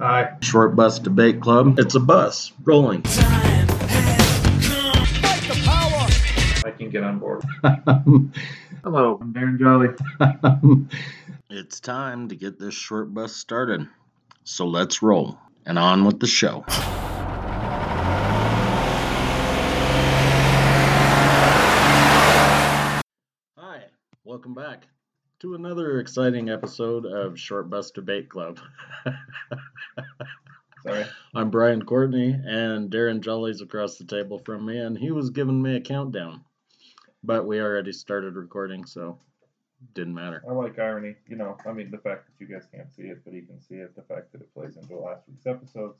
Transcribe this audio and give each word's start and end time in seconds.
Aye. 0.00 0.36
Short 0.42 0.76
Bus 0.76 1.00
Debate 1.00 1.40
Club. 1.40 1.78
It's 1.78 1.96
a 1.96 2.00
bus 2.00 2.52
rolling. 2.62 3.02
I 6.64 6.72
can 6.76 6.88
get 6.90 7.02
on 7.02 7.18
board. 7.18 7.42
Hello, 8.84 9.18
I'm 9.20 9.34
Darren 9.34 9.58
Jolly. 9.58 9.88
it's 11.50 11.80
time 11.80 12.28
to 12.28 12.36
get 12.36 12.60
this 12.60 12.74
short 12.74 13.12
bus 13.12 13.34
started. 13.34 13.88
So 14.44 14.66
let's 14.66 15.02
roll 15.02 15.36
and 15.66 15.80
on 15.80 16.04
with 16.04 16.20
the 16.20 16.28
show. 16.28 16.64
Hi, 23.56 23.82
welcome 24.24 24.54
back 24.54 24.86
to 25.40 25.54
another 25.54 26.00
exciting 26.00 26.50
episode 26.50 27.06
of 27.06 27.38
Short 27.38 27.70
Bus 27.70 27.92
Debate 27.92 28.28
Club. 28.28 28.58
Sorry. 30.82 31.04
I'm 31.32 31.50
Brian 31.50 31.84
Courtney, 31.84 32.30
and 32.30 32.90
Darren 32.90 33.20
Jolly's 33.20 33.60
across 33.60 33.98
the 33.98 34.04
table 34.04 34.40
from 34.40 34.66
me, 34.66 34.78
and 34.78 34.98
he 34.98 35.12
was 35.12 35.30
giving 35.30 35.62
me 35.62 35.76
a 35.76 35.80
countdown. 35.80 36.44
But 37.22 37.46
we 37.46 37.60
already 37.60 37.92
started 37.92 38.34
recording, 38.34 38.84
so 38.84 39.20
didn't 39.94 40.14
matter. 40.14 40.42
I 40.48 40.52
like 40.52 40.76
irony. 40.80 41.14
You 41.28 41.36
know, 41.36 41.56
I 41.64 41.72
mean, 41.72 41.92
the 41.92 41.98
fact 41.98 42.26
that 42.26 42.44
you 42.44 42.52
guys 42.52 42.66
can't 42.74 42.92
see 42.92 43.02
it, 43.02 43.22
but 43.24 43.32
he 43.32 43.42
can 43.42 43.60
see 43.60 43.76
it. 43.76 43.94
The 43.94 44.02
fact 44.02 44.32
that 44.32 44.40
it 44.40 44.52
plays 44.52 44.76
into 44.76 44.98
last 44.98 45.22
week's 45.28 45.46
episodes. 45.46 45.98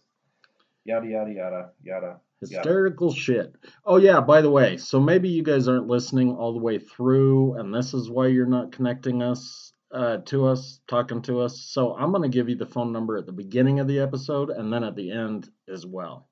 Yada, 0.84 1.06
yada, 1.06 1.32
yada, 1.32 1.70
yada. 1.84 2.20
Hysterical 2.40 3.08
yada. 3.08 3.20
shit. 3.20 3.56
Oh, 3.84 3.96
yeah, 3.96 4.20
by 4.20 4.40
the 4.40 4.50
way, 4.50 4.76
so 4.76 5.00
maybe 5.00 5.28
you 5.28 5.42
guys 5.42 5.68
aren't 5.68 5.88
listening 5.88 6.34
all 6.34 6.52
the 6.52 6.60
way 6.60 6.78
through, 6.78 7.54
and 7.54 7.74
this 7.74 7.94
is 7.94 8.10
why 8.10 8.28
you're 8.28 8.46
not 8.46 8.72
connecting 8.72 9.22
us 9.22 9.72
uh, 9.92 10.18
to 10.26 10.46
us, 10.46 10.80
talking 10.86 11.22
to 11.22 11.40
us. 11.40 11.60
So 11.60 11.96
I'm 11.96 12.10
going 12.10 12.22
to 12.22 12.28
give 12.28 12.48
you 12.48 12.56
the 12.56 12.66
phone 12.66 12.92
number 12.92 13.16
at 13.16 13.26
the 13.26 13.32
beginning 13.32 13.80
of 13.80 13.88
the 13.88 14.00
episode 14.00 14.50
and 14.50 14.72
then 14.72 14.84
at 14.84 14.96
the 14.96 15.10
end 15.10 15.48
as 15.72 15.86
well. 15.86 16.28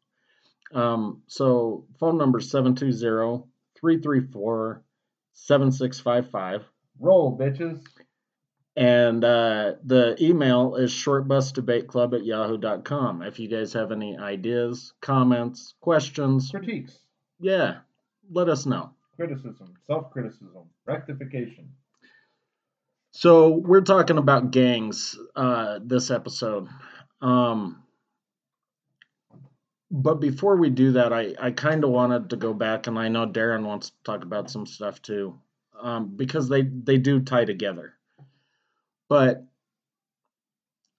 Um, 0.75 1.23
so 1.27 1.87
phone 1.99 2.19
number 2.19 2.41
720 2.41 3.45
334 3.81 4.83
7655. 5.33 6.65
Roll, 6.99 7.39
bitches. 7.39 7.83
And 8.77 9.25
uh, 9.25 9.75
the 9.85 10.17
email 10.21 10.75
is 10.75 10.93
shortbusdebateclub 10.93 12.15
at 12.15 12.27
yahoo.com. 12.27 13.23
If 13.23 13.39
you 13.39 13.49
guys 13.49 13.73
have 13.73 13.91
any 13.91 14.19
ideas, 14.19 14.93
comments, 15.01 15.75
questions, 15.81 16.51
critiques, 16.51 16.99
yeah, 17.41 17.79
let 18.31 18.51
us 18.51 18.67
know. 18.67 18.91
Criticism, 19.17 19.75
self 19.87 20.11
criticism, 20.11 20.69
rectification. 20.85 21.71
So 23.13 23.49
we're 23.49 23.81
talking 23.81 24.19
about 24.19 24.51
gangs 24.51 25.19
uh, 25.35 25.79
this 25.83 26.11
episode. 26.11 26.69
Um, 27.23 27.83
but 29.91 30.21
before 30.21 30.57
we 30.57 30.69
do 30.69 30.93
that, 30.93 31.15
I, 31.15 31.35
I 31.41 31.51
kind 31.53 31.83
of 31.83 31.91
wanted 31.91 32.29
to 32.31 32.37
go 32.37 32.53
back, 32.53 32.89
and 32.89 32.99
I 32.99 33.09
know 33.09 33.27
Darren 33.27 33.65
wants 33.65 33.89
to 33.91 33.97
talk 34.05 34.23
about 34.23 34.51
some 34.51 34.67
stuff 34.67 35.01
too, 35.01 35.39
um, 35.81 36.15
because 36.15 36.51
they 36.51 36.63
they 36.63 36.99
do 36.99 37.21
tie 37.21 37.47
together. 37.47 37.96
But 39.09 39.45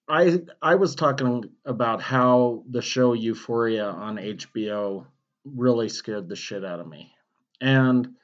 I 0.07 0.41
I 0.61 0.75
was 0.75 0.95
talking 0.95 1.43
about 1.65 2.01
how 2.01 2.63
the 2.69 2.81
show 2.81 3.13
Euphoria 3.13 3.85
on 3.85 4.17
HBO 4.17 5.05
really 5.45 5.89
scared 5.89 6.29
the 6.29 6.35
shit 6.35 6.63
out 6.63 6.79
of 6.79 6.87
me, 6.87 7.11
and 7.59 8.15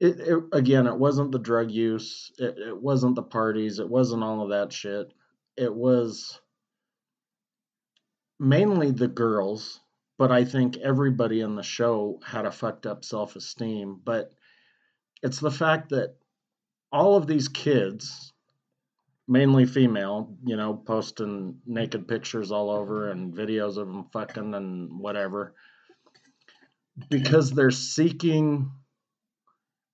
it, 0.00 0.20
it 0.20 0.44
again, 0.52 0.86
it 0.86 0.96
wasn't 0.96 1.32
the 1.32 1.38
drug 1.38 1.70
use, 1.70 2.32
it, 2.38 2.58
it 2.58 2.80
wasn't 2.80 3.14
the 3.14 3.22
parties, 3.22 3.78
it 3.78 3.88
wasn't 3.88 4.22
all 4.22 4.42
of 4.42 4.50
that 4.50 4.72
shit. 4.72 5.12
It 5.56 5.74
was 5.74 6.40
mainly 8.38 8.90
the 8.90 9.08
girls, 9.08 9.80
but 10.18 10.30
I 10.30 10.44
think 10.44 10.76
everybody 10.78 11.40
in 11.40 11.56
the 11.56 11.62
show 11.62 12.20
had 12.24 12.44
a 12.46 12.50
fucked 12.50 12.86
up 12.86 13.04
self 13.04 13.36
esteem. 13.36 14.00
But 14.04 14.32
it's 15.22 15.40
the 15.40 15.50
fact 15.50 15.90
that 15.90 16.16
all 16.92 17.16
of 17.16 17.26
these 17.26 17.48
kids, 17.48 18.32
mainly 19.28 19.66
female, 19.66 20.36
you 20.44 20.56
know, 20.56 20.74
posting 20.74 21.58
naked 21.66 22.06
pictures 22.06 22.52
all 22.52 22.70
over 22.70 23.10
and 23.10 23.34
videos 23.34 23.76
of 23.76 23.88
them 23.88 24.06
fucking 24.12 24.54
and 24.54 24.98
whatever, 24.98 25.54
because 27.10 27.50
they're 27.50 27.70
seeking 27.70 28.70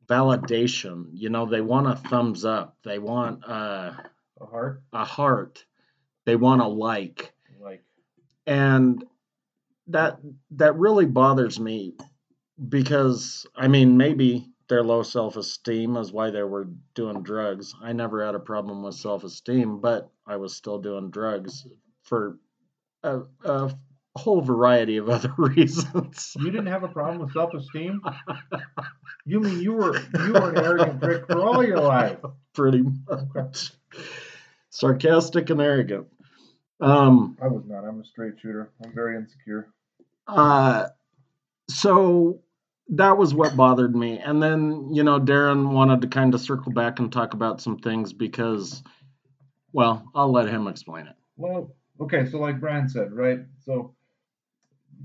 validation. 0.06 1.06
You 1.14 1.30
know, 1.30 1.46
they 1.46 1.60
want 1.60 1.86
a 1.86 1.96
thumbs 1.96 2.44
up, 2.44 2.76
they 2.84 2.98
want 2.98 3.44
uh, 3.48 3.92
a 4.40 4.46
heart, 4.46 4.82
a 4.92 5.04
heart, 5.04 5.64
they 6.26 6.36
want 6.36 6.60
a 6.60 6.66
like. 6.68 7.32
Like. 7.60 7.82
And 8.46 9.04
that 9.88 10.18
that 10.52 10.76
really 10.76 11.06
bothers 11.06 11.58
me 11.58 11.94
because 12.68 13.46
I 13.56 13.68
mean 13.68 13.96
maybe 13.96 14.51
their 14.72 14.82
low 14.82 15.02
self-esteem 15.02 15.98
is 15.98 16.12
why 16.12 16.30
they 16.30 16.42
were 16.42 16.66
doing 16.94 17.22
drugs. 17.22 17.74
I 17.82 17.92
never 17.92 18.24
had 18.24 18.34
a 18.34 18.40
problem 18.40 18.82
with 18.82 18.94
self-esteem, 18.94 19.82
but 19.82 20.10
I 20.26 20.36
was 20.36 20.56
still 20.56 20.78
doing 20.78 21.10
drugs 21.10 21.66
for 22.04 22.38
a, 23.02 23.20
a 23.44 23.70
whole 24.16 24.40
variety 24.40 24.96
of 24.96 25.10
other 25.10 25.34
reasons. 25.36 26.34
You 26.38 26.50
didn't 26.50 26.68
have 26.68 26.84
a 26.84 26.88
problem 26.88 27.18
with 27.18 27.34
self-esteem? 27.34 28.00
you 29.26 29.40
mean 29.40 29.60
you 29.60 29.74
were 29.74 29.94
you 29.98 30.32
were 30.32 30.52
an 30.52 30.64
arrogant 30.64 31.02
prick 31.02 31.26
for 31.26 31.42
all 31.42 31.62
your 31.62 31.80
life? 31.80 32.16
Pretty 32.54 32.82
much. 33.34 33.72
Sarcastic 34.70 35.50
and 35.50 35.60
arrogant. 35.60 36.06
Um, 36.80 37.36
I 37.42 37.48
was 37.48 37.64
not. 37.66 37.84
I'm 37.84 38.00
a 38.00 38.04
straight 38.06 38.40
shooter. 38.40 38.70
I'm 38.82 38.94
very 38.94 39.18
insecure. 39.18 39.68
Uh, 40.26 40.86
so 41.68 42.40
that 42.88 43.16
was 43.16 43.34
what 43.34 43.56
bothered 43.56 43.94
me. 43.94 44.18
And 44.18 44.42
then, 44.42 44.92
you 44.92 45.02
know, 45.02 45.20
Darren 45.20 45.72
wanted 45.72 46.00
to 46.02 46.08
kind 46.08 46.34
of 46.34 46.40
circle 46.40 46.72
back 46.72 46.98
and 46.98 47.12
talk 47.12 47.34
about 47.34 47.60
some 47.60 47.78
things 47.78 48.12
because, 48.12 48.82
well, 49.72 50.04
I'll 50.14 50.32
let 50.32 50.48
him 50.48 50.66
explain 50.66 51.06
it. 51.06 51.16
Well, 51.36 51.74
okay. 52.00 52.28
So, 52.28 52.38
like 52.38 52.60
Brian 52.60 52.88
said, 52.88 53.12
right? 53.12 53.40
So, 53.64 53.94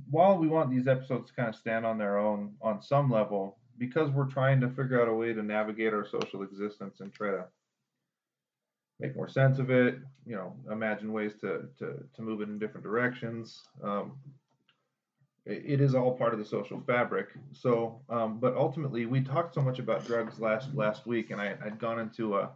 while 0.09 0.37
we 0.37 0.47
want 0.47 0.69
these 0.69 0.87
episodes 0.87 1.29
to 1.29 1.35
kind 1.35 1.49
of 1.49 1.55
stand 1.55 1.85
on 1.85 1.97
their 1.97 2.17
own 2.17 2.53
on 2.61 2.81
some 2.81 3.09
level, 3.09 3.57
because 3.77 4.09
we're 4.09 4.25
trying 4.25 4.59
to 4.61 4.69
figure 4.69 5.01
out 5.01 5.07
a 5.07 5.13
way 5.13 5.33
to 5.33 5.43
navigate 5.43 5.93
our 5.93 6.05
social 6.05 6.43
existence 6.43 6.99
and 6.99 7.13
try 7.13 7.31
to 7.31 7.45
make 8.99 9.15
more 9.15 9.29
sense 9.29 9.59
of 9.59 9.69
it, 9.69 9.99
you 10.25 10.35
know, 10.35 10.55
imagine 10.71 11.13
ways 11.13 11.33
to 11.41 11.69
to 11.77 12.03
to 12.15 12.21
move 12.21 12.41
it 12.41 12.49
in 12.49 12.59
different 12.59 12.83
directions. 12.83 13.63
Um, 13.83 14.13
it, 15.47 15.81
is 15.81 15.95
all 15.95 16.11
part 16.11 16.33
of 16.33 16.39
the 16.39 16.45
social 16.45 16.81
fabric. 16.85 17.29
So, 17.53 18.01
um, 18.09 18.39
but 18.39 18.55
ultimately, 18.55 19.05
we 19.05 19.21
talked 19.21 19.55
so 19.55 19.61
much 19.61 19.79
about 19.79 20.05
drugs 20.05 20.39
last 20.39 20.73
last 20.73 21.07
week, 21.07 21.31
and 21.31 21.39
I 21.39 21.55
had 21.63 21.79
gone 21.79 21.99
into 21.99 22.37
a 22.37 22.51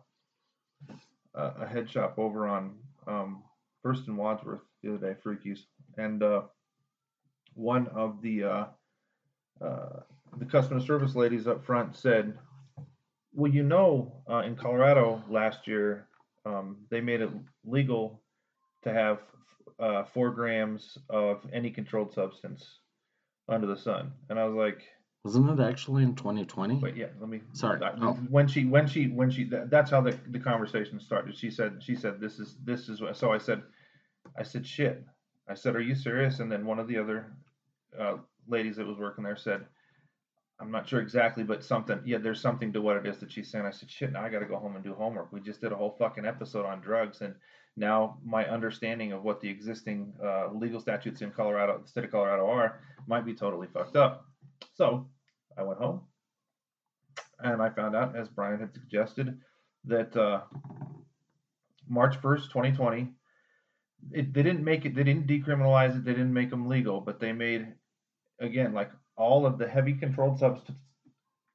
a, 1.34 1.44
a 1.62 1.68
head 1.68 1.90
shop 1.90 2.16
over 2.18 2.48
on 2.48 2.76
um, 3.08 3.44
First 3.82 4.08
and 4.08 4.18
Wadsworth 4.18 4.62
the 4.84 4.94
other 4.94 5.14
day, 5.14 5.20
Freakies, 5.24 5.60
and 5.98 6.22
uh, 6.22 6.42
one 7.54 7.88
of 7.88 8.22
the 8.22 8.44
uh, 8.44 8.66
uh, 9.64 10.00
the 10.38 10.46
customer 10.46 10.82
service 10.82 11.16
ladies 11.16 11.48
up 11.48 11.64
front 11.64 11.96
said, 11.96 12.38
"Well, 13.34 13.52
you 13.52 13.64
know, 13.64 14.22
uh, 14.30 14.40
in 14.40 14.56
Colorado 14.56 15.24
last 15.30 15.66
year, 15.66 16.08
um, 16.46 16.78
they 16.90 17.00
made 17.00 17.22
it 17.22 17.30
legal 17.66 18.22
to 18.84 18.92
have 18.92 19.20
uh, 19.80 20.04
four 20.04 20.32
grams 20.32 20.98
of 21.10 21.42
any 21.54 21.70
controlled 21.70 22.14
substance 22.14 22.81
under 23.52 23.68
the 23.68 23.78
sun. 23.78 24.12
And 24.30 24.40
I 24.40 24.46
was 24.46 24.56
like, 24.56 24.88
wasn't 25.24 25.60
it 25.60 25.64
actually 25.64 26.04
in 26.04 26.16
2020? 26.16 26.76
Wait, 26.76 26.96
yeah, 26.96 27.08
let 27.20 27.30
me. 27.30 27.42
Sorry. 27.54 27.80
oh. 28.02 28.14
When 28.30 28.48
she, 28.48 28.66
when 28.66 28.88
she, 28.88 29.08
when 29.08 29.30
she, 29.30 29.44
that's 29.44 29.92
how 29.92 30.02
the, 30.02 30.18
the 30.30 30.40
conversation 30.40 31.00
started. 31.00 31.38
She 31.38 31.52
said, 31.52 31.82
she 31.84 31.96
said, 31.96 32.20
this 32.20 32.40
is, 32.40 32.56
this 32.64 32.90
is 32.90 33.02
what, 33.02 33.16
so 33.16 33.32
I 33.32 33.38
said, 33.38 33.62
I 34.38 34.44
said, 34.44 34.66
shit. 34.66 35.04
I 35.48 35.54
said, 35.54 35.76
are 35.76 35.82
you 35.82 35.94
serious? 35.94 36.40
And 36.40 36.52
then 36.52 36.66
one 36.66 36.80
of 36.80 36.88
the 36.88 36.98
other 36.98 37.28
uh, 38.00 38.16
ladies 38.48 38.78
that 38.78 38.88
was 38.88 38.98
working 38.98 39.24
there 39.24 39.36
said, 39.36 39.66
I'm 40.62 40.70
not 40.70 40.88
sure 40.88 41.02
exactly, 41.02 41.44
but 41.44 41.64
something. 41.64 42.00
Yeah, 42.06 42.20
there's 42.20 42.40
something 42.40 42.72
to 42.74 42.82
what 42.82 42.98
it 42.98 43.08
is 43.08 43.18
that 43.20 43.32
she's 43.32 43.50
saying. 43.50 43.66
I 43.66 43.72
said, 43.72 43.90
shit, 43.90 44.12
now 44.12 44.24
I 44.24 44.30
got 44.30 44.40
to 44.40 44.46
go 44.46 44.58
home 44.58 44.76
and 44.76 44.84
do 44.84 44.94
homework. 44.94 45.32
We 45.32 45.40
just 45.40 45.60
did 45.60 45.72
a 45.72 45.76
whole 45.76 45.96
fucking 45.98 46.26
episode 46.26 46.66
on 46.66 46.82
drugs, 46.82 47.22
and 47.22 47.34
now 47.76 48.20
my 48.24 48.46
understanding 48.46 49.12
of 49.12 49.24
what 49.24 49.42
the 49.42 49.50
existing 49.50 50.14
uh, 50.24 50.50
legal 50.54 50.80
statutes 50.80 51.22
in 51.22 51.32
Colorado, 51.32 51.80
the 51.82 51.88
state 51.88 52.04
of 52.04 52.12
Colorado, 52.12 52.46
are 52.46 52.80
might 53.08 53.26
be 53.26 53.34
totally 53.34 53.68
fucked 53.74 53.96
up. 53.96 54.26
So 54.76 55.08
I 55.58 55.64
went 55.64 55.80
home, 55.80 56.02
and 57.40 57.60
I 57.60 57.70
found 57.72 57.96
out, 57.96 58.16
as 58.16 58.28
Brian 58.28 58.60
had 58.60 58.74
suggested, 58.74 59.40
that 59.86 60.16
uh, 60.16 60.42
March 61.88 62.22
1st, 62.22 62.44
2020, 62.50 63.08
it, 64.12 64.32
they 64.32 64.44
didn't 64.44 64.64
make 64.64 64.86
it. 64.86 64.94
They 64.94 65.04
didn't 65.04 65.26
decriminalize 65.26 65.96
it. 65.96 66.06
They 66.06 66.12
didn't 66.12 66.34
make 66.34 66.52
them 66.52 66.70
legal, 66.70 67.02
but 67.02 67.20
they 67.20 67.32
made 67.32 67.68
again 68.40 68.74
like 68.74 68.92
all 69.22 69.46
of 69.46 69.60
the 69.60 69.68
heavy 69.68 69.94
controlled 69.94 70.40
substance, 70.40 70.80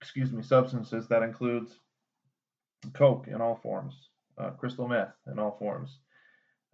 excuse 0.00 0.30
me, 0.30 0.42
substances 0.42 1.08
that 1.08 1.24
includes 1.24 1.80
coke 2.94 3.26
in 3.26 3.40
all 3.40 3.56
forms, 3.56 3.94
uh, 4.38 4.50
crystal 4.50 4.86
meth 4.86 5.14
in 5.30 5.38
all 5.40 5.56
forms, 5.58 5.98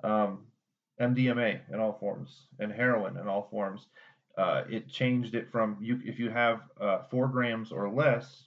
um, 0.04 0.46
MDMA 1.00 1.60
in 1.72 1.80
all 1.80 1.94
forms 1.98 2.46
and 2.58 2.70
heroin 2.70 3.16
in 3.16 3.26
all 3.26 3.48
forms. 3.50 3.86
Uh, 4.36 4.64
it 4.68 4.88
changed 4.88 5.34
it 5.34 5.50
from 5.50 5.76
you 5.80 5.98
if 6.04 6.18
you 6.18 6.30
have 6.30 6.60
uh, 6.80 6.98
four 7.10 7.26
grams 7.26 7.72
or 7.72 7.88
less, 7.88 8.44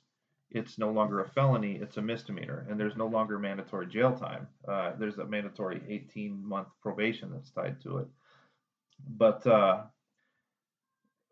it's 0.51 0.77
no 0.77 0.91
longer 0.91 1.21
a 1.21 1.30
felony; 1.30 1.75
it's 1.75 1.98
a 1.98 2.01
misdemeanor, 2.01 2.68
and 2.69 2.80
there's 2.80 2.95
no 2.95 3.07
longer 3.07 3.39
mandatory 3.39 3.88
jail 3.88 4.15
time. 4.15 4.48
Uh, 4.68 4.91
there's 5.00 5.18
a 5.18 5.25
mandatory 5.25 5.81
18 5.88 6.48
month 6.48 6.68
probation 6.81 7.31
that's 7.31 7.51
tied 7.51 7.81
to 7.81 7.98
it. 7.98 8.07
But 9.18 9.45
uh, 9.45 9.83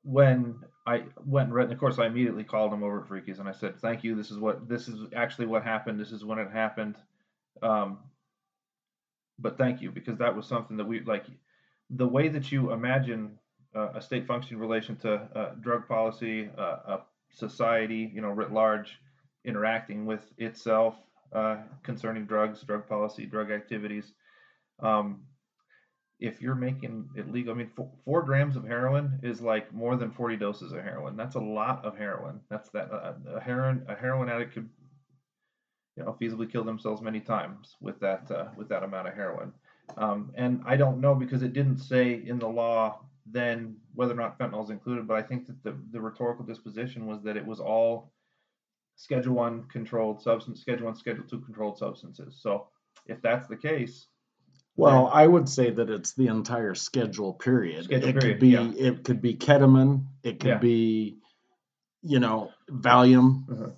when 0.04 0.60
I 0.86 1.04
went 1.26 1.48
and 1.48 1.56
read, 1.56 1.72
of 1.72 1.80
course, 1.80 1.98
I 1.98 2.08
immediately 2.08 2.44
called 2.44 2.74
him 2.74 2.84
over 2.84 3.02
at 3.02 3.08
Freakies 3.08 3.40
and 3.40 3.48
I 3.48 3.54
said, 3.54 3.80
"Thank 3.80 4.04
you. 4.04 4.16
This 4.16 4.32
is 4.32 4.38
what 4.38 4.68
this 4.68 4.88
is 4.88 5.08
actually 5.16 5.48
what 5.48 5.64
happened. 5.64 6.00
This 6.00 6.12
is 6.12 6.26
when 6.26 6.40
it 6.40 6.52
happened." 6.52 6.98
Um, 7.62 8.00
but 9.40 9.58
thank 9.58 9.82
you 9.82 9.92
because 9.92 10.18
that 10.18 10.36
was 10.36 10.46
something 10.46 10.78
that 10.78 10.86
we 10.86 11.02
like 11.02 11.26
the 11.90 12.08
way 12.08 12.28
that 12.28 12.52
you 12.52 12.72
imagine 12.72 13.38
uh, 13.76 13.90
a 13.96 14.02
state 14.02 14.28
functioning 14.28 14.60
relation 14.60 14.96
to 14.98 15.14
uh, 15.14 15.54
drug 15.62 15.88
policy, 15.88 16.50
uh, 16.58 16.62
a 16.62 17.00
society, 17.32 18.12
you 18.14 18.22
know, 18.22 18.30
writ 18.30 18.52
large, 18.52 19.00
interacting 19.46 20.06
with 20.06 20.22
itself 20.38 20.96
uh, 21.34 21.58
concerning 21.82 22.26
drugs, 22.26 22.62
drug 22.62 22.88
policy, 22.88 23.26
drug 23.26 23.52
activities. 23.52 24.14
Um, 24.80 25.22
if 26.24 26.42
you're 26.42 26.56
making 26.56 27.10
it 27.16 27.30
legal, 27.30 27.54
I 27.54 27.58
mean, 27.58 27.70
four, 27.76 27.92
four, 28.06 28.22
grams 28.24 28.56
of 28.56 28.64
heroin 28.64 29.20
is 29.22 29.42
like 29.42 29.74
more 29.74 29.98
than 29.98 30.10
40 30.10 30.38
doses 30.38 30.72
of 30.72 30.82
heroin. 30.82 31.18
That's 31.18 31.36
a 31.36 31.40
lot 31.40 31.84
of 31.84 31.98
heroin. 31.98 32.40
That's 32.50 32.70
that 32.70 32.90
uh, 32.92 33.16
a 33.36 33.42
heroin 33.42 33.86
a 33.90 33.94
heroin 33.94 34.30
addict 34.30 34.54
could, 34.54 34.70
you 35.98 36.04
know, 36.04 36.16
feasibly 36.22 36.50
kill 36.50 36.64
themselves 36.64 37.02
many 37.02 37.20
times 37.20 37.76
with 37.82 38.00
that 38.00 38.32
uh, 38.32 38.46
with 38.56 38.70
that 38.70 38.84
amount 38.84 39.10
of 39.10 39.16
heroin. 39.16 39.52
Um, 39.98 40.32
and 40.36 40.62
I 40.66 40.78
don't 40.78 41.02
know 41.02 41.14
because 41.14 41.44
it 41.44 41.52
didn't 41.52 41.80
say 41.80 42.24
in 42.26 42.40
the 42.40 42.48
law 42.48 43.02
then 43.26 43.76
whether 43.94 44.14
or 44.14 44.18
not 44.18 44.40
fentanyl 44.40 44.64
is 44.64 44.70
included, 44.70 45.08
but 45.08 45.18
I 45.18 45.22
think 45.22 45.48
that 45.48 45.62
the, 45.64 45.78
the 45.92 46.00
rhetorical 46.00 46.46
disposition 46.46 47.06
was 47.06 47.22
that 47.24 47.38
it 47.38 47.46
was 47.46 47.60
all 47.60 48.14
Schedule 48.96 49.36
One 49.36 49.64
controlled 49.72 50.22
substance, 50.22 50.62
Schedule 50.62 50.86
One, 50.86 50.96
Schedule 50.96 51.26
Two 51.26 51.42
controlled 51.42 51.78
substances. 51.78 52.40
So 52.42 52.68
if 53.08 53.22
that's 53.22 53.50
the 53.50 53.58
case, 53.58 54.08
well, 54.76 55.08
I 55.14 55.26
would 55.28 55.48
say 55.50 55.70
that 55.70 55.90
it's 55.90 56.14
the 56.14 56.28
entire 56.28 56.74
schedule 56.76 57.34
period. 57.34 57.86
Schedule 57.86 58.10
it 58.10 58.20
period, 58.20 58.22
could 58.36 58.40
be 58.40 58.50
yeah. 58.50 58.72
it 58.90 59.04
could 59.04 59.22
be 59.22 59.36
ketamine, 59.36 60.06
it 60.24 60.40
could 60.40 60.48
Yeah. 60.50 60.58
be 60.60 61.18
you 62.06 62.20
know, 62.20 62.52
Valium, 62.70 63.50
Uh-huh. 63.50 63.70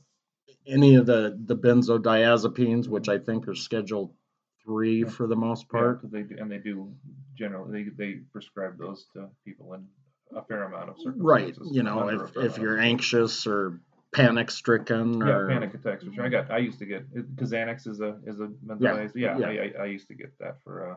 any 0.65 0.95
of 0.95 1.05
the 1.05 1.37
the 1.45 1.55
benzodiazepines, 1.55 2.87
which 2.87 3.07
I 3.09 3.19
think 3.19 3.47
are 3.47 3.55
schedule 3.55 4.15
3 4.63 5.01
Yeah. 5.01 5.09
for 5.09 5.27
the 5.27 5.35
most 5.35 5.69
part. 5.69 6.01
they 6.11 6.23
do, 6.23 6.35
and 6.39 6.49
they 6.51 6.57
do 6.57 6.91
generally 7.35 7.83
they, 7.83 7.89
they 7.89 8.13
prescribe 8.31 8.77
those 8.79 9.05
to 9.13 9.29
people 9.43 9.73
in 9.73 9.87
a 10.35 10.43
fair 10.43 10.63
amount 10.63 10.89
of 10.89 10.95
circumstances. 10.97 11.21
Right, 11.23 11.55
you 11.71 11.83
know, 11.83 12.07
if 12.09 12.35
if 12.37 12.57
you're 12.57 12.79
anxious 12.79 13.45
or 13.45 13.79
panic 14.15 14.49
stricken 14.49 15.19
yeah, 15.19 15.27
or 15.27 15.47
panic 15.47 15.73
attacks, 15.73 16.03
which 16.03 16.17
I 16.19 16.29
got. 16.29 16.49
I 16.49 16.57
used 16.57 16.79
to 16.79 16.85
get 16.85 17.13
because 17.13 17.51
Xanax 17.51 17.87
is 17.87 17.99
a 17.99 18.17
is 18.25 18.39
a 18.39 18.47
benzodiazepine. 18.65 19.11
Yeah, 19.15 19.37
yeah. 19.37 19.47
I, 19.47 19.73
I, 19.79 19.83
I 19.83 19.85
used 19.85 20.07
to 20.07 20.15
get 20.15 20.37
that 20.39 20.61
for. 20.63 20.91
uh 20.91 20.95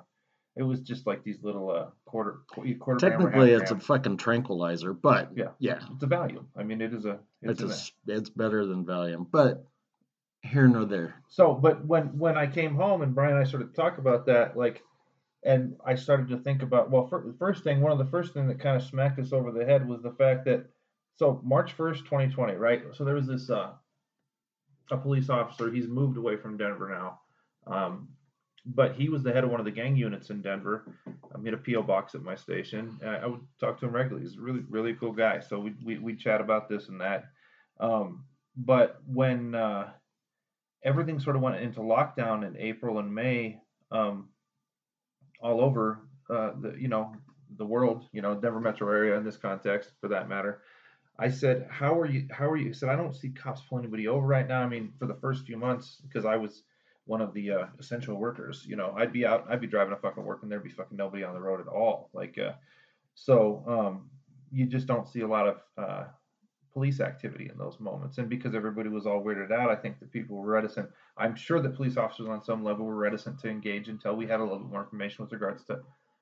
It 0.56 0.62
was 0.62 0.80
just 0.80 1.06
like 1.06 1.24
these 1.24 1.42
little 1.42 1.70
uh 1.70 1.86
quarter 2.04 2.40
quarter 2.78 2.98
technically 2.98 3.52
it's 3.52 3.70
a 3.70 3.78
fucking 3.78 4.16
tranquilizer, 4.16 4.92
but 4.92 5.30
Yeah. 5.36 5.50
yeah, 5.58 5.80
It's 5.94 6.02
a 6.02 6.06
Valium. 6.06 6.46
I 6.56 6.62
mean, 6.62 6.80
it 6.80 6.94
is 6.94 7.04
a. 7.04 7.18
it's 7.42 7.60
It's, 7.60 7.92
a 8.08 8.16
it's 8.16 8.30
better 8.30 8.64
than 8.66 8.84
Valium, 8.84 9.26
but 9.30 9.64
here 10.42 10.68
nor 10.68 10.84
there. 10.84 11.14
So, 11.28 11.54
but 11.54 11.84
when 11.84 12.16
when 12.18 12.36
I 12.38 12.46
came 12.46 12.74
home 12.74 13.02
and 13.02 13.14
Brian 13.14 13.32
and 13.36 13.40
I 13.40 13.48
started 13.48 13.74
to 13.74 13.80
talk 13.82 13.98
about 13.98 14.26
that, 14.26 14.56
like, 14.56 14.82
and 15.42 15.76
I 15.84 15.96
started 15.96 16.28
to 16.28 16.38
think 16.38 16.62
about 16.62 16.90
well, 16.90 17.06
fir- 17.08 17.34
first 17.38 17.64
thing, 17.64 17.80
one 17.80 17.92
of 17.92 17.98
the 17.98 18.06
first 18.06 18.34
thing 18.34 18.46
that 18.48 18.60
kind 18.60 18.76
of 18.76 18.82
smacked 18.82 19.18
us 19.18 19.32
over 19.32 19.50
the 19.50 19.64
head 19.64 19.86
was 19.88 20.02
the 20.02 20.12
fact 20.12 20.44
that 20.44 20.66
so 21.18 21.40
March 21.42 21.72
first, 21.72 22.04
twenty 22.04 22.32
twenty, 22.32 22.54
right? 22.54 22.82
So 22.94 23.04
there 23.04 23.14
was 23.14 23.26
this 23.26 23.50
uh, 23.50 23.72
a 24.90 24.96
police 24.96 25.28
officer. 25.28 25.70
He's 25.70 25.88
moved 25.88 26.16
away 26.16 26.36
from 26.36 26.56
Denver 26.56 26.88
now, 26.88 27.20
um, 27.66 28.08
but 28.64 28.94
he 28.94 29.08
was 29.08 29.24
the 29.24 29.32
head 29.32 29.42
of 29.42 29.50
one 29.50 29.58
of 29.58 29.66
the 29.66 29.72
gang 29.72 29.96
units 29.96 30.30
in 30.30 30.40
Denver. 30.42 30.84
Um, 31.34 31.42
he 31.42 31.50
had 31.50 31.54
a 31.54 31.56
PO 31.58 31.82
box 31.82 32.14
at 32.14 32.22
my 32.22 32.36
station. 32.36 33.00
I 33.04 33.26
would 33.26 33.40
talk 33.58 33.80
to 33.80 33.86
him 33.86 33.92
regularly. 33.92 34.28
He's 34.28 34.38
a 34.38 34.40
really 34.40 34.62
really 34.70 34.94
cool 34.94 35.10
guy. 35.10 35.40
So 35.40 35.58
we 35.58 35.74
we 35.84 35.98
we 35.98 36.14
chat 36.14 36.40
about 36.40 36.68
this 36.68 36.88
and 36.88 37.00
that. 37.00 37.24
Um, 37.80 38.24
but 38.56 39.00
when 39.06 39.56
uh, 39.56 39.90
everything 40.84 41.18
sort 41.18 41.34
of 41.34 41.42
went 41.42 41.56
into 41.56 41.80
lockdown 41.80 42.46
in 42.46 42.56
April 42.56 43.00
and 43.00 43.12
May, 43.12 43.60
um, 43.90 44.28
all 45.40 45.60
over 45.60 46.00
uh, 46.30 46.52
the 46.60 46.76
you 46.78 46.86
know 46.86 47.12
the 47.56 47.66
world, 47.66 48.04
you 48.12 48.22
know 48.22 48.36
Denver 48.36 48.60
metro 48.60 48.88
area 48.88 49.16
in 49.16 49.24
this 49.24 49.36
context 49.36 49.90
for 50.00 50.06
that 50.08 50.28
matter. 50.28 50.62
I 51.18 51.30
said, 51.30 51.66
"How 51.70 51.98
are 51.98 52.06
you? 52.06 52.28
How 52.30 52.48
are 52.48 52.56
you?" 52.56 52.68
He 52.68 52.72
said, 52.72 52.88
"I 52.88 52.96
don't 52.96 53.14
see 53.14 53.30
cops 53.30 53.62
pulling 53.62 53.84
anybody 53.84 54.06
over 54.06 54.26
right 54.26 54.46
now. 54.46 54.62
I 54.62 54.68
mean, 54.68 54.92
for 54.98 55.06
the 55.06 55.14
first 55.14 55.44
few 55.44 55.56
months, 55.56 56.00
because 56.02 56.24
I 56.24 56.36
was 56.36 56.62
one 57.06 57.20
of 57.20 57.32
the 57.32 57.50
uh, 57.50 57.66
essential 57.78 58.16
workers. 58.16 58.64
You 58.68 58.76
know, 58.76 58.94
I'd 58.96 59.12
be 59.12 59.26
out, 59.26 59.46
I'd 59.48 59.60
be 59.60 59.66
driving 59.66 59.94
to 59.94 60.00
fucking 60.00 60.24
work, 60.24 60.42
and 60.42 60.52
there'd 60.52 60.62
be 60.62 60.70
fucking 60.70 60.96
nobody 60.96 61.24
on 61.24 61.34
the 61.34 61.40
road 61.40 61.60
at 61.60 61.66
all. 61.66 62.10
Like, 62.12 62.38
uh, 62.38 62.52
so 63.14 63.64
um, 63.66 64.10
you 64.52 64.66
just 64.66 64.86
don't 64.86 65.08
see 65.08 65.22
a 65.22 65.26
lot 65.26 65.48
of 65.48 65.56
uh, 65.76 66.04
police 66.72 67.00
activity 67.00 67.48
in 67.50 67.58
those 67.58 67.80
moments. 67.80 68.18
And 68.18 68.28
because 68.28 68.54
everybody 68.54 68.88
was 68.88 69.06
all 69.06 69.24
weirded 69.24 69.50
out, 69.50 69.70
I 69.70 69.74
think 69.74 69.98
that 70.00 70.12
people 70.12 70.36
were 70.36 70.52
reticent. 70.52 70.90
I'm 71.16 71.34
sure 71.34 71.60
that 71.60 71.74
police 71.74 71.96
officers 71.96 72.28
on 72.28 72.44
some 72.44 72.62
level 72.62 72.84
were 72.84 72.94
reticent 72.94 73.40
to 73.40 73.48
engage 73.48 73.88
until 73.88 74.14
we 74.14 74.26
had 74.26 74.40
a 74.40 74.42
little 74.44 74.60
bit 74.60 74.70
more 74.70 74.82
information 74.82 75.24
with 75.24 75.32
regards 75.32 75.64
to 75.64 75.80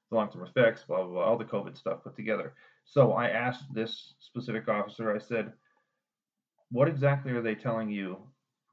the 0.08 0.14
long-term 0.14 0.46
effects, 0.46 0.84
blah 0.84 1.02
blah 1.02 1.12
blah, 1.12 1.25
all 1.25 1.37
the 1.37 1.44
COVID 1.44 1.76
stuff 1.76 2.04
put 2.04 2.16
together. 2.16 2.54
So 2.86 3.12
I 3.12 3.28
asked 3.28 3.74
this 3.74 4.14
specific 4.20 4.68
officer. 4.68 5.14
I 5.14 5.18
said, 5.18 5.52
"What 6.70 6.88
exactly 6.88 7.32
are 7.32 7.42
they 7.42 7.54
telling 7.54 7.90
you 7.90 8.16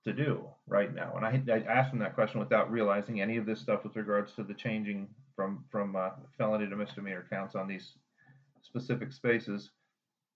to 0.05 0.13
do 0.13 0.47
right 0.67 0.93
now?" 0.93 1.15
And 1.17 1.25
I, 1.25 1.41
I 1.53 1.59
asked 1.63 1.91
him 1.91 1.99
that 1.99 2.15
question 2.15 2.39
without 2.39 2.71
realizing 2.71 3.19
any 3.19 3.37
of 3.37 3.45
this 3.45 3.59
stuff 3.59 3.83
with 3.83 3.95
regards 3.95 4.33
to 4.33 4.43
the 4.43 4.53
changing 4.53 5.09
from 5.35 5.65
from 5.69 5.95
uh, 5.95 6.11
felony 6.37 6.69
to 6.69 6.75
misdemeanor 6.75 7.25
counts 7.29 7.55
on 7.55 7.67
these 7.67 7.97
specific 8.61 9.11
spaces. 9.11 9.71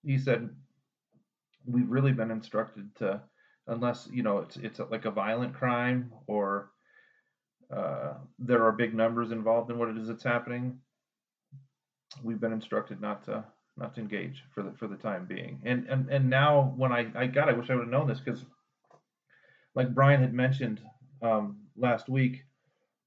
He 0.03 0.18
said, 0.18 0.50
"We've 1.65 1.89
really 1.89 2.13
been 2.13 2.31
instructed 2.31 2.94
to, 2.95 3.21
unless 3.68 4.09
you 4.12 4.24
know 4.24 4.39
it's 4.39 4.57
it's 4.57 4.79
like 4.79 5.06
a 5.06 5.12
violent 5.12 5.53
crime 5.53 6.12
or." 6.27 6.71
Uh, 7.69 8.13
there 8.39 8.63
are 8.63 8.71
big 8.71 8.95
numbers 8.95 9.31
involved 9.31 9.69
in 9.69 9.77
what 9.77 9.89
it 9.89 9.97
is 9.97 10.07
that's 10.07 10.24
happening. 10.24 10.79
We've 12.24 12.39
been 12.39 12.53
instructed 12.53 13.01
not 13.01 13.25
to 13.25 13.44
not 13.77 13.96
to 13.96 14.01
engage 14.01 14.43
for 14.53 14.63
the 14.63 14.72
for 14.74 14.88
the 14.88 14.96
time 14.96 15.25
being. 15.25 15.62
And 15.63 15.88
and 15.88 16.10
and 16.10 16.29
now 16.29 16.74
when 16.75 16.91
I 16.91 17.07
I 17.15 17.27
got, 17.27 17.50
I 17.50 17.53
wish 17.53 17.69
I 17.69 17.75
would 17.75 17.84
have 17.84 17.91
known 17.91 18.07
this 18.07 18.19
because, 18.19 18.43
like 19.75 19.93
Brian 19.93 20.22
had 20.22 20.34
mentioned 20.34 20.81
um, 21.22 21.57
last 21.75 22.10
week, 22.10 22.43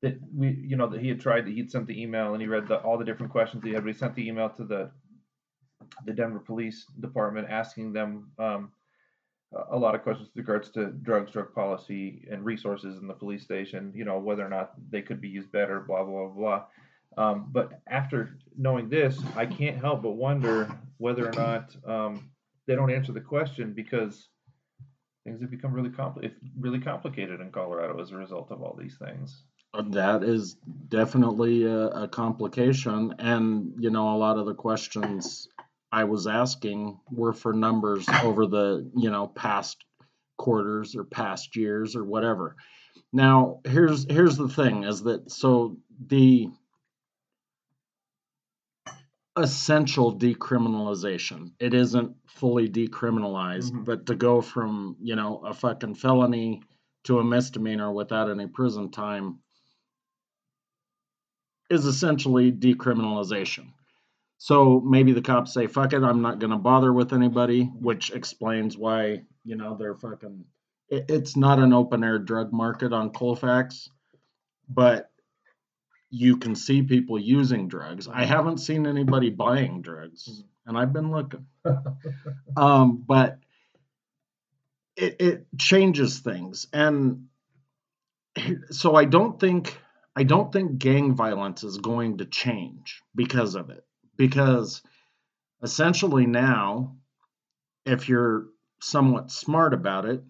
that 0.02 0.18
we 0.34 0.50
you 0.50 0.76
know 0.76 0.88
that 0.88 1.00
he 1.00 1.08
had 1.08 1.20
tried 1.20 1.46
that 1.46 1.52
he'd 1.52 1.70
sent 1.70 1.86
the 1.86 2.00
email 2.00 2.32
and 2.32 2.40
he 2.40 2.48
read 2.48 2.68
the, 2.68 2.76
all 2.76 2.98
the 2.98 3.04
different 3.04 3.32
questions 3.32 3.62
he 3.64 3.72
had, 3.72 3.84
but 3.84 3.92
he 3.92 3.98
sent 3.98 4.14
the 4.14 4.26
email 4.26 4.48
to 4.50 4.64
the 4.64 4.90
the 6.06 6.12
Denver 6.12 6.40
Police 6.40 6.86
Department 7.00 7.48
asking 7.50 7.92
them 7.92 8.30
um, 8.38 8.70
a 9.70 9.76
lot 9.76 9.94
of 9.94 10.02
questions 10.02 10.28
with 10.28 10.46
regards 10.46 10.70
to 10.70 10.86
drugs, 11.02 11.32
drug 11.32 11.52
policy, 11.54 12.26
and 12.30 12.44
resources 12.44 12.98
in 12.98 13.08
the 13.08 13.14
police 13.14 13.42
station. 13.42 13.92
You 13.94 14.04
know 14.04 14.18
whether 14.18 14.44
or 14.44 14.48
not 14.48 14.72
they 14.90 15.02
could 15.02 15.20
be 15.20 15.28
used 15.28 15.50
better, 15.52 15.80
blah 15.80 16.04
blah 16.04 16.28
blah 16.28 16.34
blah. 16.34 16.64
Um, 17.16 17.48
but 17.50 17.80
after 17.88 18.38
knowing 18.56 18.88
this, 18.88 19.18
I 19.36 19.46
can't 19.46 19.78
help 19.78 20.02
but 20.02 20.12
wonder 20.12 20.70
whether 20.98 21.28
or 21.28 21.32
not 21.32 21.74
um, 21.84 22.30
they 22.66 22.74
don't 22.74 22.90
answer 22.90 23.12
the 23.12 23.20
question 23.20 23.72
because 23.72 24.28
things 25.24 25.40
have 25.40 25.50
become 25.50 25.72
really 25.72 25.90
compli- 25.90 26.32
really 26.58 26.78
complicated 26.78 27.40
in 27.40 27.50
Colorado 27.50 28.00
as 28.00 28.12
a 28.12 28.16
result 28.16 28.50
of 28.50 28.62
all 28.62 28.76
these 28.78 28.96
things. 28.96 29.42
That 29.90 30.24
is 30.24 30.56
definitely 30.88 31.64
a, 31.64 31.88
a 31.88 32.08
complication, 32.08 33.14
and 33.18 33.72
you 33.78 33.90
know, 33.90 34.14
a 34.14 34.18
lot 34.18 34.36
of 34.36 34.46
the 34.46 34.54
questions 34.54 35.48
I 35.92 36.04
was 36.04 36.26
asking 36.26 36.98
were 37.10 37.32
for 37.32 37.52
numbers 37.52 38.08
over 38.24 38.46
the 38.46 38.90
you 38.96 39.10
know 39.10 39.28
past 39.28 39.84
quarters 40.38 40.96
or 40.96 41.04
past 41.04 41.54
years 41.54 41.94
or 41.94 42.04
whatever. 42.04 42.56
Now, 43.12 43.60
here's 43.64 44.10
here's 44.10 44.36
the 44.36 44.48
thing: 44.48 44.84
is 44.84 45.02
that 45.04 45.30
so 45.30 45.76
the 46.08 46.50
essential 49.42 50.16
decriminalization. 50.16 51.52
It 51.58 51.74
isn't 51.74 52.14
fully 52.26 52.68
decriminalized, 52.68 53.72
Mhm. 53.72 53.84
but 53.84 54.06
to 54.06 54.14
go 54.14 54.40
from, 54.40 54.96
you 55.00 55.16
know, 55.16 55.38
a 55.38 55.52
fucking 55.52 55.94
felony 55.94 56.62
to 57.04 57.18
a 57.18 57.24
misdemeanor 57.24 57.92
without 57.92 58.30
any 58.30 58.46
prison 58.46 58.90
time 58.90 59.38
is 61.70 61.86
essentially 61.86 62.50
decriminalization. 62.52 63.72
So 64.38 64.80
maybe 64.80 65.12
the 65.12 65.22
cops 65.22 65.52
say, 65.52 65.66
fuck 65.66 65.92
it, 65.92 66.02
I'm 66.02 66.22
not 66.22 66.38
going 66.38 66.50
to 66.50 66.56
bother 66.56 66.92
with 66.92 67.12
anybody, 67.12 67.64
which 67.64 68.10
explains 68.10 68.76
why, 68.76 69.22
you 69.44 69.56
know, 69.56 69.76
they're 69.76 69.94
fucking. 69.94 70.44
It, 70.88 71.06
it's 71.08 71.36
not 71.36 71.58
an 71.58 71.72
open 71.72 72.02
air 72.02 72.18
drug 72.18 72.52
market 72.52 72.92
on 72.92 73.10
Colfax, 73.10 73.90
but 74.68 75.10
you 76.10 76.36
can 76.36 76.54
see 76.54 76.82
people 76.82 77.18
using 77.18 77.68
drugs. 77.68 78.08
I 78.08 78.24
Mhm. 78.24 78.28
haven't 78.28 78.58
seen 78.58 78.86
anybody 78.86 79.30
buying 79.30 79.80
drugs, 79.82 80.28
Mhm. 80.28 80.44
and 80.66 80.78
I've 80.78 80.92
been 80.92 81.10
looking. 81.10 81.46
um, 82.56 83.04
but 83.06 83.38
it, 84.96 85.16
it 85.20 85.46
changes 85.58 86.18
things, 86.20 86.66
and 86.72 87.28
so 88.70 88.94
I 88.94 89.04
don't 89.04 89.38
think 89.38 89.78
I 90.16 90.24
don't 90.24 90.52
think 90.52 90.78
gang 90.78 91.14
violence 91.14 91.62
is 91.62 91.78
going 91.78 92.18
to 92.18 92.24
change 92.26 93.02
because 93.14 93.54
of 93.54 93.70
it. 93.70 93.84
Because 94.16 94.82
essentially 95.62 96.26
now, 96.26 96.96
if 97.86 98.08
you're 98.08 98.48
somewhat 98.80 99.30
smart 99.30 99.72
about 99.72 100.04
it, 100.06 100.22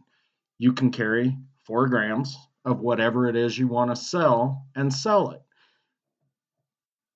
you 0.59 0.73
can 0.75 0.91
carry 0.93 1.37
four 1.65 1.89
grams 1.89 2.37
of 2.65 2.81
whatever 2.81 3.27
it 3.29 3.37
is 3.37 3.59
you 3.59 3.69
want 3.69 3.91
to 3.91 3.97
sell 3.97 4.67
and 4.77 4.93
sell 4.93 5.31
it. 5.31 5.43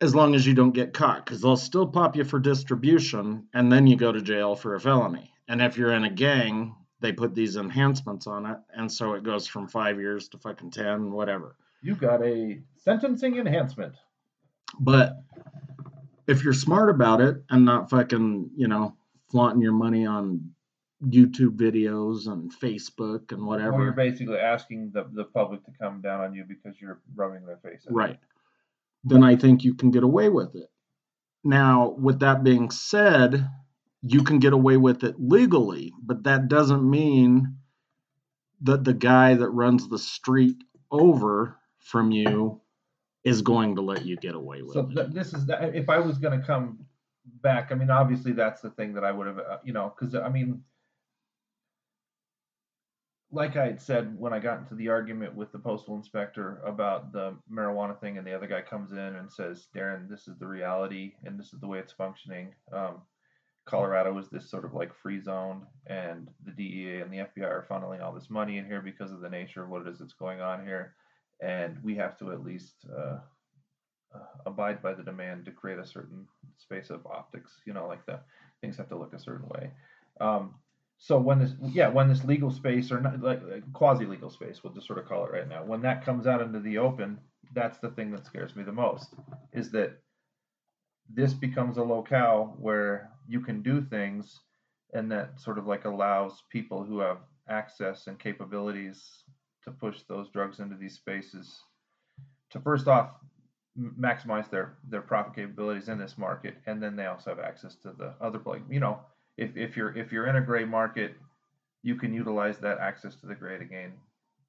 As 0.01 0.15
long 0.15 0.35
as 0.35 0.47
you 0.47 0.55
don't 0.55 0.73
get 0.73 0.93
caught, 0.93 1.25
because 1.25 1.41
they'll 1.41 1.57
still 1.57 1.87
pop 1.87 2.17
you 2.17 2.25
for 2.25 2.39
distribution 2.39 3.47
and 3.55 3.73
then 3.73 3.87
you 3.87 3.97
go 3.97 4.13
to 4.13 4.21
jail 4.21 4.55
for 4.55 4.75
a 4.75 4.81
felony. 4.81 5.31
And 5.49 5.63
if 5.63 5.79
you're 5.79 5.93
in 5.93 6.05
a 6.05 6.11
gang, 6.11 6.75
they 7.01 7.13
put 7.13 7.35
these 7.35 7.57
enhancements 7.57 8.27
on 8.27 8.47
it. 8.47 8.59
And 8.75 8.91
so 8.91 9.15
it 9.15 9.23
goes 9.23 9.47
from 9.47 9.69
five 9.69 9.99
years 9.99 10.29
to 10.31 10.39
fucking 10.39 10.71
10, 10.71 11.13
whatever. 11.13 11.57
You 11.83 11.95
got 11.95 12.23
a 12.25 12.61
sentencing 12.77 13.37
enhancement. 13.37 13.95
But 14.81 15.23
if 16.27 16.43
you're 16.43 16.55
smart 16.55 16.91
about 16.91 17.21
it 17.21 17.37
and 17.51 17.65
not 17.65 17.91
fucking, 17.91 18.51
you 18.57 18.69
know, 18.69 18.97
flaunting 19.31 19.61
your 19.61 19.73
money 19.73 20.07
on 20.07 20.55
YouTube 21.05 21.57
videos 21.57 22.27
and 22.27 22.53
Facebook 22.53 23.33
and 23.33 23.43
Or 23.43 23.59
you're 23.59 23.69
whatever, 23.69 23.93
basically 23.93 24.39
asking 24.39 24.91
the, 24.93 25.07
the 25.13 25.25
public 25.25 25.65
to 25.67 25.73
come 25.81 26.01
down 26.01 26.21
on 26.21 26.35
you 26.35 26.45
because 26.45 26.81
you're 26.81 27.01
rubbing 27.15 27.45
their 27.45 27.59
face. 27.59 27.87
Right. 27.91 28.13
it. 28.13 28.19
Then 29.05 29.23
I 29.23 29.37
think 29.37 29.65
you 29.65 29.75
can 29.75 29.91
get 29.91 30.03
away 30.03 30.29
with 30.29 30.55
it. 30.55 30.71
Now, 31.45 31.91
with 31.91 32.21
that 32.21 32.43
being 32.43 32.71
said, 32.71 33.49
you 34.03 34.23
can 34.23 34.39
get 34.39 34.53
away 34.53 34.77
with 34.77 35.05
it 35.05 35.17
legally, 35.19 35.93
but 36.03 36.25
that 36.25 36.49
doesn't 36.49 36.89
mean 36.89 37.57
that 38.63 38.85
the 38.85 38.95
guy 38.95 39.35
that 39.35 39.51
runs 39.51 39.89
the 39.89 39.99
street 39.99 40.57
over 40.91 41.59
from 41.79 42.13
you 42.13 42.61
is 43.25 43.43
going 43.43 43.77
to 43.77 43.83
let 43.83 44.05
you 44.05 44.17
get 44.17 44.35
away 44.35 44.63
with 44.63 44.73
So 44.73 44.81
it. 44.81 44.95
th- 44.95 45.09
this 45.11 45.35
is 45.35 45.47
the, 45.47 45.77
if 45.77 45.89
I 45.89 45.99
was 45.99 46.19
going 46.19 46.39
to 46.39 46.47
come 46.47 46.87
back. 47.43 47.73
I 47.73 47.75
mean, 47.75 47.91
obviously 47.91 48.33
that's 48.33 48.61
the 48.61 48.71
thing 48.71 48.95
that 48.95 49.05
I 49.05 49.13
would 49.13 49.27
have, 49.27 49.39
uh, 49.39 49.59
you 49.65 49.73
know, 49.73 49.95
because 49.99 50.15
I 50.15 50.29
mean, 50.29 50.63
like 53.35 53.57
I 53.57 53.67
had 53.67 53.83
said 53.83 54.19
when 54.19 54.33
I 54.33 54.39
got 54.39 54.61
into 54.61 54.75
the 54.77 54.89
argument 54.89 55.35
with 55.35 55.51
the 55.51 55.59
postal 55.59 55.97
inspector 55.97 56.63
about 56.65 57.13
the 57.13 57.35
marijuana 57.53 57.99
thing, 58.01 58.17
and 58.17 58.27
the 58.27 58.35
other 58.35 58.47
guy 58.47 58.63
comes 58.63 58.93
in 58.93 58.99
and 58.99 59.31
says, 59.31 59.67
"Darren, 59.75 60.09
this 60.09 60.29
is 60.29 60.39
the 60.39 60.47
reality, 60.47 61.15
and 61.25 61.39
this 61.39 61.53
is 61.53 61.61
the 61.61 61.67
way 61.67 61.79
it's 61.81 61.93
functioning." 61.93 62.55
Um, 62.73 63.03
Colorado 63.67 64.17
is 64.19 64.29
this 64.29 64.49
sort 64.49 64.65
of 64.65 64.75
like 64.75 64.95
free 64.95 65.21
zone, 65.21 65.67
and 65.87 66.31
the 66.45 66.53
DEA 66.53 67.01
and 67.01 67.13
the 67.13 67.19
FBI 67.19 67.49
are 67.49 67.67
funneling 67.69 68.03
all 68.03 68.13
this 68.13 68.31
money 68.31 68.59
in 68.59 68.67
here 68.67 68.81
because 68.81 69.11
of 69.11 69.21
the 69.21 69.31
nature 69.31 69.65
of 69.65 69.69
what 69.69 69.83
it 69.83 69.89
is 69.89 69.99
that's 69.99 70.13
going 70.13 70.41
on 70.41 70.65
here, 70.65 70.95
and 71.41 71.83
we 71.83 71.97
have 71.97 72.17
to 72.19 72.31
at 72.31 72.45
least 72.45 72.87
uh, 72.97 73.19
uh, 74.15 74.27
abide 74.47 74.81
by 74.81 74.95
the 74.95 75.03
demand 75.03 75.45
to 75.45 75.51
create 75.51 75.79
a 75.79 75.87
certain 75.87 76.29
space 76.57 76.91
of 76.91 77.07
optics. 77.07 77.61
You 77.67 77.73
know, 77.73 77.89
like 77.89 78.07
the 78.07 78.21
things 78.61 78.77
have 78.77 78.89
to 78.91 78.97
look 78.97 79.13
a 79.13 79.19
certain 79.19 79.49
way. 79.49 79.71
Um, 80.21 80.55
so 80.99 81.19
when 81.19 81.39
this, 81.39 81.53
yeah, 81.61 81.89
when 81.89 82.09
this 82.09 82.25
legal 82.25 82.51
space 82.51 82.91
or 82.91 83.01
not, 83.01 83.21
like, 83.21 83.43
like 83.49 83.73
quasi 83.73 84.07
legal 84.07 84.31
space, 84.31 84.63
we'll 84.63 84.73
just 84.73 84.87
sort 84.87 84.99
of 84.99 85.07
call 85.07 85.27
it 85.27 85.33
right 85.33 85.49
now, 85.49 85.65
when 85.65 85.83
that 85.83 86.05
comes 86.05 86.27
out 86.27 86.41
into 86.41 86.61
the 86.61 86.79
open, 86.79 87.19
that's 87.55 87.79
the 87.79 87.91
thing 87.91 88.11
that 88.13 88.27
scares 88.27 88.57
me 88.57 88.63
the 88.63 88.73
most. 88.73 89.15
Is 89.53 89.71
that 89.73 89.99
this 91.13 91.35
becomes 91.35 91.77
a 91.77 91.83
locale 91.83 92.57
where 92.59 93.11
you 93.29 93.41
can 93.41 93.63
do 93.63 93.83
things, 93.83 94.41
and 94.95 95.11
that 95.13 95.39
sort 95.41 95.59
of 95.59 95.67
like 95.67 95.85
allows 95.85 96.43
people 96.51 96.85
who 96.85 97.01
have 97.01 97.19
access 97.49 98.07
and 98.07 98.19
capabilities 98.19 99.25
to 99.65 99.71
push 99.71 100.03
those 100.09 100.31
drugs 100.31 100.61
into 100.61 100.77
these 100.77 100.95
spaces 100.95 101.61
to 102.51 102.61
first 102.61 102.89
off 102.89 103.11
maximize 103.79 104.49
their 104.51 104.77
their 104.89 105.03
profit 105.03 105.35
capabilities 105.35 105.89
in 105.89 105.99
this 105.99 106.17
market 106.17 106.55
and 106.67 106.83
then 106.83 106.95
they 106.95 107.07
also 107.07 107.31
have 107.31 107.41
access 107.41 107.75
to 107.75 107.93
the 107.99 108.15
other 108.21 108.41
like 108.47 108.63
you 108.71 108.79
know 108.79 109.01
if, 109.37 109.57
if 109.57 109.77
you're 109.77 109.97
if 109.97 110.13
you're 110.13 110.27
in 110.27 110.37
a 110.37 110.41
gray 110.41 110.65
market 110.65 111.15
you 111.83 111.97
can 111.97 112.13
utilize 112.13 112.59
that 112.59 112.79
access 112.79 113.15
to 113.17 113.27
the 113.27 113.35
gray 113.35 113.59
to 113.59 113.65
gain 113.65 113.93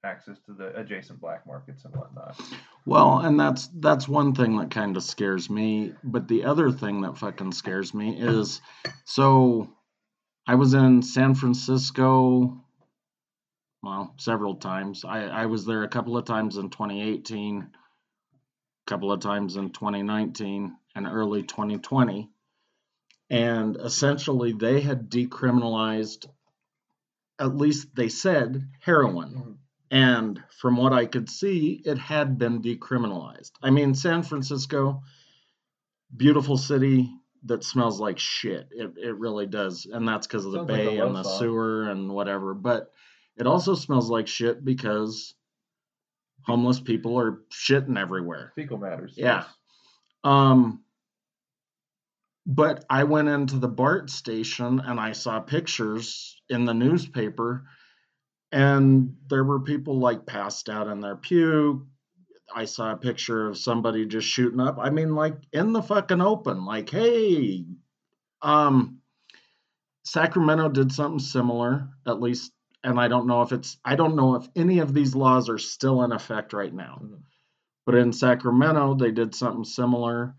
access 0.04 0.38
to 0.46 0.54
the 0.54 0.77
adjacent 0.80 1.20
black 1.20 1.46
markets 1.48 1.86
and 1.86 1.96
whatnot 1.96 2.39
Well, 2.86 3.20
and 3.20 3.39
that's 3.39 3.68
that's 3.80 4.08
one 4.08 4.36
thing 4.36 4.58
that 4.58 4.70
kind 4.70 4.96
of 4.96 5.04
scares 5.04 5.50
me. 5.50 5.94
But 6.04 6.27
the 6.27 6.46
other 6.46 6.72
thing 6.72 7.01
that 7.01 7.18
fucking 7.18 7.51
scares 7.54 7.96
me 7.96 8.15
is 8.20 8.62
so 9.06 9.68
I 10.48 10.56
was 10.56 10.75
in 10.75 11.01
San 11.01 11.34
Francisco, 11.34 12.62
well, 13.82 14.13
several 14.18 14.56
times. 14.56 15.04
I, 15.04 15.24
I 15.24 15.46
was 15.48 15.65
there 15.65 15.84
a 15.84 15.88
couple 15.88 16.15
of 16.18 16.25
times 16.25 16.58
in 16.58 16.70
2018, 16.70 17.62
a 17.62 18.89
couple 18.89 19.12
of 19.12 19.20
times 19.20 19.56
in 19.56 19.72
2019, 19.72 20.75
and 20.96 21.08
early 21.08 21.42
2020. 21.42 22.30
And 23.29 23.77
essentially, 23.77 24.53
they 24.53 24.82
had 24.82 25.10
decriminalized, 25.10 26.27
at 27.39 27.55
least 27.55 27.96
they 27.96 28.10
said, 28.10 28.67
heroin. 28.82 29.58
And 29.91 30.44
from 30.60 30.77
what 30.77 30.94
I 30.94 31.05
could 31.05 31.29
see, 31.29 31.82
it 31.86 31.98
had 31.98 32.38
been 32.38 32.62
decriminalized. 32.62 33.51
I 33.62 33.70
mean, 33.70 33.94
San 33.96 34.24
Francisco, 34.24 35.03
beautiful 36.15 36.58
city 36.58 37.10
that 37.46 37.63
smells 37.63 38.00
like 38.00 38.17
shit. 38.20 38.67
It, 38.72 38.94
it 38.98 39.17
really 39.17 39.46
does. 39.46 39.86
And 39.86 40.08
that's 40.08 40.27
because 40.27 40.46
of 40.46 40.51
the 40.51 40.60
Sounds 40.60 40.70
like 40.70 40.79
bay 40.79 40.98
and 40.98 41.15
the 41.15 41.24
song. 41.24 41.39
sewer 41.39 41.89
and 41.89 42.10
whatever. 42.10 42.53
But 42.53 42.91
it 43.38 43.48
also 43.48 43.75
smells 43.75 44.10
like 44.10 44.27
shit 44.27 44.63
because 44.65 45.36
homeless 46.44 46.79
people 46.79 47.20
are 47.20 47.41
shitting 47.51 47.98
everywhere. 48.00 48.51
fecal 48.55 48.77
matters 48.77 49.13
Yeah. 49.15 49.44
yes. 49.44 49.48
Um, 50.24 50.84
but 52.46 52.86
I 52.90 53.04
went 53.04 53.28
into 53.28 53.58
the 53.58 53.68
BART 53.68 54.10
station 54.10 54.80
and 54.80 55.00
I 55.00 55.14
saw 55.14 55.40
pictures 55.40 56.40
in 56.50 56.66
the 56.66 56.74
newspaper, 56.74 57.66
and 58.52 59.16
there 59.28 59.44
were 59.44 59.60
people 59.60 60.00
like 60.00 60.25
passed 60.25 60.70
out 60.70 60.88
in 60.88 61.00
their 61.02 61.16
pew. 61.16 61.88
I 62.54 62.66
saw 62.66 62.92
a 62.92 62.98
picture 62.98 63.48
of 63.48 63.58
somebody 63.58 64.06
just 64.06 64.28
shooting 64.28 64.60
up. 64.60 64.78
I 64.80 64.92
mean, 64.92 65.16
like 65.16 65.36
in 65.52 65.74
the 65.74 65.82
fucking 65.82 66.22
open, 66.22 66.66
like, 66.66 66.90
hey, 66.90 67.66
um, 68.42 69.00
Sacramento 70.06 70.70
did 70.70 70.92
something 70.92 71.20
similar, 71.20 71.90
at 72.06 72.22
least, 72.22 72.52
and 72.84 73.00
I 73.00 73.08
don't 73.08 73.25
know 73.25 73.42
if 73.42 73.52
it's, 73.52 73.78
I 73.84 73.96
don't 73.96 74.16
know 74.16 74.36
if 74.36 74.48
any 74.56 74.80
of 74.80 74.94
these 74.94 75.16
laws 75.16 75.50
are 75.50 75.58
still 75.58 76.04
in 76.04 76.12
effect 76.12 76.54
right 76.54 76.74
now. 76.74 77.02
Mhm. 77.02 77.24
But 77.88 77.96
in 77.96 78.14
Sacramento, 78.14 78.94
they 78.94 79.12
did 79.12 79.34
something 79.34 79.64
similar, 79.64 80.36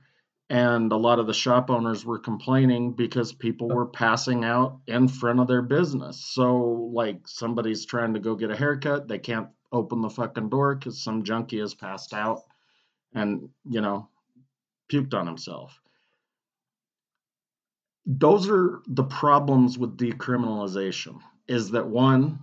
and 0.48 0.92
a 0.92 0.96
lot 0.96 1.18
of 1.18 1.26
the 1.26 1.34
shop 1.34 1.70
owners 1.70 2.04
were 2.04 2.18
complaining 2.18 2.92
because 2.92 3.32
people 3.32 3.68
were 3.68 3.86
passing 3.86 4.44
out 4.44 4.78
in 4.86 5.08
front 5.08 5.40
of 5.40 5.48
their 5.48 5.62
business. 5.62 6.24
So, 6.24 6.90
like, 6.92 7.26
somebody's 7.26 7.84
trying 7.84 8.14
to 8.14 8.20
go 8.20 8.36
get 8.36 8.52
a 8.52 8.56
haircut, 8.56 9.08
they 9.08 9.18
can't 9.18 9.48
open 9.72 10.00
the 10.00 10.10
fucking 10.10 10.48
door 10.48 10.74
because 10.74 11.02
some 11.02 11.24
junkie 11.24 11.58
has 11.58 11.74
passed 11.74 12.14
out 12.14 12.42
and, 13.12 13.48
you 13.68 13.80
know, 13.80 14.08
puked 14.90 15.14
on 15.14 15.26
himself. 15.26 15.80
Those 18.06 18.48
are 18.48 18.82
the 18.86 19.02
problems 19.02 19.76
with 19.76 19.96
decriminalization 19.96 21.18
is 21.48 21.72
that 21.72 21.88
one, 21.88 22.38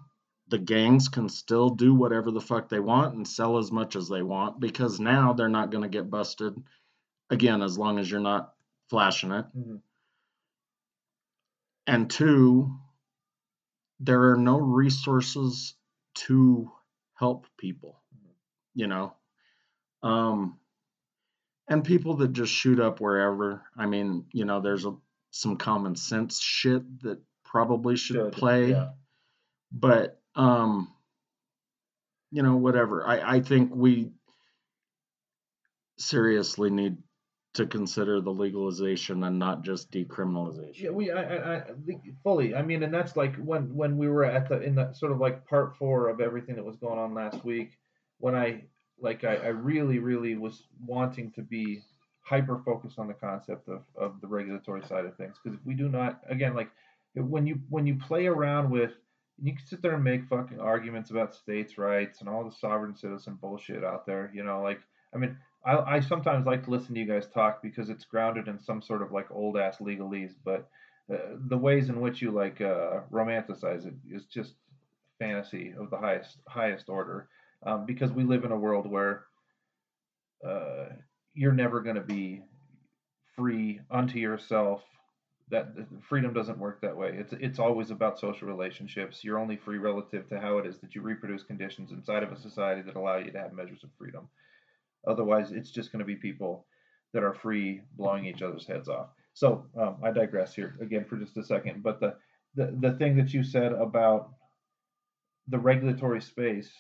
the 0.50 0.58
gangs 0.58 1.08
can 1.08 1.30
still 1.30 1.70
do 1.70 1.96
whatever 1.96 2.32
the 2.32 2.42
fuck 2.42 2.68
they 2.68 2.82
want 2.82 3.16
and 3.16 3.26
sell 3.26 3.58
as 3.58 3.72
much 3.72 3.96
as 3.96 4.10
they 4.10 4.22
want 4.22 4.60
because 4.60 5.00
now 5.00 5.32
they're 5.32 5.48
not 5.48 5.72
going 5.72 5.84
to 5.84 5.90
get 5.90 6.10
busted 6.10 6.62
again 7.30 7.62
as 7.62 7.78
long 7.78 8.00
as 8.00 8.10
you're 8.10 8.20
not 8.20 8.54
flashing 8.90 9.32
it. 9.32 9.46
Mhm. 9.58 9.82
and 11.88 12.10
two 12.10 12.78
there 14.00 14.32
are 14.32 14.38
no 14.38 14.58
resources 14.60 15.76
to 16.16 16.72
help 17.16 17.48
people 17.58 18.00
you 18.76 18.88
know? 18.88 19.14
Um 20.02 20.58
and 21.68 21.84
people 21.86 22.16
that 22.18 22.34
just 22.34 22.52
shoot 22.52 22.80
up 22.80 23.00
wherever 23.00 23.64
i 23.78 23.86
mean 23.86 24.26
you 24.34 24.46
know 24.46 24.60
there's 24.62 24.86
a, 24.86 24.96
some 25.32 25.58
common 25.58 25.96
sense 25.96 26.40
shit 26.40 26.84
that 27.02 27.20
probably 27.46 27.96
should, 27.96 28.16
Should, 28.18 28.34
play. 28.34 28.72
yeah. 28.72 28.90
but 29.72 30.20
um 30.36 30.92
you 32.32 32.42
know 32.44 32.56
whatever. 32.58 33.06
I 33.08 33.36
i 33.36 33.40
think 33.42 33.72
we 33.74 34.12
seriously 35.98 36.70
need 36.70 36.98
to 37.54 37.68
consider 37.68 38.20
the 38.20 38.32
legalization 38.32 39.24
and 39.24 39.38
not 39.38 39.64
just 39.64 39.92
decriminalization 39.92 40.82
Yeah, 40.82 40.90
we, 40.90 41.12
I, 41.12 41.58
I, 41.58 41.64
fully. 42.24 42.56
I 42.56 42.64
mean, 42.64 42.82
and 42.82 42.94
that's 42.94 43.16
like 43.16 43.36
when 43.38 43.74
when 43.76 43.98
we 43.98 44.10
were 44.10 44.26
at 44.26 44.50
the 44.50 44.62
in 44.62 44.76
that 44.76 44.96
sort 44.96 45.12
of 45.12 45.20
like 45.20 45.46
part 45.48 45.78
four 45.78 46.10
of 46.10 46.20
everything 46.20 46.56
that 46.56 46.66
was 46.66 46.78
going 46.78 46.98
on 46.98 47.14
last 47.14 47.46
week. 47.46 47.78
When 48.20 48.36
I 48.36 48.64
like 49.00 49.24
I, 49.24 49.36
I 49.36 49.48
really, 49.48 50.00
really 50.00 50.36
was 50.36 50.64
wanting 50.86 51.32
to 51.32 51.42
be 51.42 51.82
hyper 52.22 52.62
focused 52.66 52.98
on 52.98 53.08
the 53.08 53.14
concept 53.14 53.68
of, 53.68 53.84
of 53.96 54.20
the 54.22 54.28
regulatory 54.28 54.82
side 54.88 55.06
of 55.06 55.16
things. 55.18 55.36
Because 55.44 55.60
if 55.60 55.66
we 55.66 55.74
do 55.74 55.90
not, 55.90 56.22
again, 56.30 56.56
like 56.56 56.72
when 57.16 57.46
you 57.46 57.60
when 57.70 57.86
you 57.86 57.96
play 57.96 58.26
around 58.26 58.72
with, 58.72 58.92
you 59.42 59.54
can 59.54 59.66
sit 59.66 59.82
there 59.82 59.94
and 59.94 60.04
make 60.04 60.26
fucking 60.26 60.60
arguments 60.60 61.12
about 61.12 61.36
states' 61.36 61.78
rights 61.78 62.22
and 62.22 62.30
all 62.30 62.44
the 62.44 62.56
sovereign 62.56 62.96
citizen 62.96 63.38
bullshit 63.40 63.84
out 63.84 64.08
there. 64.08 64.32
You 64.34 64.44
know, 64.44 64.64
like 64.64 64.80
I 65.14 65.18
mean, 65.18 65.38
I, 65.66 65.96
I 65.96 66.00
sometimes 66.00 66.46
like 66.46 66.64
to 66.66 66.72
listen 66.72 66.94
to 66.94 67.00
you 67.00 67.08
guys 67.08 67.28
talk 67.28 67.62
because 67.62 67.90
it's 67.90 68.06
grounded 68.06 68.48
in 68.48 68.60
some 68.62 68.82
sort 68.82 69.02
of 69.02 69.12
like 69.12 69.32
old 69.32 69.58
ass 69.58 69.78
legalese, 69.78 70.34
but 70.44 70.70
uh, 71.12 71.36
the 71.48 71.58
ways 71.58 71.90
in 71.90 72.02
which 72.02 72.22
you 72.22 72.32
like 72.32 72.62
uh, 72.62 73.02
romanticize 73.12 73.86
it 73.86 73.94
is 74.10 74.26
just 74.26 74.54
fantasy 75.20 75.74
of 75.80 75.90
the 75.90 75.98
highest 75.98 76.38
highest 76.48 76.90
order. 76.90 77.28
Um, 77.66 77.86
because 77.86 78.12
we 78.12 78.24
live 78.24 78.44
in 78.44 78.52
a 78.52 78.58
world 78.58 78.90
where 78.90 79.24
uh, 80.46 80.90
you're 81.34 81.54
never 81.54 81.82
going 81.82 81.96
to 81.96 82.02
be 82.02 82.42
free 83.36 83.80
unto 83.90 84.20
yourself. 84.20 84.82
That 85.50 85.76
freedom 86.02 86.34
doesn't 86.34 86.58
work 86.58 86.82
that 86.82 86.98
way. 86.98 87.16
It's 87.18 87.34
it's 87.34 87.60
always 87.60 87.92
about 87.92 88.20
social 88.20 88.48
relationships. 88.48 89.24
You're 89.24 89.40
only 89.40 89.58
free 89.58 89.78
relative 89.78 90.28
to 90.30 90.40
how 90.40 90.58
it 90.58 90.66
is 90.66 90.80
that 90.80 90.96
you 90.96 91.02
reproduce 91.02 91.44
conditions 91.44 91.92
inside 91.92 92.24
of 92.24 92.32
a 92.32 92.40
society 92.40 92.82
that 92.82 92.96
allow 92.96 93.18
you 93.18 93.32
to 93.32 93.40
have 93.40 93.54
measures 93.54 93.84
of 93.84 93.90
freedom. 93.98 94.28
Otherwise, 95.08 95.52
it's 95.52 95.72
just 95.72 95.92
going 95.92 96.00
to 96.00 96.06
be 96.06 96.16
people 96.16 96.66
that 97.14 97.24
are 97.24 97.34
free 97.34 97.82
blowing 97.98 98.26
each 98.26 98.42
other's 98.42 98.66
heads 98.66 98.90
off. 98.90 99.10
So 99.34 99.66
um, 99.80 99.98
I 100.04 100.12
digress 100.12 100.54
here 100.54 100.78
again 100.82 101.06
for 101.06 101.18
just 101.18 101.38
a 101.38 101.44
second. 101.44 101.84
But 101.84 102.00
the, 102.00 102.16
the 102.56 102.76
the 102.80 102.92
thing 102.98 103.16
that 103.18 103.34
you 103.34 103.44
said 103.44 103.72
about 103.74 104.30
the 105.48 105.60
regulatory 105.60 106.22
space 106.22 106.72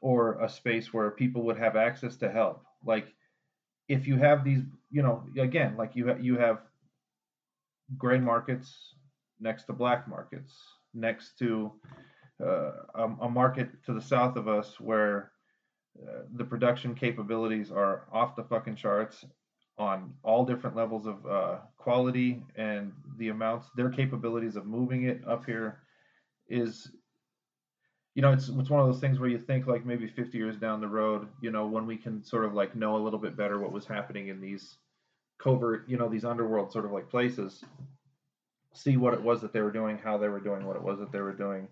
or 0.00 0.40
a 0.42 0.48
space 0.48 0.92
where 0.92 1.10
people 1.10 1.42
would 1.42 1.58
have 1.58 1.76
access 1.76 2.16
to 2.16 2.30
help, 2.30 2.64
like 2.84 3.14
if 3.88 4.06
you 4.06 4.16
have 4.16 4.44
these, 4.44 4.62
you 4.90 5.02
know, 5.02 5.24
again, 5.38 5.76
like 5.76 5.96
you 5.96 6.08
ha- 6.08 6.20
you 6.20 6.36
have 6.38 6.58
gray 7.96 8.18
markets 8.18 8.94
next 9.40 9.64
to 9.64 9.72
black 9.72 10.08
markets, 10.08 10.54
next 10.94 11.38
to 11.38 11.72
uh, 12.44 12.72
a, 12.94 13.04
a 13.22 13.28
market 13.28 13.68
to 13.84 13.94
the 13.94 14.00
south 14.00 14.36
of 14.36 14.48
us 14.48 14.78
where 14.78 15.32
the 16.34 16.44
production 16.44 16.94
capabilities 16.94 17.70
are 17.70 18.04
off 18.12 18.36
the 18.36 18.44
fucking 18.44 18.76
charts 18.76 19.24
on 19.78 20.12
all 20.22 20.44
different 20.44 20.76
levels 20.76 21.06
of 21.06 21.24
uh, 21.26 21.56
quality 21.76 22.42
and 22.56 22.92
the 23.16 23.28
amounts 23.28 23.68
their 23.76 23.90
capabilities 23.90 24.56
of 24.56 24.66
moving 24.66 25.04
it 25.04 25.22
up 25.26 25.44
here 25.46 25.80
is 26.48 26.90
you 28.14 28.22
know 28.22 28.32
it's 28.32 28.48
it's 28.48 28.70
one 28.70 28.80
of 28.80 28.86
those 28.86 29.00
things 29.00 29.18
where 29.18 29.28
you 29.28 29.38
think 29.38 29.66
like 29.66 29.86
maybe 29.86 30.08
50 30.08 30.36
years 30.36 30.56
down 30.56 30.80
the 30.80 30.88
road 30.88 31.28
you 31.40 31.50
know 31.50 31.66
when 31.66 31.86
we 31.86 31.96
can 31.96 32.22
sort 32.24 32.44
of 32.44 32.54
like 32.54 32.74
know 32.74 32.96
a 32.96 33.02
little 33.02 33.18
bit 33.18 33.36
better 33.36 33.58
what 33.58 33.72
was 33.72 33.86
happening 33.86 34.28
in 34.28 34.40
these 34.40 34.78
covert 35.38 35.88
you 35.88 35.96
know 35.96 36.08
these 36.08 36.24
underworld 36.24 36.72
sort 36.72 36.84
of 36.84 36.90
like 36.90 37.08
places 37.08 37.64
see 38.74 38.96
what 38.96 39.14
it 39.14 39.22
was 39.22 39.40
that 39.40 39.52
they 39.52 39.60
were 39.60 39.70
doing 39.70 39.98
how 39.98 40.18
they 40.18 40.28
were 40.28 40.40
doing 40.40 40.66
what 40.66 40.76
it 40.76 40.82
was 40.82 40.98
that 40.98 41.12
they 41.12 41.20
were 41.20 41.32
doing 41.32 41.68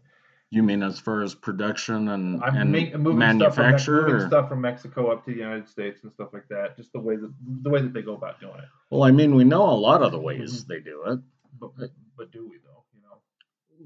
you 0.50 0.62
mean 0.62 0.82
as 0.82 1.00
far 1.00 1.22
as 1.22 1.34
production 1.34 2.08
and, 2.08 2.42
I'm 2.42 2.56
and 2.56 2.72
ma- 2.72 2.98
moving 2.98 3.18
manufacture? 3.18 3.78
stuff 3.78 3.94
from, 3.94 4.12
moving 4.12 4.28
stuff 4.28 4.48
from 4.48 4.60
Mexico 4.60 5.10
up 5.10 5.24
to 5.24 5.32
the 5.32 5.38
United 5.38 5.68
States 5.68 6.02
and 6.02 6.12
stuff 6.12 6.28
like 6.32 6.48
that. 6.48 6.76
Just 6.76 6.92
the 6.92 7.00
way 7.00 7.16
that 7.16 7.32
the 7.62 7.70
way 7.70 7.82
that 7.82 7.92
they 7.92 8.02
go 8.02 8.14
about 8.14 8.40
doing 8.40 8.58
it. 8.58 8.68
Well, 8.90 9.02
I 9.02 9.10
mean, 9.10 9.34
we 9.34 9.44
know 9.44 9.62
a 9.62 9.74
lot 9.74 10.02
of 10.02 10.12
the 10.12 10.20
ways 10.20 10.62
mm-hmm. 10.62 10.72
they 10.72 10.80
do 10.80 11.02
it. 11.06 11.20
But 11.58 11.90
but 12.16 12.30
do 12.30 12.48
we 12.48 12.58
though? 12.58 12.58
You 12.58 12.58
know. 12.58 12.65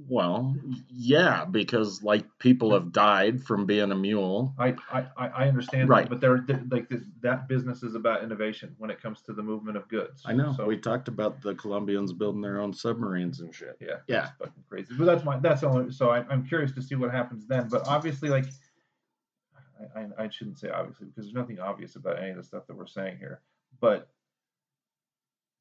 Well, 0.08 0.56
yeah, 0.88 1.44
because 1.44 2.02
like 2.02 2.24
people 2.38 2.72
have 2.72 2.92
died 2.92 3.42
from 3.44 3.66
being 3.66 3.92
a 3.92 3.94
mule. 3.94 4.54
I 4.58 4.74
I, 4.92 5.06
I 5.16 5.28
I 5.28 5.48
understand 5.48 5.88
Right. 5.88 6.04
that, 6.04 6.10
but 6.10 6.20
they're 6.20 6.40
they're- 6.46 6.64
like 6.70 6.88
this, 6.88 7.02
that 7.22 7.48
business 7.48 7.82
is 7.82 7.94
about 7.94 8.22
innovation 8.24 8.74
when 8.78 8.90
it 8.90 9.00
comes 9.00 9.22
to 9.22 9.32
the 9.32 9.42
movement 9.42 9.76
of 9.76 9.88
goods. 9.88 10.22
I 10.24 10.32
know. 10.32 10.52
So 10.56 10.64
we 10.66 10.76
talked 10.78 11.08
about 11.08 11.42
the 11.42 11.54
Colombians 11.54 12.12
building 12.12 12.40
their 12.40 12.60
own 12.60 12.72
submarines 12.72 13.40
and 13.40 13.54
shit. 13.54 13.76
yeah 13.80 13.96
Yeah. 14.08 14.22
it's 14.28 14.32
fucking 14.38 14.64
crazy. 14.68 14.94
But 14.98 15.04
that's 15.04 15.24
my 15.24 15.38
that's 15.38 15.62
only. 15.62 15.92
So 15.92 16.10
I, 16.10 16.24
I'm 16.28 16.46
curious 16.46 16.72
to 16.72 16.82
see 16.82 16.94
what 16.94 17.10
happens 17.10 17.46
then. 17.46 17.68
But 17.68 17.86
obviously, 17.86 18.28
like. 18.30 18.46
I, 19.96 20.00
I, 20.00 20.24
I 20.24 20.28
shouldn't 20.28 20.58
say 20.58 20.68
obviously 20.68 21.06
because 21.06 21.24
there's 21.24 21.34
nothing 21.34 21.58
obvious 21.58 21.96
about 21.96 22.18
any 22.18 22.30
of 22.30 22.36
the 22.36 22.42
stuff 22.42 22.66
that 22.66 22.76
we're 22.76 22.86
saying 22.86 23.16
here. 23.16 23.40
But 23.80 24.10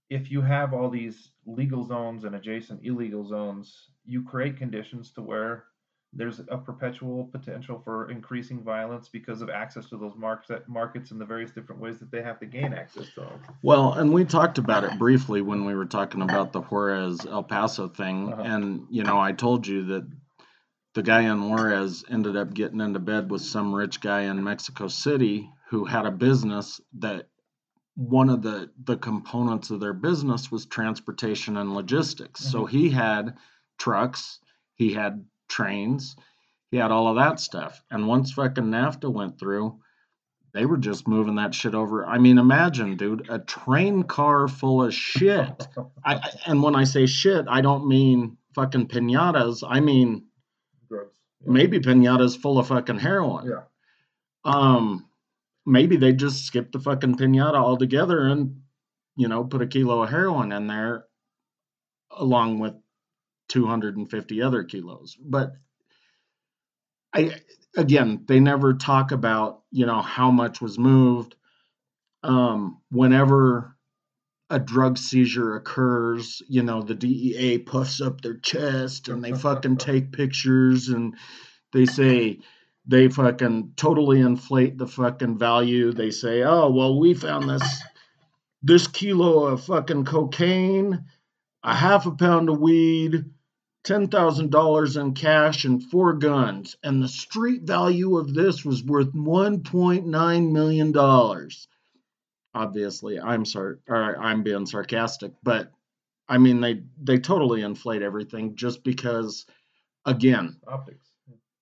if 0.10 0.30
you 0.30 0.42
have 0.42 0.74
all 0.74 0.90
these 0.90 1.30
legal 1.46 1.86
zones 1.86 2.26
and 2.26 2.36
adjacent 2.36 2.82
illegal 2.84 3.26
zones, 3.26 3.92
you 4.10 4.24
create 4.24 4.58
conditions 4.58 5.12
to 5.12 5.22
where 5.22 5.66
there's 6.12 6.40
a 6.40 6.58
perpetual 6.58 7.26
potential 7.26 7.80
for 7.84 8.10
increasing 8.10 8.64
violence 8.64 9.08
because 9.08 9.44
of 9.44 9.50
access 9.52 9.88
to 9.90 9.98
those 9.98 10.16
market, 10.18 10.68
markets 10.68 11.12
and 11.12 11.22
the 11.22 11.26
various 11.26 11.52
different 11.52 11.80
ways 11.80 12.00
that 12.00 12.10
they 12.10 12.24
have 12.24 12.40
to 12.40 12.48
gain 12.48 12.74
access 12.74 13.06
to 13.14 13.22
them. 13.22 13.40
Well, 13.62 13.94
and 13.94 14.12
we 14.12 14.26
talked 14.26 14.58
about 14.58 14.84
it 14.84 14.98
briefly 14.98 15.42
when 15.44 15.66
we 15.66 15.76
were 15.76 15.86
talking 15.86 16.24
about 16.24 16.52
the 16.52 16.62
Juarez 16.62 17.28
El 17.28 17.44
Paso 17.44 17.88
thing. 17.88 18.34
Uh-huh. 18.34 18.42
And, 18.42 18.88
you 18.90 19.04
know, 19.04 19.20
I 19.20 19.34
told 19.34 19.68
you 19.68 19.86
that 19.86 20.10
the 20.96 21.04
guy 21.04 21.22
in 21.22 21.48
Juarez 21.48 22.04
ended 22.10 22.36
up 22.36 22.56
getting 22.56 22.82
into 22.82 23.00
bed 23.00 23.30
with 23.30 23.44
some 23.44 23.76
rich 23.76 24.02
guy 24.02 24.22
in 24.22 24.44
Mexico 24.44 24.88
City 24.88 25.48
who 25.70 25.86
had 25.86 26.08
a 26.08 26.12
business 26.12 26.82
that 26.98 27.28
one 27.94 28.30
of 28.30 28.42
the, 28.42 28.72
the 28.86 28.98
components 28.98 29.70
of 29.70 29.80
their 29.80 29.94
business 29.94 30.52
was 30.52 30.66
transportation 30.66 31.58
and 31.58 31.76
logistics. 31.76 32.44
So 32.44 32.66
he 32.66 32.90
had 32.90 33.38
trucks, 33.80 34.40
he 34.76 34.94
had 34.94 35.26
trains, 35.48 36.16
he 36.72 36.78
had 36.78 36.92
all 36.92 37.08
of 37.08 37.16
that 37.16 37.40
stuff. 37.40 37.82
And 37.90 38.08
once 38.08 38.32
fucking 38.34 38.66
NAFTA 38.66 39.12
went 39.12 39.40
through, 39.40 39.80
they 40.54 40.66
were 40.66 40.78
just 40.78 41.08
moving 41.08 41.36
that 41.36 41.54
shit 41.54 41.76
over. 41.76 42.06
I 42.06 42.18
mean, 42.18 42.38
imagine, 42.38 42.98
dude, 42.98 43.28
a 43.30 43.40
train 43.40 44.04
car 44.04 44.48
full 44.48 44.84
of 44.84 44.94
shit. 44.94 45.68
I, 46.04 46.20
and 46.46 46.64
when 46.64 46.76
I 46.76 46.84
say 46.84 47.06
shit, 47.06 47.46
I 47.48 47.62
don't 47.62 47.88
mean 47.88 48.38
fucking 48.56 48.88
pinatas. 48.88 49.64
I 49.68 49.80
mean 49.80 50.26
Drugs. 50.90 51.16
maybe 51.46 51.80
pinatas 51.80 52.38
full 52.38 52.58
of 52.58 52.68
fucking 52.68 53.00
heroin. 53.00 53.48
Yeah. 53.48 53.62
Um, 54.44 55.08
maybe 55.66 55.98
they 55.98 56.14
just 56.14 56.46
skip 56.46 56.72
the 56.72 56.80
fucking 56.80 57.16
pinata 57.16 57.56
altogether 57.56 58.28
and 58.28 58.62
you 59.16 59.28
know 59.28 59.44
put 59.44 59.62
a 59.62 59.68
kilo 59.68 60.02
of 60.04 60.10
heroin 60.10 60.52
in 60.52 60.68
there, 60.68 61.06
along 62.12 62.60
with 62.60 62.74
250 63.50 64.42
other 64.42 64.64
kilos. 64.64 65.18
But 65.20 65.54
I 67.14 67.36
again, 67.76 68.24
they 68.28 68.40
never 68.40 68.74
talk 68.74 69.12
about 69.12 69.62
you 69.72 69.86
know 69.86 70.02
how 70.02 70.32
much 70.32 70.62
was 70.62 70.78
moved. 70.78 71.36
Um, 72.24 72.82
whenever 72.92 73.76
a 74.50 74.60
drug 74.60 74.98
seizure 74.98 75.56
occurs, 75.56 76.42
you 76.48 76.64
know, 76.64 76.82
the 76.82 76.96
DEA 76.96 77.60
puffs 77.60 78.02
up 78.02 78.22
their 78.22 78.38
chest 78.38 79.08
and 79.08 79.24
they 79.24 79.32
fucking 79.32 79.78
take 79.78 80.12
pictures 80.12 80.90
and 80.90 81.16
they 81.72 81.86
say 81.86 82.40
they 82.86 83.08
fucking 83.08 83.74
totally 83.76 84.20
inflate 84.20 84.78
the 84.78 84.88
fucking 84.88 85.38
value. 85.38 85.92
They 85.94 86.12
say, 86.12 86.44
"Oh, 86.44 86.72
well, 86.72 87.00
we 87.00 87.14
found 87.14 87.50
this 87.50 87.82
this 88.62 88.88
kilo 88.88 89.46
of 89.46 89.64
fucking 89.64 90.06
cocaine, 90.06 91.06
a 91.64 91.76
half 91.76 92.06
a 92.06 92.12
pound 92.12 92.50
of 92.50 92.60
weed, 92.60 93.26
$10,000 93.86 95.02
in 95.02 95.14
cash 95.14 95.66
and 95.66 95.84
four 95.84 96.14
guns, 96.14 96.76
and 96.84 97.02
the 97.02 97.08
street 97.08 97.64
value 97.64 98.18
of 98.18 98.34
this 98.34 98.66
was 98.66 98.84
worth 98.84 99.14
1.9 99.14 100.52
million 100.52 100.92
dollars." 100.92 101.68
obviously 102.54 103.20
i'm 103.20 103.46
sorry 103.46 103.78
or 103.88 104.18
i'm 104.20 104.44
being 104.44 104.66
sarcastic 104.66 105.32
but 105.44 105.72
i 106.28 106.38
mean 106.38 106.62
they 106.62 106.82
they 107.02 107.18
totally 107.18 107.62
inflate 107.62 108.02
everything 108.02 108.56
just 108.56 108.84
because 108.84 109.46
again 110.06 110.58
Optics. 110.68 111.10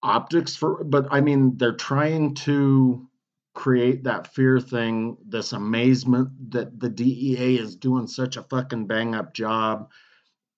optics 0.01 0.55
for 0.55 0.83
but 0.83 1.07
i 1.11 1.19
mean 1.21 1.57
they're 1.57 1.75
trying 1.75 2.33
to 2.35 3.07
create 3.53 4.03
that 4.03 4.33
fear 4.33 4.59
thing 4.59 5.17
this 5.27 5.51
amazement 5.51 6.29
that 6.51 6.79
the 6.79 6.89
dea 6.89 7.57
is 7.57 7.75
doing 7.75 8.07
such 8.07 8.37
a 8.37 8.43
fucking 8.43 8.87
bang 8.87 9.15
up 9.15 9.33
job 9.33 9.89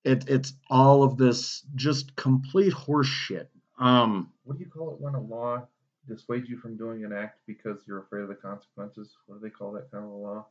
it, 0.03 0.29
it's 0.29 0.53
all 0.69 1.03
of 1.03 1.17
this 1.17 1.63
just 1.75 2.15
complete 2.15 2.73
horseshit. 2.73 3.47
um 3.79 4.31
What 4.43 4.57
do 4.57 4.63
you 4.63 4.69
call 4.69 4.91
it 4.93 4.99
when 4.99 5.15
a 5.15 5.21
law 5.21 5.67
dissuades 6.07 6.49
you 6.49 6.57
from 6.57 6.77
doing 6.77 7.03
an 7.05 7.13
act 7.13 7.39
because 7.45 7.83
you're 7.87 7.99
afraid 7.99 8.23
of 8.23 8.29
the 8.29 8.35
consequences? 8.35 9.15
What 9.25 9.41
do 9.41 9.41
they 9.41 9.49
call 9.51 9.71
that 9.73 9.91
kind 9.91 10.03
of 10.05 10.11
a 10.11 10.15
law? 10.15 10.45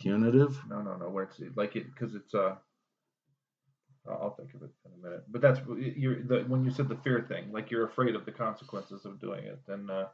punitive 0.00 0.58
No, 0.68 0.82
no, 0.82 0.96
no. 0.96 1.08
Where 1.08 1.24
it's 1.24 1.40
like 1.56 1.76
it 1.76 1.86
because 1.92 2.14
it's 2.14 2.34
uh. 2.34 2.56
I'll 4.08 4.36
think 4.36 4.54
of 4.54 4.62
it 4.62 4.70
in 4.84 4.92
a 5.00 5.02
minute. 5.02 5.24
But 5.28 5.40
that's 5.40 5.58
you're 5.96 6.22
the 6.22 6.44
when 6.46 6.64
you 6.64 6.70
said 6.70 6.88
the 6.88 6.94
fear 6.96 7.26
thing, 7.28 7.50
like 7.50 7.72
you're 7.72 7.86
afraid 7.86 8.14
of 8.14 8.24
the 8.24 8.30
consequences 8.30 9.04
of 9.04 9.20
doing 9.20 9.42
it. 9.44 9.60
Then, 9.66 9.90
uh, 9.90 10.06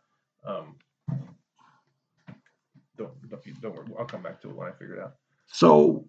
um, 0.46 0.76
don't 2.96 3.28
don't, 3.28 3.60
don't 3.60 3.74
worry. 3.74 3.86
I'll 3.98 4.06
come 4.06 4.22
back 4.22 4.40
to 4.40 4.48
it 4.48 4.56
when 4.56 4.68
I 4.68 4.72
figure 4.72 4.94
it 4.94 5.02
out. 5.02 5.16
So 5.46 6.06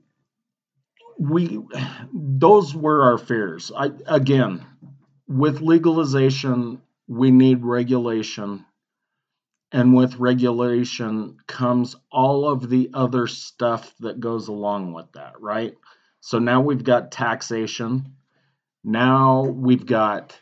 we 1.17 1.59
those 2.13 2.75
were 2.75 3.03
our 3.03 3.17
fears. 3.17 3.71
I 3.75 3.91
again 4.07 4.65
with 5.27 5.61
legalization 5.61 6.81
we 7.07 7.31
need 7.31 7.63
regulation 7.63 8.65
and 9.71 9.95
with 9.95 10.15
regulation 10.17 11.37
comes 11.47 11.95
all 12.11 12.47
of 12.47 12.69
the 12.69 12.91
other 12.93 13.27
stuff 13.27 13.93
that 13.99 14.19
goes 14.19 14.47
along 14.47 14.93
with 14.93 15.11
that, 15.13 15.41
right? 15.41 15.73
So 16.21 16.39
now 16.39 16.61
we've 16.61 16.83
got 16.83 17.11
taxation. 17.11 18.15
Now 18.83 19.43
we've 19.43 19.85
got 19.85 20.39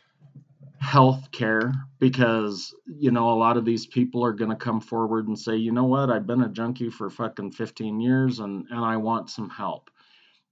health 0.82 1.30
care 1.30 1.72
because 2.00 2.74
you 2.86 3.12
know 3.12 3.30
a 3.30 3.38
lot 3.38 3.56
of 3.56 3.64
these 3.64 3.86
people 3.86 4.24
are 4.24 4.32
going 4.32 4.50
to 4.50 4.56
come 4.56 4.80
forward 4.80 5.28
and 5.28 5.38
say 5.38 5.54
you 5.54 5.70
know 5.70 5.84
what 5.84 6.10
i've 6.10 6.26
been 6.26 6.42
a 6.42 6.48
junkie 6.48 6.90
for 6.90 7.08
fucking 7.08 7.52
15 7.52 8.00
years 8.00 8.40
and 8.40 8.66
and 8.68 8.84
i 8.84 8.96
want 8.96 9.30
some 9.30 9.48
help 9.48 9.91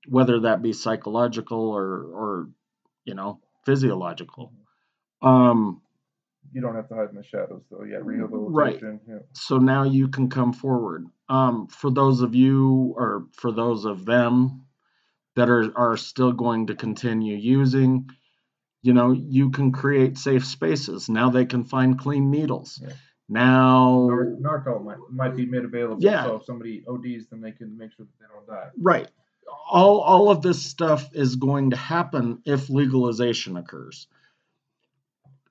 whether 0.08 0.40
that 0.40 0.62
be 0.62 0.72
psychological 0.72 1.68
or 1.70 1.84
or 2.04 2.48
you 3.04 3.14
know 3.14 3.40
physiological 3.66 4.52
um 5.22 5.82
You 6.52 6.60
don't 6.62 6.74
have 6.74 6.88
to 6.88 6.94
hide 6.94 7.10
in 7.10 7.16
the 7.16 7.22
shadows, 7.22 7.62
though. 7.70 7.84
Yeah, 7.84 7.98
rehabilitation. 8.02 8.50
Right. 8.54 9.00
Yeah. 9.08 9.18
so 9.34 9.58
now 9.58 9.84
you 9.84 10.08
can 10.08 10.28
come 10.30 10.52
forward 10.52 11.06
um 11.28 11.66
for 11.68 11.90
those 11.90 12.22
of 12.22 12.34
you 12.34 12.94
or 12.96 13.26
for 13.34 13.52
those 13.52 13.84
of 13.84 14.04
them 14.04 14.64
that 15.36 15.48
are 15.50 15.70
are 15.76 15.96
still 15.96 16.32
going 16.32 16.66
to 16.68 16.74
continue 16.74 17.36
using 17.36 18.08
you 18.82 18.92
know 18.94 19.12
you 19.12 19.50
can 19.50 19.70
create 19.72 20.16
safe 20.18 20.44
spaces 20.46 21.08
now 21.08 21.28
they 21.30 21.44
can 21.44 21.64
find 21.64 21.98
clean 21.98 22.30
needles 22.30 22.80
Yeah. 22.82 22.94
now 23.28 24.08
Nar- 24.08 24.36
Narcan 24.40 24.84
might, 24.84 24.96
might 25.10 25.36
be 25.36 25.46
made 25.46 25.64
available. 25.64 26.02
Yeah. 26.02 26.24
So 26.24 26.36
if 26.36 26.44
somebody 26.44 26.82
ODs, 26.88 27.28
then 27.30 27.40
they 27.42 27.52
can 27.52 27.76
make 27.76 27.92
sure 27.92 28.06
that 28.06 28.18
they 28.18 28.26
don't 28.34 28.46
die. 28.46 28.70
right 28.80 29.08
all 29.70 30.00
all 30.00 30.30
of 30.30 30.42
this 30.42 30.62
stuff 30.62 31.10
is 31.12 31.36
going 31.36 31.70
to 31.70 31.76
happen 31.76 32.42
if 32.44 32.70
legalization 32.70 33.56
occurs. 33.56 34.06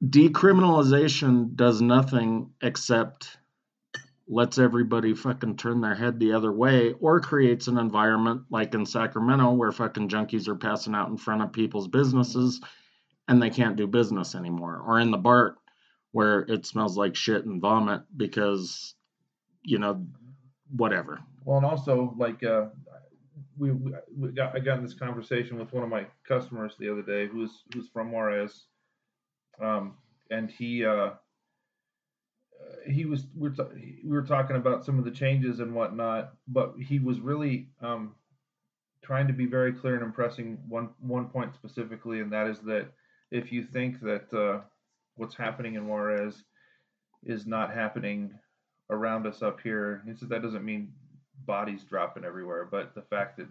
Decriminalization 0.04 1.56
does 1.56 1.82
nothing 1.82 2.52
except 2.62 3.38
lets 4.28 4.60
everybody 4.60 5.14
fucking 5.14 5.58
turn 5.58 5.82
their 5.82 5.96
head 5.96 6.20
the 6.20 6.34
other 6.34 6.52
way 6.52 6.94
or 7.00 7.20
creates 7.20 7.68
an 7.68 7.78
environment 7.78 8.44
like 8.52 8.74
in 8.76 8.86
Sacramento 8.86 9.52
where 9.54 9.72
fucking 9.72 10.08
junkies 10.08 10.48
are 10.48 10.56
passing 10.56 10.94
out 10.94 11.10
in 11.10 11.18
front 11.18 11.42
of 11.42 11.52
people's 11.52 11.88
businesses 11.88 12.62
and 13.28 13.42
they 13.42 13.50
can't 13.50 13.76
do 13.76 13.88
business 13.88 14.36
anymore 14.36 14.84
or 14.86 15.00
in 15.00 15.10
the 15.10 15.18
BART 15.18 15.58
where 16.12 16.42
it 16.42 16.66
smells 16.66 16.96
like 16.96 17.16
shit 17.16 17.46
and 17.46 17.62
vomit 17.62 18.02
because 18.16 18.94
you 19.64 19.80
know 19.80 20.06
whatever. 20.76 21.20
Well, 21.44 21.58
and 21.58 21.66
also 21.66 22.14
like 22.18 22.44
uh, 22.44 22.68
we, 23.58 23.72
we, 23.72 24.30
got 24.30 24.56
I 24.56 24.60
got 24.60 24.78
in 24.78 24.84
this 24.84 24.94
conversation 24.94 25.58
with 25.58 25.74
one 25.74 25.84
of 25.84 25.90
my 25.90 26.06
customers 26.28 26.76
the 26.80 26.92
other 26.92 27.02
day 27.02 27.28
who's 27.28 27.64
who's 27.74 27.90
from 27.90 28.12
Juarez, 28.12 28.66
um, 29.62 29.96
and 30.32 30.50
he 30.50 30.86
uh, 30.86 30.92
uh, 30.92 31.12
he 32.90 33.06
was 33.06 33.28
we 33.36 33.50
were, 33.50 33.56
ta- 33.56 33.70
we 33.74 34.12
were 34.12 34.24
talking 34.24 34.56
about 34.56 34.86
some 34.86 35.00
of 35.00 35.06
the 35.06 35.12
changes 35.12 35.60
and 35.60 35.74
whatnot, 35.74 36.34
but 36.48 36.74
he 36.80 37.00
was 37.00 37.20
really 37.20 37.70
um, 37.82 38.16
trying 39.02 39.28
to 39.28 39.34
be 39.34 39.46
very 39.46 39.74
clear 39.74 39.96
and 39.96 40.04
impressing 40.04 40.58
one 40.68 40.90
one 41.00 41.28
point 41.28 41.54
specifically, 41.54 42.20
and 42.22 42.32
that 42.32 42.48
is 42.48 42.60
that 42.62 42.88
if 43.32 43.52
you 43.52 43.64
think 43.64 44.00
that 44.02 44.34
uh, 44.34 44.62
what's 45.16 45.36
happening 45.36 45.76
in 45.76 45.88
Juarez 45.88 46.44
is 47.24 47.46
not 47.46 47.74
happening 47.74 48.34
around 48.90 49.28
us 49.28 49.42
up 49.42 49.60
here, 49.62 50.02
he 50.06 50.16
said 50.16 50.30
that 50.30 50.42
doesn't 50.42 50.66
mean 50.66 50.94
bodies 51.46 51.84
dropping 51.84 52.26
everywhere, 52.26 52.68
but 52.70 52.94
the 52.96 53.02
fact 53.02 53.38
that 53.38 53.48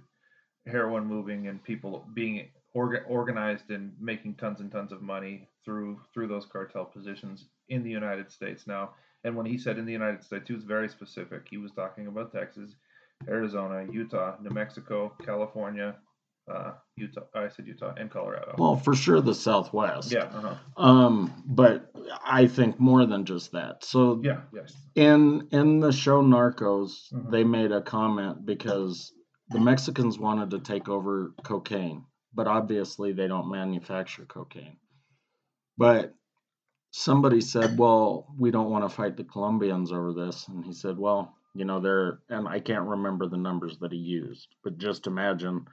heroin 0.66 1.04
moving 1.04 1.48
and 1.48 1.62
people 1.62 2.06
being 2.14 2.48
orga- 2.76 3.04
organized 3.08 3.70
and 3.70 3.92
making 4.00 4.34
tons 4.34 4.60
and 4.60 4.70
tons 4.70 4.92
of 4.92 5.02
money 5.02 5.48
through 5.64 6.00
through 6.12 6.28
those 6.28 6.46
cartel 6.46 6.84
positions 6.84 7.46
in 7.68 7.82
the 7.82 7.90
United 7.90 8.30
States 8.30 8.66
now. 8.66 8.90
And 9.24 9.36
when 9.36 9.46
he 9.46 9.58
said 9.58 9.78
in 9.78 9.84
the 9.84 9.92
United 9.92 10.22
States, 10.22 10.48
he 10.48 10.54
was 10.54 10.64
very 10.64 10.88
specific. 10.88 11.46
He 11.50 11.56
was 11.56 11.72
talking 11.72 12.06
about 12.06 12.32
Texas, 12.32 12.76
Arizona, 13.26 13.86
Utah, 13.90 14.36
New 14.40 14.50
Mexico, 14.50 15.12
California, 15.24 15.96
uh, 16.50 16.72
Utah. 16.96 17.22
I 17.34 17.48
said 17.48 17.66
Utah 17.66 17.94
and 17.96 18.10
Colorado. 18.10 18.54
well 18.58 18.76
for 18.76 18.94
sure 18.94 19.20
the 19.20 19.34
southwest 19.34 20.10
yeah. 20.12 20.24
Uh-huh. 20.24 20.54
um 20.76 21.42
but 21.46 21.92
i 22.24 22.46
think 22.46 22.80
more 22.80 23.06
than 23.06 23.24
just 23.24 23.52
that 23.52 23.84
so 23.84 24.20
Yeah. 24.24 24.40
Yes. 24.52 24.74
in 24.94 25.46
in 25.52 25.80
the 25.80 25.92
show 25.92 26.22
narcos 26.22 27.12
Mhm. 27.12 27.30
they 27.30 27.44
made 27.44 27.72
a 27.72 27.82
comment 27.82 28.44
because 28.46 29.12
the 29.50 29.60
mexicans 29.60 30.18
wanted 30.18 30.50
to 30.50 30.58
take 30.60 30.88
over 30.88 31.34
cocaine 31.42 32.04
but 32.34 32.46
obviously 32.46 33.12
they 33.12 33.28
don't 33.28 33.50
manufacture 33.50 34.24
cocaine 34.24 34.76
but 35.76 36.14
somebody 36.90 37.40
said 37.40 37.78
well 37.78 38.26
we 38.38 38.50
don't 38.50 38.70
want 38.70 38.84
to 38.88 38.94
fight 38.94 39.16
the 39.16 39.24
colombians 39.24 39.92
over 39.92 40.12
this 40.12 40.48
and 40.48 40.64
he 40.64 40.72
said 40.72 40.96
well 40.98 41.34
you 41.54 41.64
know 41.64 41.80
they're 41.80 42.20
and 42.30 42.48
i 42.48 42.58
can't 42.60 42.84
remember 42.86 43.26
the 43.26 43.36
numbers 43.36 43.78
that 43.78 43.92
he 43.92 43.98
used 43.98 44.48
but 44.64 44.78
just 44.78 45.06
imagine 45.06 45.64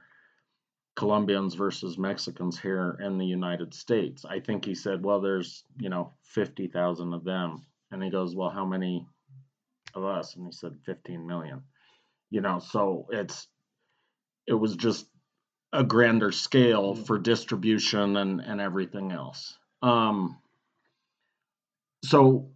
colombians 0.96 1.54
versus 1.54 1.98
mexicans 1.98 2.58
here 2.58 2.98
in 3.00 3.18
the 3.18 3.26
united 3.26 3.74
states. 3.74 4.24
I 4.24 4.40
think 4.40 4.64
he 4.64 4.74
said 4.74 5.04
well 5.04 5.20
there's 5.20 5.64
you 5.78 5.88
know 5.90 6.14
50000 6.22 7.14
of 7.14 7.24
them. 7.24 7.64
And 7.92 8.02
he 8.02 8.10
goes 8.10 8.34
well 8.34 8.50
how 8.50 8.64
many 8.66 9.06
of 9.94 10.04
us? 10.04 10.34
And 10.36 10.46
he 10.46 10.52
said 10.52 10.76
15 10.84 11.26
million. 11.26 11.62
You 12.30 12.40
know 12.40 12.58
so 12.58 13.06
it's 13.10 13.46
it 14.46 14.54
was 14.54 14.76
just 14.76 15.06
a 15.72 15.84
grander 15.84 16.32
scale 16.32 16.94
Mhm. 16.94 17.06
for 17.06 17.18
distribution 17.18 18.16
and 18.16 18.40
and 18.40 18.60
everything 18.60 19.12
else. 19.12 19.58
Um 19.82 20.38
so 22.04 22.50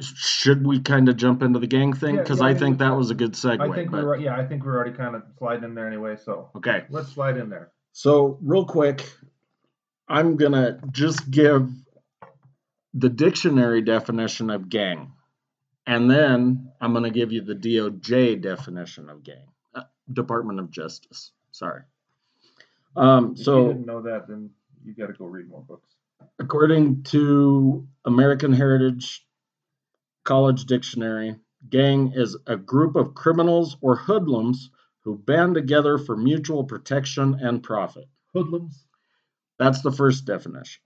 should 0.00 0.66
we 0.66 0.80
kind 0.80 1.08
of 1.08 1.16
jump 1.16 1.42
into 1.42 1.58
the 1.58 1.66
gang 1.66 1.92
thing 1.92 2.16
because 2.16 2.38
yeah, 2.40 2.46
i 2.46 2.50
yeah, 2.50 2.58
think 2.58 2.78
that 2.78 2.96
was 2.96 3.10
a 3.10 3.14
good 3.14 3.32
segue 3.32 3.60
I 3.60 3.74
think 3.74 3.90
but, 3.90 4.04
we're 4.04 4.16
yeah. 4.16 4.36
I 4.36 4.44
think 4.46 4.64
we're 4.64 4.76
already 4.76 4.92
kind 4.96 5.14
of 5.16 5.22
sliding 5.38 5.64
in 5.64 5.74
there 5.74 5.86
anyway. 5.86 6.16
So 6.16 6.50
okay 6.56 6.84
let's 6.90 7.08
slide 7.08 7.36
in 7.36 7.48
there. 7.50 7.72
so 7.92 8.38
real 8.42 8.64
quick 8.64 9.10
i'm 10.08 10.36
gonna 10.36 10.78
just 10.90 11.30
give 11.30 11.70
the 12.94 13.08
dictionary 13.08 13.82
definition 13.82 14.50
of 14.50 14.68
gang 14.68 15.12
and 15.86 16.10
then 16.10 16.70
i'm 16.80 16.92
gonna 16.92 17.10
give 17.10 17.32
you 17.32 17.42
the 17.42 17.54
doj 17.54 18.40
definition 18.40 19.08
of 19.08 19.22
gang 19.22 19.46
uh, 19.74 19.82
department 20.12 20.60
of 20.60 20.70
justice 20.70 21.32
sorry 21.50 21.82
um, 22.96 23.32
If 23.32 23.38
you 23.38 23.44
so 23.44 23.68
didn't 23.68 23.86
know 23.86 24.02
that, 24.02 24.28
then 24.28 24.50
you 24.84 24.94
got 24.94 25.06
to 25.06 25.12
go 25.14 25.26
read 25.26 25.48
more 25.48 25.62
books. 25.62 25.88
According 26.38 27.04
to 27.04 27.86
American 28.04 28.52
Heritage 28.52 29.24
College 30.24 30.64
Dictionary, 30.66 31.36
gang 31.68 32.12
is 32.14 32.36
a 32.46 32.56
group 32.56 32.96
of 32.96 33.14
criminals 33.14 33.76
or 33.80 33.96
hoodlums 33.96 34.70
who 35.00 35.18
band 35.18 35.54
together 35.54 35.98
for 35.98 36.16
mutual 36.16 36.64
protection 36.64 37.34
and 37.40 37.62
profit. 37.62 38.08
Hoodlums. 38.34 38.86
That's 39.58 39.82
the 39.82 39.90
first 39.92 40.24
definition. 40.24 40.80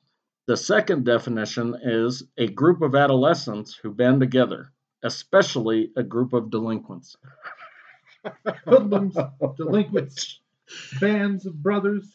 The 0.46 0.56
second 0.56 1.04
definition 1.04 1.76
is 1.82 2.22
a 2.38 2.46
group 2.46 2.80
of 2.82 2.94
adolescents 2.94 3.74
who 3.74 3.92
band 3.92 4.20
together, 4.20 4.72
especially 5.02 5.90
a 5.96 6.02
group 6.02 6.32
of 6.32 6.50
delinquents. 6.50 7.16
Hoodlums, 8.64 9.16
delinquents, 9.56 10.40
bands 11.00 11.46
of 11.46 11.62
brothers 11.62 12.08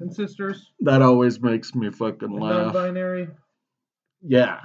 and 0.00 0.14
sisters, 0.14 0.70
That 0.80 1.02
always 1.02 1.40
makes 1.40 1.74
me 1.74 1.90
fucking 1.90 2.30
laugh. 2.30 2.72
non-binary. 2.72 3.28
Yeah. 4.22 4.60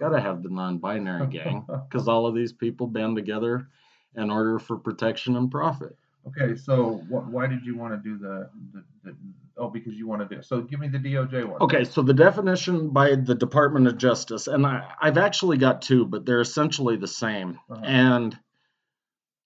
Gotta 0.00 0.18
have 0.20 0.42
the 0.42 0.48
non 0.48 0.78
binary 0.78 1.26
gang 1.26 1.66
because 1.88 2.08
all 2.08 2.26
of 2.26 2.34
these 2.34 2.52
people 2.54 2.86
band 2.86 3.16
together 3.16 3.68
in 4.16 4.30
order 4.30 4.58
for 4.58 4.78
protection 4.78 5.36
and 5.36 5.50
profit. 5.50 5.94
Okay, 6.26 6.56
so 6.56 6.94
wh- 7.08 7.30
why 7.32 7.46
did 7.46 7.64
you 7.64 7.76
want 7.76 7.92
to 7.92 7.98
do 7.98 8.18
the, 8.18 8.50
the, 8.72 8.84
the? 9.04 9.16
Oh, 9.58 9.68
because 9.68 9.94
you 9.94 10.06
want 10.06 10.26
to 10.26 10.36
do. 10.36 10.42
So 10.42 10.62
give 10.62 10.80
me 10.80 10.88
the 10.88 10.98
DOJ 10.98 11.46
one. 11.46 11.60
Okay, 11.60 11.84
so 11.84 12.00
the 12.02 12.14
definition 12.14 12.88
by 12.90 13.14
the 13.14 13.34
Department 13.34 13.86
of 13.86 13.98
Justice, 13.98 14.46
and 14.46 14.66
I, 14.66 14.90
I've 15.00 15.18
actually 15.18 15.58
got 15.58 15.82
two, 15.82 16.06
but 16.06 16.24
they're 16.24 16.40
essentially 16.40 16.96
the 16.96 17.06
same. 17.08 17.58
Uh-huh. 17.70 17.80
And 17.84 18.38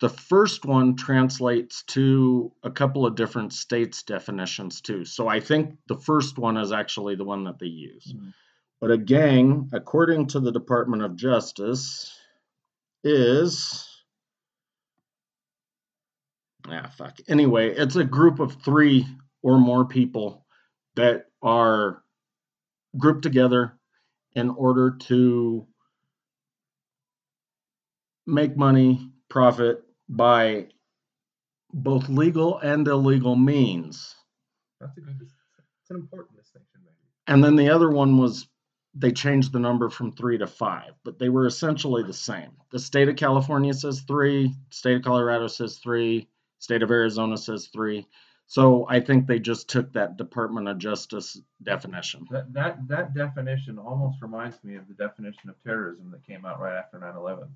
the 0.01 0.09
first 0.09 0.65
one 0.65 0.97
translates 0.97 1.83
to 1.85 2.53
a 2.63 2.71
couple 2.71 3.07
of 3.07 3.17
different 3.17 3.53
states' 3.53 4.03
definitions 4.05 4.81
too. 4.81 5.05
So 5.05 5.27
I 5.27 5.41
think 5.41 5.77
the 5.89 5.97
first 5.97 6.39
one 6.39 6.57
is 6.57 6.71
actually 6.73 7.17
the 7.17 7.25
one 7.25 7.45
that 7.45 7.59
they 7.59 7.67
use. 7.67 8.13
Mhm. 8.17 8.33
But 8.85 8.91
a 8.91 8.99
gang, 8.99 9.71
according 9.73 10.27
to 10.27 10.41
the 10.41 10.53
Department 10.53 11.03
of 11.03 11.17
Justice, 11.17 12.15
is. 13.03 13.89
Ah, 16.69 16.93
fuck. 16.95 17.17
Anyway, 17.27 17.71
it's 17.71 17.97
a 17.97 18.05
group 18.05 18.41
of 18.41 18.61
three 18.63 19.07
or 19.43 19.59
more 19.59 19.87
people 19.87 20.45
that 20.97 21.29
are 21.41 22.03
grouped 22.99 23.23
together 23.23 23.73
in 24.35 24.51
order 24.51 24.99
to 25.05 25.67
make 28.27 28.55
money, 28.55 29.11
profit 29.31 29.83
by 30.11 30.67
both 31.73 32.11
legal 32.11 32.59
and 32.59 32.87
illegal 32.87 33.35
means. 33.35 34.15
That's 34.79 34.99
a 34.99 35.01
good. 35.01 35.23
It's 35.23 35.91
an 35.91 35.97
important 35.97 36.37
distinction, 36.37 36.83
maybe. 36.85 36.97
And 37.27 37.43
then 37.43 37.57
the 37.57 37.71
other 37.71 37.89
one 37.89 38.19
was 38.19 38.47
they 38.95 39.11
changed 39.13 39.53
the 39.53 39.59
number 39.59 39.91
from 39.91 40.13
three 40.13 40.39
to 40.39 40.47
five, 40.47 40.93
but 41.05 41.19
they 41.19 41.29
were 41.29 41.47
essentially 41.47 42.03
the 42.03 42.13
same. 42.13 42.51
The 42.71 42.79
state 42.79 43.09
of 43.09 43.17
California 43.17 43.75
says 43.75 44.01
three, 44.03 44.55
state 44.71 44.97
of 44.97 45.03
Colorado 45.03 45.49
says 45.49 45.79
three, 45.79 46.29
state 46.59 46.83
of 46.83 46.91
Arizona 46.91 47.37
says 47.37 47.69
three. 47.73 48.07
So 48.47 48.87
I 48.89 49.01
think 49.01 49.27
they 49.27 49.39
just 49.39 49.69
took 49.69 49.93
that 49.95 50.17
Department 50.19 50.69
of 50.69 50.79
Justice 50.79 51.41
definition. 51.63 52.27
That, 52.31 52.53
that, 52.53 52.87
that 52.89 53.15
definition 53.15 53.79
almost 53.79 54.21
reminds 54.23 54.63
me 54.63 54.77
of 54.77 54.87
the 54.87 54.95
definition 54.95 55.49
of 55.51 55.57
terrorism 55.65 56.11
that 56.13 56.25
came 56.27 56.45
out 56.45 56.61
right 56.61 56.77
after 56.77 56.99
9/11. 56.99 57.49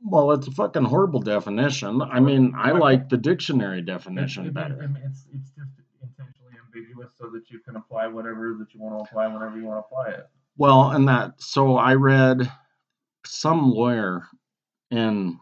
Well, 0.00 0.30
it's 0.30 0.46
a 0.46 0.52
fucking 0.52 0.84
horrible 0.84 1.18
definition. 1.20 2.00
I 2.00 2.20
mean, 2.20 2.54
I 2.56 2.70
like 2.70 3.08
the 3.08 3.16
dictionary 3.16 3.82
definition 3.82 4.44
It- 4.44 4.48
it- 4.48 4.54
better. 4.54 4.80
it- 4.82 4.90
It's, 5.04 5.26
it's 5.34 5.50
just 5.50 5.72
intentionally 6.00 6.52
ambiguous 6.64 7.10
so 7.18 7.28
that 7.30 7.50
you 7.50 7.58
can 7.58 7.74
apply 7.76 8.06
whatever 8.06 8.54
that 8.60 8.72
you 8.72 8.80
want 8.80 8.96
to 9.04 9.10
apply 9.10 9.26
whenever 9.26 9.58
you 9.58 9.64
want 9.64 9.84
to 9.84 9.86
apply 9.86 10.10
it. 10.10 10.28
Well, 10.58 10.90
and 10.90 11.08
that, 11.08 11.42
so 11.42 11.76
I 11.78 11.94
read 11.94 12.52
some 13.26 13.70
lawyer 13.70 14.26
in 14.90 15.38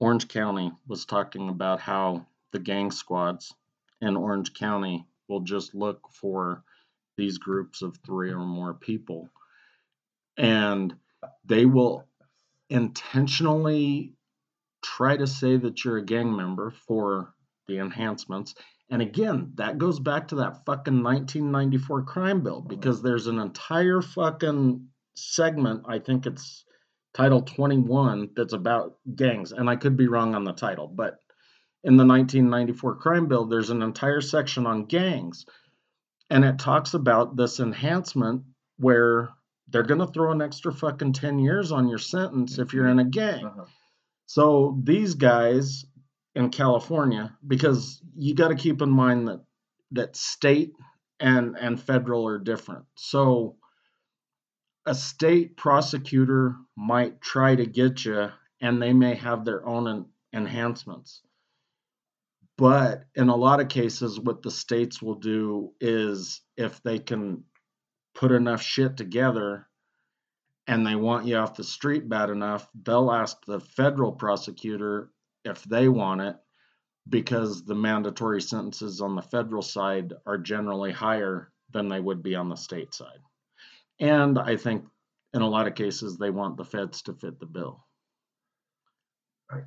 Orange 0.00 0.28
County 0.28 0.72
was 0.88 1.06
talking 1.06 1.48
about 1.48 1.80
how 1.80 2.26
the 2.52 2.60
gang 2.60 2.90
squads 2.90 3.54
in 4.00 4.16
Orange 4.16 4.54
County 4.54 5.06
will 5.28 5.40
just 5.40 5.74
look 5.74 6.00
for 6.12 6.64
these 7.16 7.38
groups 7.38 7.82
of 7.82 7.96
three 8.06 8.32
or 8.32 8.44
more 8.46 8.74
people. 8.74 9.30
And 10.38 10.94
they 11.44 11.66
will 11.66 12.06
intentionally 12.70 14.14
try 14.82 15.16
to 15.16 15.26
say 15.26 15.56
that 15.56 15.84
you're 15.84 15.98
a 15.98 16.04
gang 16.04 16.36
member 16.36 16.70
for 16.70 17.34
the 17.68 17.78
enhancements. 17.78 18.54
And 18.90 19.02
again, 19.02 19.52
that 19.56 19.78
goes 19.78 20.00
back 20.00 20.28
to 20.28 20.36
that 20.36 20.64
fucking 20.64 21.02
1994 21.02 22.02
crime 22.04 22.42
bill 22.42 22.62
because 22.62 23.02
there's 23.02 23.26
an 23.26 23.38
entire 23.38 24.00
fucking 24.00 24.88
segment, 25.14 25.84
I 25.86 25.98
think 25.98 26.26
it's 26.26 26.64
title 27.12 27.42
21, 27.42 28.30
that's 28.34 28.54
about 28.54 28.96
gangs. 29.14 29.52
And 29.52 29.68
I 29.68 29.76
could 29.76 29.96
be 29.96 30.08
wrong 30.08 30.34
on 30.34 30.44
the 30.44 30.52
title, 30.52 30.86
but 30.86 31.18
in 31.84 31.96
the 31.96 32.06
1994 32.06 32.96
crime 32.96 33.26
bill, 33.26 33.44
there's 33.44 33.70
an 33.70 33.82
entire 33.82 34.20
section 34.20 34.66
on 34.66 34.86
gangs. 34.86 35.44
And 36.30 36.44
it 36.44 36.58
talks 36.58 36.94
about 36.94 37.36
this 37.36 37.60
enhancement 37.60 38.42
where 38.78 39.30
they're 39.68 39.82
going 39.82 40.00
to 40.00 40.06
throw 40.06 40.32
an 40.32 40.42
extra 40.42 40.72
fucking 40.72 41.12
10 41.12 41.38
years 41.38 41.72
on 41.72 41.88
your 41.88 41.98
sentence 41.98 42.58
if 42.58 42.72
you're 42.72 42.88
in 42.88 42.98
a 42.98 43.04
gang. 43.04 43.46
Uh-huh. 43.46 43.64
So 44.26 44.78
these 44.82 45.14
guys 45.14 45.84
in 46.38 46.50
California, 46.50 47.36
because 47.48 48.00
you 48.16 48.32
got 48.32 48.48
to 48.48 48.54
keep 48.54 48.80
in 48.80 48.88
mind 48.88 49.26
that 49.26 49.40
that 49.90 50.14
state 50.14 50.72
and 51.18 51.56
and 51.58 51.82
federal 51.82 52.28
are 52.28 52.38
different. 52.38 52.84
So 52.94 53.56
a 54.86 54.94
state 54.94 55.56
prosecutor 55.56 56.54
might 56.76 57.20
try 57.20 57.56
to 57.56 57.66
get 57.66 58.04
you, 58.04 58.28
and 58.60 58.80
they 58.80 58.92
may 58.92 59.16
have 59.16 59.44
their 59.44 59.66
own 59.66 59.88
en- 59.88 60.06
enhancements. 60.32 61.22
But 62.56 63.04
in 63.16 63.28
a 63.28 63.36
lot 63.36 63.60
of 63.60 63.68
cases, 63.68 64.20
what 64.20 64.42
the 64.42 64.50
states 64.52 65.02
will 65.02 65.16
do 65.16 65.72
is 65.80 66.40
if 66.56 66.80
they 66.84 67.00
can 67.00 67.42
put 68.14 68.30
enough 68.30 68.62
shit 68.62 68.96
together 68.96 69.66
and 70.68 70.86
they 70.86 70.94
want 70.94 71.26
you 71.26 71.36
off 71.36 71.56
the 71.56 71.64
street 71.64 72.08
bad 72.08 72.30
enough, 72.30 72.68
they'll 72.84 73.10
ask 73.10 73.44
the 73.44 73.58
federal 73.58 74.12
prosecutor 74.12 75.10
if 75.48 75.64
they 75.64 75.88
want 75.88 76.20
it 76.20 76.36
because 77.08 77.64
the 77.64 77.74
mandatory 77.74 78.40
sentences 78.40 79.00
on 79.00 79.16
the 79.16 79.22
federal 79.22 79.62
side 79.62 80.12
are 80.26 80.38
generally 80.38 80.92
higher 80.92 81.50
than 81.70 81.88
they 81.88 82.00
would 82.00 82.22
be 82.22 82.34
on 82.34 82.48
the 82.48 82.56
state 82.56 82.94
side. 82.94 83.20
And 84.00 84.38
I 84.38 84.56
think 84.56 84.84
in 85.34 85.42
a 85.42 85.48
lot 85.48 85.66
of 85.66 85.74
cases 85.74 86.16
they 86.16 86.30
want 86.30 86.56
the 86.56 86.64
feds 86.64 87.02
to 87.02 87.14
fit 87.14 87.40
the 87.40 87.46
bill. 87.46 87.84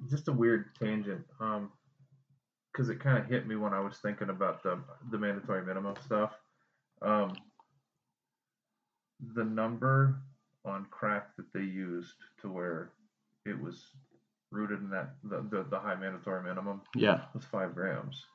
Just 0.10 0.28
a 0.28 0.32
weird 0.32 0.76
tangent 0.76 1.26
um 1.40 1.72
because 2.72 2.90
it 2.90 3.00
kind 3.00 3.18
of 3.18 3.26
hit 3.26 3.48
me 3.48 3.56
when 3.56 3.74
i 3.74 3.80
was 3.80 3.98
thinking 3.98 4.30
about 4.30 4.64
the 4.64 4.80
the 5.10 5.18
mandatory 5.18 5.66
minimum 5.66 5.96
stuff 6.06 6.32
um 7.02 7.34
the 9.34 9.44
number 9.44 10.22
on 10.66 10.86
crack 10.90 11.36
that 11.36 11.52
they 11.54 11.62
used 11.62 12.16
to 12.40 12.50
where 12.50 12.92
it 13.46 13.60
was 13.60 13.92
rooted 14.52 14.80
in 14.80 14.90
that 14.90 15.16
the, 15.24 15.46
the, 15.50 15.64
the 15.70 15.80
high 15.80 15.96
mandatory 15.96 16.44
minimum 16.44 16.82
Yeah. 16.96 17.22
was 17.34 17.44
five 17.46 17.74
grams 17.74 18.26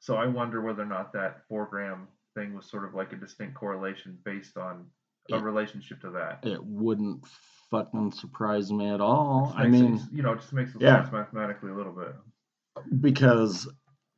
so 0.00 0.16
i 0.16 0.26
wonder 0.26 0.60
whether 0.60 0.82
or 0.82 0.86
not 0.86 1.12
that 1.12 1.42
four 1.48 1.66
gram 1.66 2.08
thing 2.34 2.54
was 2.54 2.66
sort 2.66 2.84
of 2.84 2.94
like 2.94 3.12
a 3.12 3.16
distinct 3.16 3.54
correlation 3.54 4.18
based 4.24 4.56
on 4.56 4.86
a 5.32 5.36
It- 5.36 5.42
relationship 5.42 6.00
to 6.02 6.10
that 6.10 6.40
It 6.44 6.62
wouldn't 6.64 7.26
fucking 7.70 8.10
surprise 8.10 8.72
me 8.72 8.88
at 8.90 9.00
all. 9.00 9.52
I 9.56 9.68
makes 9.68 9.80
it- 9.80 9.82
mean, 9.84 10.00
you 10.12 10.22
know, 10.22 10.32
it 10.32 10.40
just 10.40 10.52
makes 10.52 10.72
yeah. 10.80 11.02
sense 11.02 11.12
mathematically 11.12 11.70
a 11.70 11.74
little 11.74 11.92
bit. 11.92 12.16
because 13.00 13.68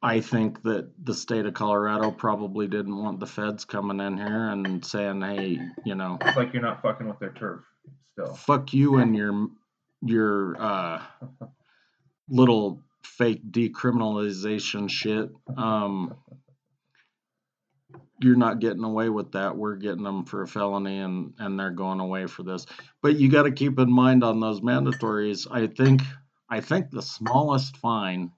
I 0.02 0.20
think 0.20 0.62
that 0.62 0.90
the 1.04 1.14
state 1.14 1.46
of 1.46 1.54
Colorado 1.54 2.10
probably 2.10 2.66
didn't 2.66 2.96
want 2.96 3.20
the 3.20 3.26
feds 3.26 3.64
coming 3.64 4.00
in 4.00 4.16
here 4.16 4.48
and 4.48 4.84
saying, 4.84 5.20
"Hey, 5.20 5.60
you 5.84 5.94
know, 5.94 6.16
It's 6.22 6.36
like 6.36 6.52
you're 6.54 6.62
not 6.62 6.80
fucking 6.82 7.06
with 7.06 7.18
their 7.18 7.32
turf 7.32 7.60
still. 8.12 8.34
fuck 8.34 8.72
you 8.72 8.96
and 8.96 9.14
your 9.14 9.48
your 10.02 10.60
uh, 10.60 11.02
little 12.28 12.82
fake 13.02 13.42
decriminalization 13.50 14.90
shit. 14.90 15.30
Um, 15.56 16.16
you're 18.20 18.36
not 18.36 18.60
getting 18.60 18.84
away 18.84 19.08
with 19.08 19.32
that. 19.32 19.56
We're 19.56 19.76
getting 19.76 20.04
them 20.04 20.24
for 20.24 20.42
a 20.42 20.46
felony, 20.48 20.98
and 20.98 21.34
and 21.38 21.58
they're 21.58 21.70
going 21.70 22.00
away 22.00 22.26
for 22.26 22.42
this. 22.42 22.66
But 23.02 23.16
you 23.16 23.28
got 23.28 23.44
to 23.44 23.52
keep 23.52 23.78
in 23.78 23.90
mind 23.90 24.22
on 24.22 24.40
those 24.40 24.60
mandatories. 24.60 25.46
I 25.50 25.66
think 25.66 26.02
I 26.48 26.60
think 26.60 26.90
the 26.90 27.02
smallest 27.02 27.76
fine, 27.78 28.30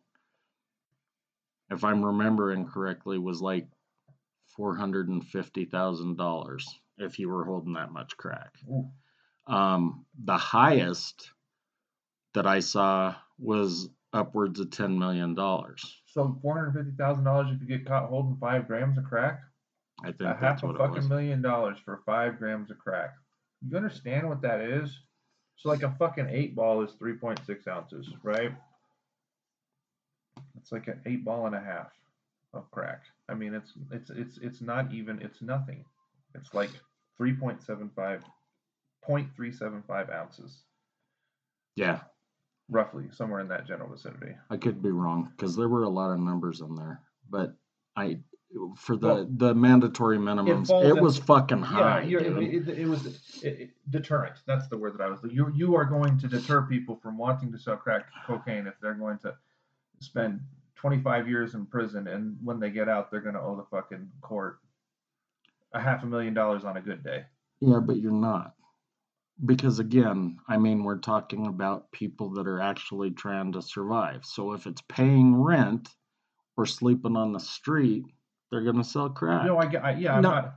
if 1.71 1.85
I'm 1.85 2.05
remembering 2.05 2.67
correctly, 2.67 3.19
was 3.19 3.43
like 3.43 3.67
four 4.57 4.75
hundred 4.77 5.09
and 5.09 5.25
fifty 5.27 5.65
thousand 5.65 6.17
dollars 6.17 6.67
if 6.97 7.19
you 7.19 7.29
were 7.29 7.45
holding 7.45 7.75
that 7.75 7.93
much 7.93 8.17
crack. 8.17 8.55
Um, 9.47 10.07
the 10.25 10.39
highest 10.39 11.31
that 12.35 12.47
I 12.47 12.61
saw 12.61 13.15
was 13.39 13.89
upwards 14.13 14.61
of 14.61 14.71
ten 14.71 14.99
million 14.99 15.35
dollars. 15.35 16.03
So 16.07 16.39
four 16.43 16.55
hundred 16.55 16.85
fifty 16.85 16.97
thousand 16.97 17.25
dollars 17.25 17.49
if 17.53 17.61
you 17.61 17.67
get 17.67 17.87
caught 17.87 18.09
holding 18.09 18.37
five 18.37 18.67
grams 18.67 18.99
of 18.99 19.05
crack. 19.05 19.41
I 20.03 20.09
think 20.09 20.21
A 20.21 20.25
that's 20.41 20.63
half 20.63 20.65
a 20.65 20.75
fucking 20.75 21.09
million 21.09 21.43
dollars 21.43 21.79
for 21.85 22.03
five 22.05 22.39
grams 22.39 22.71
of 22.71 22.79
crack. 22.79 23.15
You 23.67 23.77
understand 23.77 24.29
what 24.29 24.43
that 24.43 24.61
is? 24.61 24.99
So 25.57 25.69
like 25.69 25.83
a 25.83 25.95
fucking 25.99 26.29
eight 26.29 26.55
ball 26.55 26.83
is 26.83 26.91
three 26.99 27.15
point 27.15 27.41
six 27.47 27.67
ounces, 27.67 28.09
right? 28.23 28.53
It's 30.57 30.73
like 30.73 30.89
an 30.89 31.01
eight 31.07 31.25
ball 31.25 31.47
and 31.47 31.55
a 31.55 31.61
half 31.61 31.91
of 32.53 32.71
crack. 32.71 33.03
I 33.29 33.35
mean, 33.35 33.55
it's 33.55 33.73
it's 33.91 34.11
it's 34.11 34.39
it's 34.39 34.61
not 34.61 34.93
even. 34.93 35.21
It's 35.23 35.41
nothing. 35.41 35.85
It's 36.35 36.53
like 36.53 36.71
three 37.17 37.33
point 37.33 37.63
seven 37.63 37.91
five, 37.95 38.23
point 39.03 39.29
three 39.37 39.53
seven 39.53 39.83
five 39.87 40.11
ounces, 40.11 40.63
Yeah, 41.77 42.01
roughly 42.69 43.05
somewhere 43.11 43.41
in 43.41 43.49
that 43.49 43.67
general 43.67 43.91
vicinity. 43.91 44.35
I 44.51 44.57
could 44.57 44.83
be 44.83 44.91
wrong 44.91 45.31
because 45.37 45.57
there 45.57 45.69
were 45.69 45.83
a 45.83 45.89
lot 45.89 46.11
of 46.11 46.21
numbers 46.21 46.61
in 46.61 46.75
there, 46.75 47.01
but 47.29 47.55
I 47.97 48.19
for 48.77 48.97
the 48.97 49.07
Well, 49.07 49.29
the 49.37 49.55
mandatory 49.55 50.19
minimums, 50.19 50.71
it 50.71 50.97
in- 50.97 51.03
was 51.03 51.19
fucking 51.19 51.63
high. 51.63 52.03
you're, 52.03 52.21
it, 52.21 52.69
it, 52.69 52.79
it 52.79 52.87
was 52.87 53.07
it, 53.07 53.45
it, 53.45 53.71
deterrent. 53.91 54.37
That's 54.47 54.69
the 54.69 54.79
word 54.79 54.97
that 54.97 55.03
I 55.03 55.09
was. 55.09 55.21
You 55.31 55.53
you 55.55 55.75
are 55.75 55.85
going 55.85 56.19
to 56.19 56.29
deter 56.29 56.63
people 56.63 56.97
from 57.03 57.19
wanting 57.19 57.51
to 57.53 57.59
sell 57.59 57.77
crack 57.77 58.07
cocaine 58.27 58.67
if 58.67 58.75
they're 58.81 58.95
going 58.95 59.19
to 59.19 59.35
spend 60.01 60.41
25 60.77 61.29
years 61.29 61.55
in 61.55 61.67
prison, 61.67 62.07
and 62.09 62.37
when 62.43 62.61
they 62.61 62.71
get 62.71 62.89
out, 62.89 63.11
they're 63.11 63.21
going 63.21 63.35
to 63.35 63.41
owe 63.41 63.57
the 63.57 63.65
fucking 63.77 64.09
court 64.21 64.59
a 65.73 65.81
half 65.81 66.03
a 66.05 66.07
million 66.07 66.35
dollars 66.35 66.65
on 66.65 66.77
a 66.77 66.81
good 66.81 67.03
day. 67.03 67.25
Yeah, 67.61 67.81
but 67.81 67.97
you're 67.97 68.13
not. 68.13 68.54
Because 69.45 69.79
again, 69.81 70.39
I 70.49 70.59
mean, 70.59 70.85
we're 70.85 70.99
talking 70.99 71.47
about 71.47 71.91
people 71.93 72.31
that 72.35 72.47
are 72.47 72.61
actually 72.61 73.11
trying 73.11 73.53
to 73.53 73.63
survive. 73.63 74.25
So 74.25 74.53
if 74.53 74.67
it's 74.67 74.83
paying 74.89 75.35
rent 75.35 75.89
or 76.57 76.67
sleeping 76.67 77.17
on 77.17 77.33
the 77.33 77.41
street, 77.41 78.05
they're 78.51 78.63
going 78.63 78.77
to 78.77 78.85
sell 78.85 79.11
crack. 79.11 79.45
No, 79.45 79.59
I, 79.59 79.67
get- 79.67 79.85
I 79.85 79.93
yeah, 79.95 80.15
I'm 80.15 80.23
No. 80.23 80.31
not. 80.31 80.55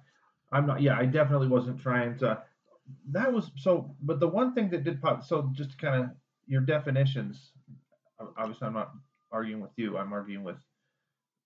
I'm 0.52 0.66
not. 0.68 0.82
Yeah, 0.82 0.98
I 0.98 1.06
definitely 1.06 1.48
wasn't 1.48 1.82
trying 1.82 2.18
to. 2.20 2.42
That 3.12 3.34
was 3.34 3.52
so. 3.58 3.96
But 4.02 4.20
the 4.20 4.28
one 4.28 4.54
thing 4.54 4.70
that 4.70 4.84
did 4.84 5.02
pop. 5.02 5.24
So 5.26 5.50
just 5.54 5.72
to 5.72 5.78
kind 5.78 6.04
of 6.04 6.10
your 6.46 6.62
definitions. 6.62 7.52
Obviously, 8.38 8.68
I'm 8.68 8.74
not 8.74 8.92
arguing 9.32 9.62
with 9.62 9.72
you. 9.76 9.98
I'm 9.98 10.14
arguing 10.14 10.44
with 10.44 10.56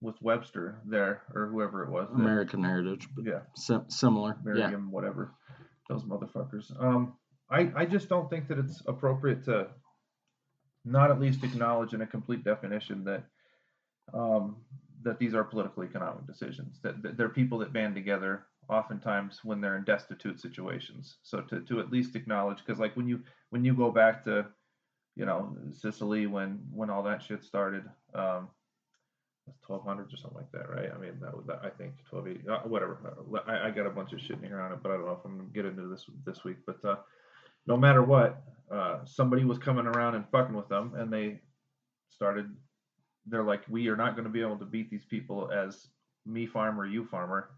with 0.01 0.15
Webster 0.21 0.81
there 0.85 1.23
or 1.33 1.47
whoever 1.47 1.83
it 1.83 1.89
was. 1.89 2.09
that- 2.09 2.15
American 2.15 2.63
Heritage, 2.63 3.07
yeah, 3.23 3.39
sim- 3.55 3.85
similar. 3.89 4.37
Yeah. 4.45 4.53
Merriam, 4.67 4.91
whatever. 4.91 5.33
Those 5.89 6.03
motherfuckers. 6.03 6.71
Um, 6.81 7.13
I 7.51 7.71
I 7.75 7.85
just 7.85 8.09
don't 8.09 8.29
think 8.29 8.47
that 8.47 8.57
it's 8.57 8.81
appropriate 8.87 9.43
to 9.45 9.67
not 10.85 11.11
at 11.11 11.19
least 11.19 11.43
acknowledge 11.43 11.93
in 11.93 12.01
a 12.01 12.07
complete 12.07 12.43
definition 12.43 13.03
that 13.03 13.23
um, 14.13 14.57
that 15.03 15.19
these 15.19 15.33
are 15.33 15.43
political 15.43 15.83
economic 15.83 16.25
decisions. 16.27 16.79
That, 16.81 17.01
that 17.03 17.17
they're 17.17 17.29
people 17.29 17.59
that 17.59 17.73
band 17.73 17.95
together 17.95 18.45
oftentimes 18.69 19.41
when 19.43 19.59
they're 19.59 19.77
in 19.77 19.83
destitute 19.83 20.39
situations. 20.39 21.17
So 21.23 21.41
to, 21.41 21.61
to 21.61 21.79
at 21.79 21.91
least 21.91 22.15
acknowledge, 22.15 22.59
because 22.59 22.79
like 22.79 22.95
when 22.95 23.07
you 23.07 23.21
when 23.49 23.65
you 23.65 23.73
go 23.73 23.91
back 23.91 24.23
to, 24.25 24.45
you 25.15 25.25
know, 25.25 25.55
Sicily 25.73 26.27
when 26.27 26.59
when 26.71 26.89
all 26.89 27.03
that 27.03 27.21
shit 27.21 27.43
started, 27.43 27.83
um, 28.13 28.47
twelve 29.65 29.83
hundreds 29.83 30.13
or 30.13 30.17
something 30.17 30.37
like 30.37 30.51
that, 30.51 30.69
right? 30.69 30.91
I 30.93 30.97
mean, 30.97 31.19
that 31.21 31.35
was 31.35 31.45
I 31.49 31.69
think 31.69 31.93
twelve 32.09 32.27
eighty, 32.27 32.47
uh, 32.47 32.59
whatever. 32.59 32.97
I, 33.47 33.67
I 33.67 33.71
got 33.71 33.87
a 33.87 33.91
bunch 33.91 34.13
of 34.13 34.21
shit 34.21 34.37
in 34.37 34.43
here 34.43 34.61
on 34.61 34.71
it, 34.71 34.79
but 34.81 34.91
I 34.91 34.95
don't 34.95 35.05
know 35.05 35.13
if 35.19 35.25
I'm 35.25 35.37
gonna 35.37 35.49
get 35.49 35.65
into 35.65 35.87
this 35.87 36.05
this 36.25 36.43
week. 36.43 36.57
But 36.65 36.83
uh, 36.85 36.97
no 37.67 37.77
matter 37.77 38.03
what, 38.03 38.41
uh, 38.71 38.99
somebody 39.05 39.43
was 39.43 39.57
coming 39.57 39.85
around 39.85 40.15
and 40.15 40.25
fucking 40.31 40.55
with 40.55 40.67
them, 40.67 40.93
and 40.95 41.11
they 41.11 41.39
started. 42.09 42.49
They're 43.25 43.43
like, 43.43 43.61
we 43.69 43.87
are 43.87 43.95
not 43.95 44.15
going 44.15 44.23
to 44.23 44.31
be 44.31 44.41
able 44.41 44.57
to 44.57 44.65
beat 44.65 44.89
these 44.89 45.05
people 45.05 45.51
as 45.51 45.87
me 46.25 46.45
farmer, 46.45 46.85
you 46.85 47.05
farmer. 47.05 47.49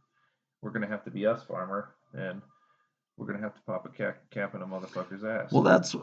We're 0.61 0.71
going 0.71 0.81
to 0.81 0.87
have 0.87 1.03
to 1.05 1.11
be 1.11 1.25
us 1.25 1.43
farmer, 1.43 1.95
and 2.13 2.41
we're 3.17 3.27
going 3.27 3.37
to 3.37 3.43
have 3.43 3.55
to 3.55 3.61
pop 3.61 3.85
a 3.85 3.89
cap, 3.89 4.17
cap 4.31 4.55
in 4.55 4.61
a 4.61 4.65
motherfucker's 4.65 5.23
ass. 5.23 5.51
Well, 5.51 5.63
that's 5.63 5.95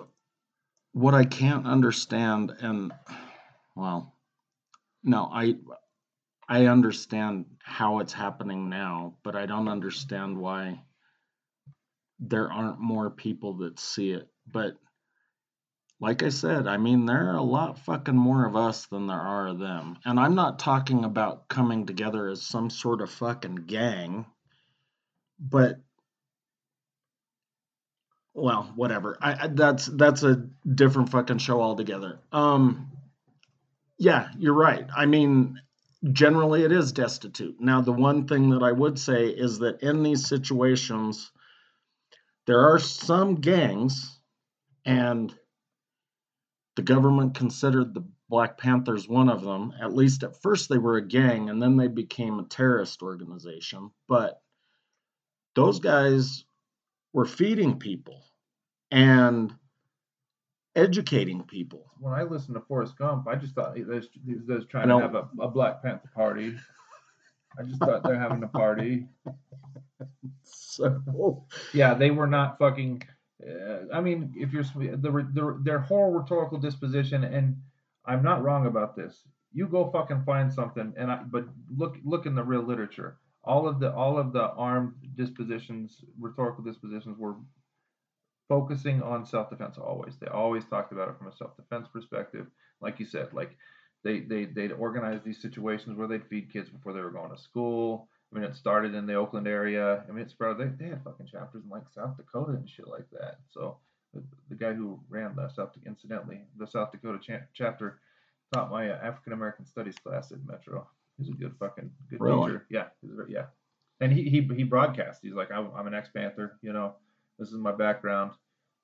what 0.93 1.15
I 1.15 1.25
can't 1.25 1.67
understand, 1.67 2.55
and 2.61 2.93
well, 3.75 4.15
no, 5.03 5.29
I 5.33 5.57
I 6.49 6.67
understand 6.67 7.47
how 7.63 8.01
it's 8.01 8.13
happening 8.13 8.69
now, 8.69 9.15
but 9.23 9.37
I 9.37 9.47
don't 9.47 9.69
understand 9.69 10.37
why 10.39 10.83
there 12.20 12.52
aren't 12.52 12.80
more 12.80 13.11
people 13.11 13.54
that 13.59 13.80
see 13.80 14.12
it. 14.12 14.28
But 14.50 14.76
like 16.00 16.22
I 16.22 16.28
said, 16.28 16.66
I 16.66 16.76
mean, 16.76 17.06
there 17.06 17.30
are 17.30 17.37
a 17.37 17.42
lot 17.42 17.78
fucking 17.80 18.16
more 18.16 18.46
of 18.46 18.56
us 18.56 18.87
than 18.87 19.06
there 19.06 19.20
are 19.20 19.48
of 19.48 19.59
them. 19.59 19.98
And 20.04 20.18
I'm 20.18 20.35
not 20.35 20.59
talking 20.59 21.04
about 21.04 21.48
coming 21.48 21.87
together 21.87 22.28
as 22.28 22.42
some 22.42 22.70
sort 22.70 23.00
of 23.00 23.11
fucking 23.11 23.66
gang, 23.66 24.26
but 25.38 25.76
well, 28.33 28.72
whatever. 28.76 29.18
I, 29.20 29.44
I 29.44 29.46
that's 29.48 29.87
that's 29.87 30.22
a 30.22 30.48
different 30.66 31.11
fucking 31.11 31.38
show 31.38 31.61
altogether. 31.61 32.20
Um 32.33 32.92
yeah, 33.98 34.30
you're 34.38 34.54
right. 34.54 34.87
I 34.96 35.04
mean, 35.04 35.61
generally 36.11 36.64
it 36.64 36.72
is 36.72 36.92
destitute. 36.92 37.61
Now, 37.61 37.83
the 37.83 37.92
one 37.92 38.26
thing 38.26 38.48
that 38.50 38.62
I 38.62 38.72
would 38.72 38.98
say 38.98 39.26
is 39.26 39.59
that 39.59 39.83
in 39.83 40.02
these 40.02 40.26
situations 40.26 41.30
there 42.46 42.61
are 42.61 42.79
some 42.79 43.37
gangs 43.37 44.18
and 44.85 45.35
the 46.76 46.83
government 46.83 47.35
considered 47.35 47.94
the 47.94 48.05
Black 48.29 48.59
Panthers 48.59 49.09
one 49.09 49.29
of 49.29 49.42
them. 49.42 49.72
At 49.81 49.94
least 49.94 50.22
at 50.22 50.40
first 50.40 50.68
they 50.68 50.79
were 50.79 50.96
a 50.96 51.07
gang 51.07 51.50
and 51.50 51.61
then 51.61 51.76
they 51.76 51.88
became 51.88 52.38
a 52.38 52.44
terrorist 52.44 53.03
organization. 53.03 53.90
But 54.09 54.40
those 55.55 55.81
guys 55.81 56.44
were 57.12 57.26
feeding 57.26 57.79
people 57.79 58.24
and 58.90 59.53
educating 60.76 61.42
people. 61.42 61.90
When 61.98 62.14
I 62.14 62.22
listened 62.22 62.55
to 62.55 62.61
Forrest 62.61 62.96
Gump, 62.96 63.26
I 63.29 63.35
just 63.35 63.55
thought 63.55 63.76
he 63.76 63.83
was, 63.83 64.09
he 64.24 64.35
was 64.35 64.64
trying 64.66 64.88
to 64.88 64.98
have 64.98 65.14
a, 65.14 65.29
a 65.40 65.48
Black 65.48 65.83
Panther 65.83 66.11
party. 66.14 66.57
I 67.59 67.64
just 67.64 67.81
thought 67.81 68.05
they're 68.05 68.18
having 68.18 68.44
a 68.44 68.48
party. 68.48 69.07
So 70.45 71.45
yeah, 71.73 71.95
they 71.95 72.11
were 72.11 72.27
not 72.27 72.59
fucking 72.59 73.03
uh, 73.47 73.87
I 73.93 74.01
mean, 74.01 74.35
if 74.37 74.53
you're 74.53 74.65
the, 74.65 74.97
the 75.33 75.61
their 75.63 75.79
whole 75.79 76.13
rhetorical 76.13 76.59
disposition, 76.59 77.25
and 77.25 77.57
I'm 78.05 78.23
not 78.23 78.43
wrong 78.43 78.67
about 78.67 78.97
this. 78.97 79.23
You 79.53 79.67
go 79.67 79.91
fucking 79.91 80.25
find 80.25 80.53
something, 80.53 80.93
and 80.97 81.11
I 81.11 81.23
but 81.23 81.47
look 81.75 81.97
look 82.05 82.27
in 82.27 82.35
the 82.35 82.45
real 82.45 82.63
literature. 82.63 83.19
All 83.45 83.67
of 83.67 83.81
the 83.81 83.93
all 83.95 84.19
of 84.19 84.33
the 84.33 84.51
armed 84.53 84.95
dispositions, 85.17 86.05
rhetorical 86.19 86.65
dispositions, 86.65 87.19
were 87.19 87.37
focusing 88.49 89.03
on 89.03 89.25
self-defense 89.25 89.79
always. 89.79 90.17
They 90.19 90.27
always 90.27 90.65
talked 90.67 90.93
about 90.93 91.09
it 91.09 91.19
from 91.19 91.29
a 91.29 91.37
self-defense 91.37 91.89
perspective. 91.93 92.47
Like 92.81 93.01
you 93.01 93.07
said, 93.07 93.33
like 93.33 93.57
they 94.05 94.21
they 94.21 94.47
they'd 94.47 94.73
organize 94.73 95.23
these 95.25 95.41
situations 95.41 95.97
where 95.97 96.09
they'd 96.09 96.27
feed 96.27 96.53
kids 96.53 96.71
before 96.71 96.93
they 96.93 97.01
were 97.01 97.11
going 97.13 97.31
to 97.31 97.39
school. 97.43 98.10
I 98.33 98.38
mean, 98.38 98.45
it 98.45 98.55
started 98.55 98.95
in 98.95 99.07
the 99.07 99.14
Oakland 99.14 99.49
area. 99.49 100.05
I 100.09 100.12
mean, 100.12 100.23
it 100.25 100.31
spread. 100.31 100.59
They, 100.59 100.66
they 100.66 100.90
had 100.90 101.03
fucking 101.03 101.27
chapters 101.27 101.64
in 101.64 101.71
like 101.71 101.83
South 101.93 102.16
Dakota 102.16 102.53
and 102.53 102.69
shit 102.69 102.87
like 102.87 103.11
that. 103.11 103.38
So 103.49 103.79
the, 104.14 104.23
the 104.49 104.55
guy 104.55 104.73
who 104.73 105.01
ran 105.09 105.35
the 105.35 105.49
South, 105.49 105.71
incidentally, 105.85 106.43
the 106.57 106.66
South 106.66 106.93
Dakota 106.93 107.19
cha- 107.21 107.47
chapter 107.53 108.01
taught 108.55 108.71
my 108.71 108.90
uh, 108.90 108.99
African 109.03 109.33
American 109.33 109.66
Studies 109.66 109.97
class 110.05 110.31
at 110.31 110.38
Metro. 110.47 110.87
He's 111.19 111.29
a 111.29 111.33
good 111.33 111.55
fucking 111.59 111.90
good 112.09 112.21
really? 112.21 112.47
teacher. 112.47 112.66
Yeah, 112.71 112.87
yeah. 113.29 113.47
And 114.01 114.12
he 114.12 114.23
he 114.23 114.49
he 114.55 114.62
broadcast. 114.62 115.21
He's 115.23 115.35
like, 115.35 115.51
I'm, 115.51 115.71
I'm 115.77 115.87
an 115.87 115.95
ex 115.95 116.09
Panther. 116.09 116.59
You 116.62 116.73
know, 116.73 116.95
this 117.38 117.49
is 117.49 117.55
my 117.55 117.73
background. 117.73 118.33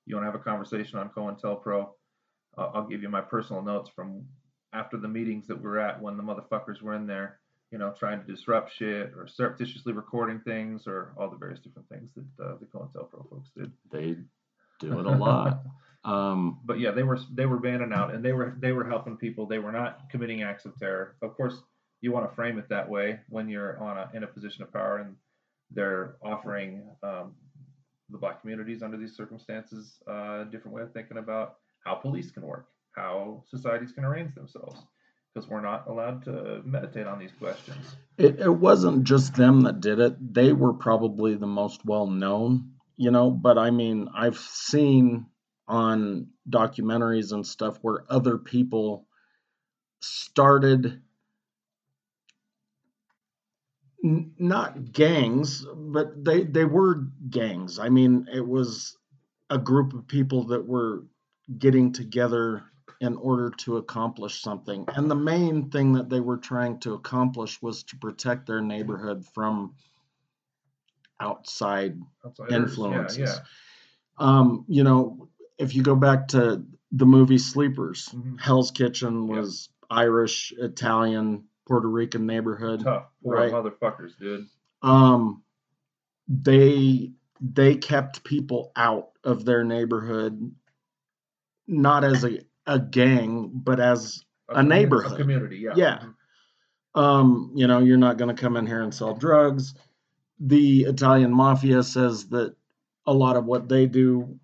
You 0.05 0.15
want 0.15 0.25
to 0.25 0.31
have 0.31 0.39
a 0.39 0.43
conversation 0.43 0.99
on 0.99 1.09
COINTELPRO? 1.09 1.89
Uh, 2.57 2.71
I'll 2.73 2.87
give 2.87 3.01
you 3.01 3.09
my 3.09 3.21
personal 3.21 3.61
notes 3.61 3.89
from 3.93 4.25
after 4.73 4.97
the 4.97 5.07
meetings 5.07 5.47
that 5.47 5.59
we 5.61 5.67
are 5.67 5.79
at 5.79 6.01
when 6.01 6.17
the 6.17 6.23
motherfuckers 6.23 6.81
were 6.81 6.93
in 6.93 7.07
there 7.07 7.39
you 7.71 7.77
know, 7.77 7.93
trying 7.97 8.23
to 8.23 8.31
disrupt 8.31 8.73
shit 8.73 9.11
or 9.15 9.27
surreptitiously 9.27 9.93
recording 9.93 10.39
things 10.39 10.87
or 10.87 11.13
all 11.17 11.29
the 11.29 11.35
various 11.35 11.59
different 11.59 11.87
things 11.89 12.11
that 12.15 12.43
uh, 12.43 12.55
the 12.59 12.65
COINTELPRO 12.65 13.29
folks 13.29 13.49
did. 13.57 13.71
They 13.91 14.15
do 14.79 14.99
it 14.99 15.05
a 15.05 15.11
lot. 15.11 15.63
um, 16.05 16.59
but 16.63 16.79
yeah, 16.79 16.91
they 16.91 17.03
were 17.03 17.19
they 17.33 17.45
were 17.45 17.57
banning 17.57 17.91
out 17.91 18.13
and 18.13 18.23
they 18.23 18.31
were 18.31 18.55
they 18.59 18.71
were 18.71 18.85
helping 18.85 19.17
people. 19.17 19.45
They 19.45 19.59
were 19.59 19.71
not 19.71 20.09
committing 20.09 20.43
acts 20.43 20.65
of 20.65 20.77
terror. 20.79 21.15
Of 21.21 21.35
course, 21.35 21.61
you 22.01 22.11
want 22.11 22.29
to 22.29 22.35
frame 22.35 22.57
it 22.57 22.69
that 22.69 22.87
way 22.87 23.19
when 23.29 23.49
you're 23.49 23.77
on 23.79 23.97
a, 23.97 24.09
in 24.13 24.23
a 24.23 24.27
position 24.27 24.63
of 24.63 24.71
power 24.71 24.99
and 24.99 25.15
they're 25.71 26.15
offering 26.23 26.83
um, 27.03 27.33
the 28.09 28.17
black 28.17 28.39
communities 28.39 28.81
under 28.81 28.95
these 28.95 29.17
circumstances 29.17 29.99
uh, 30.07 30.41
a 30.41 30.47
different 30.49 30.73
way 30.73 30.83
of 30.83 30.93
thinking 30.93 31.17
about 31.17 31.55
how 31.83 31.95
police 31.95 32.31
can 32.31 32.43
work, 32.43 32.67
how 32.95 33.43
societies 33.49 33.91
can 33.91 34.05
arrange 34.05 34.33
themselves 34.35 34.79
because 35.33 35.49
we're 35.49 35.61
not 35.61 35.87
allowed 35.87 36.23
to 36.25 36.61
meditate 36.65 37.07
on 37.07 37.19
these 37.19 37.31
questions. 37.39 37.95
It, 38.17 38.39
it 38.39 38.49
wasn't 38.49 39.03
just 39.03 39.35
them 39.35 39.61
that 39.61 39.81
did 39.81 39.99
it. 39.99 40.33
They 40.33 40.53
were 40.53 40.73
probably 40.73 41.35
the 41.35 41.47
most 41.47 41.85
well 41.85 42.07
known, 42.07 42.71
you 42.95 43.11
know, 43.11 43.29
but 43.29 43.57
I 43.57 43.69
mean, 43.69 44.09
I've 44.15 44.37
seen 44.37 45.27
on 45.67 46.27
documentaries 46.49 47.33
and 47.33 47.45
stuff 47.45 47.77
where 47.81 48.05
other 48.09 48.37
people 48.37 49.07
started 50.01 51.01
n- 54.03 54.33
not 54.37 54.91
gangs, 54.91 55.65
but 55.75 56.23
they 56.23 56.43
they 56.43 56.65
were 56.65 57.07
gangs. 57.29 57.79
I 57.79 57.89
mean, 57.89 58.27
it 58.33 58.45
was 58.45 58.97
a 59.49 59.57
group 59.57 59.93
of 59.93 60.07
people 60.07 60.45
that 60.47 60.65
were 60.65 61.05
getting 61.57 61.91
together 61.93 62.63
in 62.99 63.15
order 63.17 63.51
to 63.51 63.77
accomplish 63.77 64.41
something. 64.41 64.85
And 64.95 65.09
the 65.09 65.15
main 65.15 65.69
thing 65.69 65.93
that 65.93 66.09
they 66.09 66.19
were 66.19 66.37
trying 66.37 66.79
to 66.79 66.93
accomplish 66.93 67.61
was 67.61 67.83
to 67.83 67.97
protect 67.97 68.47
their 68.47 68.61
neighborhood 68.61 69.25
from 69.33 69.75
outside 71.19 71.99
Outsiders. 72.25 72.53
influences. 72.53 73.17
Yeah, 73.17 73.25
yeah. 73.25 73.39
Um, 74.17 74.65
you 74.67 74.83
know, 74.83 75.29
if 75.57 75.75
you 75.75 75.83
go 75.83 75.95
back 75.95 76.29
to 76.29 76.65
the 76.91 77.05
movie 77.05 77.37
Sleepers, 77.37 78.09
mm-hmm. 78.09 78.37
Hell's 78.37 78.71
Kitchen 78.71 79.27
was 79.27 79.69
yep. 79.69 79.99
Irish, 79.99 80.53
Italian, 80.57 81.45
Puerto 81.67 81.87
Rican 81.87 82.25
neighborhood. 82.25 82.83
Tough, 82.83 83.07
poor 83.23 83.35
right? 83.35 83.51
motherfuckers, 83.51 84.17
dude. 84.17 84.47
Um, 84.81 85.43
they 86.27 87.11
they 87.41 87.75
kept 87.75 88.23
people 88.23 88.71
out 88.75 89.09
of 89.23 89.45
their 89.45 89.63
neighborhood, 89.63 90.55
not 91.67 92.03
as 92.03 92.23
a 92.23 92.39
a 92.67 92.77
gang, 92.77 93.49
but 93.53 93.79
as 93.79 94.23
a, 94.49 94.55
a 94.59 94.63
neighborhood, 94.63 95.13
a 95.13 95.17
community. 95.17 95.57
Yeah. 95.57 95.73
Yeah. 95.75 96.03
Um, 96.93 97.51
you 97.55 97.67
know, 97.67 97.79
you're 97.79 97.97
not 97.97 98.17
going 98.17 98.35
to 98.35 98.39
come 98.39 98.57
in 98.57 98.67
here 98.67 98.83
and 98.83 98.93
sell 98.93 99.13
drugs. 99.13 99.73
The 100.39 100.81
Italian 100.81 101.33
mafia 101.33 101.81
says 101.83 102.27
that 102.29 102.55
a 103.05 103.13
lot 103.13 103.37
of 103.37 103.45
what 103.45 103.69
they 103.69 103.85
do 103.85 104.39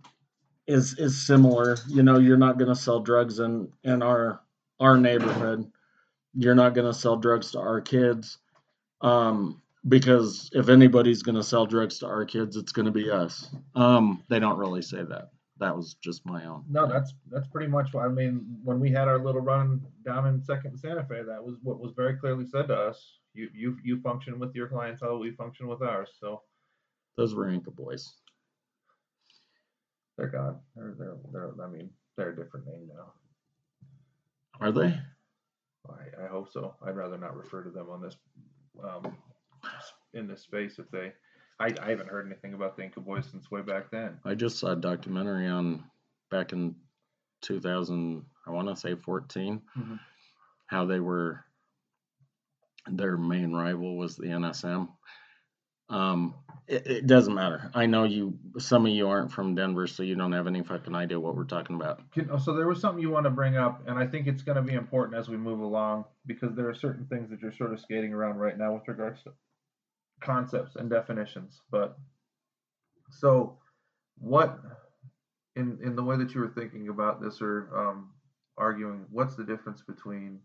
is 0.65 0.97
is 0.97 1.25
similar. 1.25 1.77
You 1.87 2.03
know, 2.03 2.17
you're 2.17 2.37
not 2.37 2.57
going 2.57 2.69
to 2.69 2.75
sell 2.75 2.99
drugs 2.99 3.39
in 3.39 3.71
in 3.83 4.01
our 4.01 4.41
our 4.79 4.97
neighborhood. 4.97 5.69
You're 6.33 6.55
not 6.55 6.73
going 6.73 6.87
to 6.87 6.97
sell 6.97 7.17
drugs 7.17 7.51
to 7.51 7.59
our 7.59 7.81
kids. 7.81 8.39
Um, 9.01 9.61
because 9.87 10.49
if 10.53 10.69
anybody's 10.69 11.23
going 11.23 11.35
to 11.35 11.43
sell 11.43 11.65
drugs 11.65 11.99
to 11.99 12.07
our 12.07 12.23
kids, 12.23 12.55
it's 12.55 12.71
going 12.71 12.85
to 12.85 12.91
be 12.91 13.09
us. 13.11 13.53
Um, 13.75 14.23
they 14.29 14.39
don't 14.39 14.57
really 14.57 14.81
say 14.81 15.03
that 15.03 15.29
that 15.63 15.75
was 15.75 15.95
just 16.03 16.25
my 16.25 16.43
own. 16.45 16.65
No, 16.69 16.85
that's 16.85 17.13
that's 17.31 17.47
pretty 17.47 17.67
much 17.67 17.93
what 17.93 18.05
I 18.05 18.09
mean. 18.09 18.45
When 18.63 18.79
we 18.81 18.91
had 18.91 19.07
our 19.07 19.17
little 19.17 19.41
run 19.41 19.81
down 20.05 20.27
in 20.27 20.43
Second 20.43 20.77
Santa 20.77 21.05
Fe, 21.05 21.23
that 21.23 21.41
was 21.43 21.55
what 21.63 21.79
was 21.79 21.93
very 21.95 22.17
clearly 22.17 22.45
said 22.45 22.67
to 22.67 22.75
us. 22.75 23.19
You 23.33 23.49
you 23.53 23.77
you 23.81 24.01
function 24.01 24.39
with 24.39 24.53
your 24.53 24.67
clientele, 24.67 25.19
we 25.19 25.31
function 25.31 25.67
with 25.67 25.81
ours. 25.81 26.09
So 26.19 26.41
those 27.15 27.33
were 27.33 27.49
Inca 27.49 27.71
boys. 27.71 28.13
They're 30.17 30.27
gone. 30.27 30.59
They're 30.75 30.95
they're, 30.99 31.17
they're 31.31 31.51
I 31.63 31.69
mean 31.69 31.89
they're 32.17 32.31
a 32.31 32.35
different 32.35 32.67
name 32.67 32.89
now. 32.93 33.13
Are 34.59 34.71
they? 34.71 34.99
I, 35.89 36.25
I 36.25 36.27
hope 36.27 36.51
so. 36.51 36.75
I'd 36.85 36.95
rather 36.95 37.17
not 37.17 37.35
refer 37.37 37.63
to 37.63 37.69
them 37.69 37.89
on 37.89 38.01
this 38.01 38.17
um, 38.83 39.15
in 40.13 40.27
this 40.27 40.41
space 40.41 40.77
if 40.77 40.91
they 40.91 41.13
I, 41.59 41.73
I 41.81 41.89
haven't 41.91 42.09
heard 42.09 42.25
anything 42.25 42.53
about 42.53 42.75
the 42.75 42.83
Inca 42.83 42.99
Boys 42.99 43.25
since 43.31 43.49
way 43.51 43.61
back 43.61 43.91
then. 43.91 44.19
I 44.25 44.33
just 44.35 44.59
saw 44.59 44.71
a 44.71 44.75
documentary 44.75 45.47
on 45.47 45.83
back 46.31 46.51
in 46.53 46.75
2000, 47.41 48.25
I 48.47 48.51
want 48.51 48.67
to 48.69 48.75
say 48.75 48.95
14, 48.95 49.61
Mhm. 49.77 49.99
how 50.67 50.85
they 50.85 50.99
were 50.99 51.45
their 52.87 53.15
main 53.17 53.53
rival 53.53 53.97
was 53.97 54.17
the 54.17 54.27
NSM. 54.27 54.89
Um, 55.89 56.35
it, 56.67 56.85
it 56.87 57.07
doesn't 57.07 57.33
matter. 57.33 57.71
I 57.73 57.85
know 57.85 58.03
you. 58.03 58.37
Some 58.57 58.85
of 58.85 58.91
you 58.91 59.07
aren't 59.07 59.31
from 59.31 59.55
Denver, 59.55 59.87
so 59.87 60.03
you 60.03 60.15
don't 60.15 60.31
have 60.33 60.47
any 60.47 60.63
fucking 60.63 60.95
idea 60.95 61.19
what 61.19 61.35
we're 61.35 61.43
talking 61.45 61.75
about. 61.75 62.09
Can, 62.11 62.29
oh, 62.31 62.37
so 62.37 62.53
there 62.53 62.67
was 62.67 62.81
something 62.81 63.01
you 63.01 63.09
want 63.09 63.25
to 63.25 63.29
bring 63.29 63.55
up, 63.57 63.87
and 63.87 63.97
I 63.97 64.07
think 64.07 64.27
it's 64.27 64.41
going 64.41 64.55
to 64.57 64.61
be 64.61 64.73
important 64.73 65.17
as 65.17 65.29
we 65.29 65.37
move 65.37 65.59
along 65.59 66.05
because 66.25 66.55
there 66.55 66.67
are 66.67 66.73
certain 66.73 67.05
things 67.05 67.29
that 67.29 67.41
you're 67.41 67.51
sort 67.53 67.73
of 67.73 67.79
skating 67.79 68.13
around 68.13 68.37
right 68.37 68.57
now 68.57 68.73
with 68.73 68.87
regards 68.87 69.21
to 69.23 69.31
concepts 70.21 70.75
and 70.75 70.89
definitions. 70.89 71.61
But 71.71 71.97
so, 73.09 73.57
what 74.17 74.59
in 75.55 75.79
in 75.83 75.95
the 75.95 76.03
way 76.03 76.17
that 76.17 76.33
you 76.33 76.41
were 76.41 76.49
thinking 76.49 76.89
about 76.89 77.21
this 77.21 77.41
or 77.41 77.69
um, 77.75 78.09
arguing, 78.57 79.05
what's 79.11 79.35
the 79.35 79.43
difference 79.43 79.81
between 79.81 80.39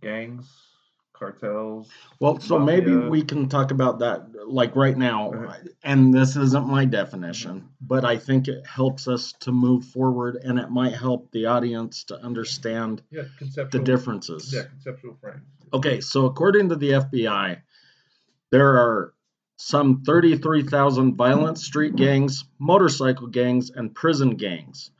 gangs, 0.00 0.48
cartels? 1.12 1.90
Well, 2.20 2.40
so 2.40 2.58
maybe 2.58 2.94
we 2.94 3.22
can 3.22 3.48
talk 3.48 3.70
about 3.70 4.00
that 4.00 4.26
like 4.46 4.74
right 4.76 4.96
now. 4.96 5.32
And 5.82 6.12
this 6.12 6.36
isn't 6.36 6.66
my 6.66 6.84
definition, 6.84 7.68
but 7.80 8.04
I 8.04 8.16
think 8.16 8.48
it 8.48 8.66
helps 8.66 9.08
us 9.08 9.32
to 9.40 9.52
move 9.52 9.84
forward 9.84 10.36
and 10.36 10.58
it 10.58 10.70
might 10.70 10.94
help 10.94 11.30
the 11.32 11.46
audience 11.46 12.04
to 12.04 12.16
understand 12.16 13.02
Yeah, 13.10 13.22
the 13.70 13.78
differences. 13.78 14.52
Yeah, 14.52 14.64
conceptual 14.64 15.16
frame. 15.20 15.42
Okay, 15.72 16.00
so 16.00 16.26
according 16.26 16.68
to 16.68 16.76
the 16.76 16.90
FBI, 16.90 17.60
there 18.50 18.78
are 18.78 19.12
some 19.56 20.02
33,000 20.02 21.16
violent 21.16 21.58
street 21.58 21.96
gangs, 21.96 22.44
motorcycle 22.58 23.26
gangs, 23.26 23.70
and 23.70 23.94
prison 23.94 24.36
gangs 24.36 24.90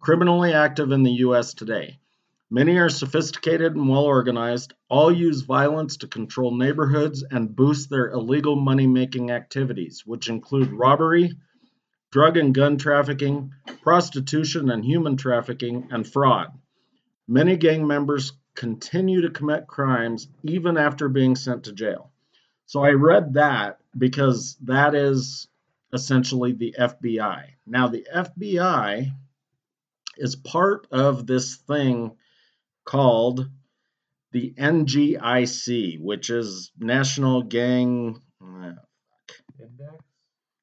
criminally 0.00 0.52
active 0.52 0.92
in 0.92 1.02
the 1.02 1.12
U.S. 1.26 1.54
today. 1.54 1.98
Many 2.50 2.78
are 2.78 2.88
sophisticated 2.88 3.74
and 3.74 3.88
well 3.88 4.04
organized, 4.04 4.72
all 4.88 5.12
use 5.12 5.42
violence 5.42 5.98
to 5.98 6.06
control 6.06 6.56
neighborhoods 6.56 7.22
and 7.30 7.54
boost 7.54 7.90
their 7.90 8.10
illegal 8.10 8.56
money 8.56 8.86
making 8.86 9.30
activities, 9.30 10.04
which 10.06 10.30
include 10.30 10.72
robbery, 10.72 11.32
drug 12.10 12.38
and 12.38 12.54
gun 12.54 12.78
trafficking, 12.78 13.52
prostitution 13.82 14.70
and 14.70 14.84
human 14.84 15.16
trafficking, 15.16 15.88
and 15.90 16.06
fraud. 16.08 16.48
Many 17.26 17.58
gang 17.58 17.86
members 17.86 18.32
continue 18.58 19.20
to 19.20 19.30
commit 19.30 19.68
crimes 19.68 20.26
even 20.42 20.76
after 20.76 21.08
being 21.08 21.36
sent 21.36 21.64
to 21.64 21.72
jail. 21.72 22.10
So 22.66 22.82
I 22.82 22.90
read 22.90 23.34
that 23.34 23.78
because 23.96 24.56
that 24.62 24.96
is 24.96 25.46
essentially 25.92 26.52
the 26.52 26.74
FBI. 26.76 27.44
Now, 27.68 27.86
the 27.86 28.04
FBI 28.12 29.12
is 30.16 30.34
part 30.34 30.88
of 30.90 31.24
this 31.24 31.54
thing 31.54 32.16
called 32.84 33.48
the 34.32 34.52
NGIC, 34.58 36.00
which 36.00 36.28
is 36.28 36.72
National 36.80 37.42
Gang 37.42 38.20
uh, 38.42 38.72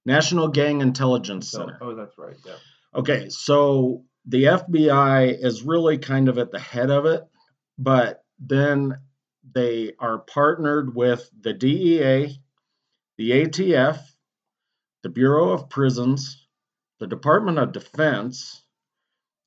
National 0.05 0.49
Gang 0.49 0.81
Intelligence 0.81 1.49
Center. 1.49 1.77
oh, 1.79 1.95
that's 1.95 2.17
right. 2.17 2.35
Yeah. 2.45 2.53
Okay, 2.93 3.29
so 3.29 4.03
the 4.25 4.43
FBI 4.43 5.37
is 5.41 5.63
really 5.63 5.97
kind 5.97 6.27
of 6.27 6.37
at 6.37 6.51
the 6.51 6.59
head 6.59 6.91
of 6.91 7.05
it, 7.05 7.23
but 7.77 8.23
then 8.39 8.97
they 9.53 9.93
are 9.99 10.19
partnered 10.19 10.95
with 10.95 11.29
the 11.39 11.53
DEA, 11.53 12.39
the 13.17 13.31
ATF, 13.31 13.99
the 15.03 15.09
Bureau 15.09 15.51
of 15.51 15.69
Prisons, 15.69 16.47
the 16.99 17.07
Department 17.07 17.59
of 17.59 17.71
Defense, 17.71 18.63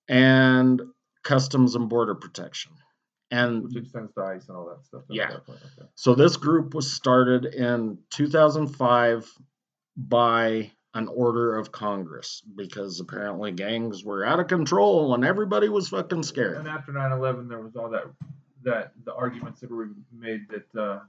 and 0.08 0.80
Customs 1.22 1.74
and 1.74 1.88
Border 1.88 2.14
Protection. 2.14 2.72
And 3.30 3.64
Which 3.64 3.76
extends 3.76 4.14
to 4.14 4.22
ice 4.22 4.48
and 4.48 4.56
all 4.56 4.66
that 4.70 4.86
stuff. 4.86 5.02
Yeah. 5.10 5.28
that 5.28 5.42
okay. 5.48 5.88
so 5.94 6.14
this 6.14 6.36
group 6.36 6.74
was 6.74 6.90
started 6.90 7.44
in 7.44 7.98
2005 8.10 9.30
by 9.96 10.70
an 10.94 11.08
order 11.08 11.56
of 11.56 11.70
Congress 11.70 12.42
because 12.56 13.00
apparently 13.00 13.52
gangs 13.52 14.04
were 14.04 14.24
out 14.24 14.40
of 14.40 14.46
control 14.46 15.14
and 15.14 15.24
everybody 15.24 15.68
was 15.68 15.88
fucking 15.88 16.22
scared. 16.22 16.58
And 16.58 16.68
after 16.68 16.92
9/11, 16.92 17.48
there 17.48 17.60
was 17.60 17.76
all 17.76 17.90
that 17.90 18.04
that 18.62 18.92
the 19.04 19.14
arguments 19.14 19.60
that 19.60 19.70
were 19.70 19.90
made 20.12 20.48
that 20.48 20.80
uh, 20.80 21.00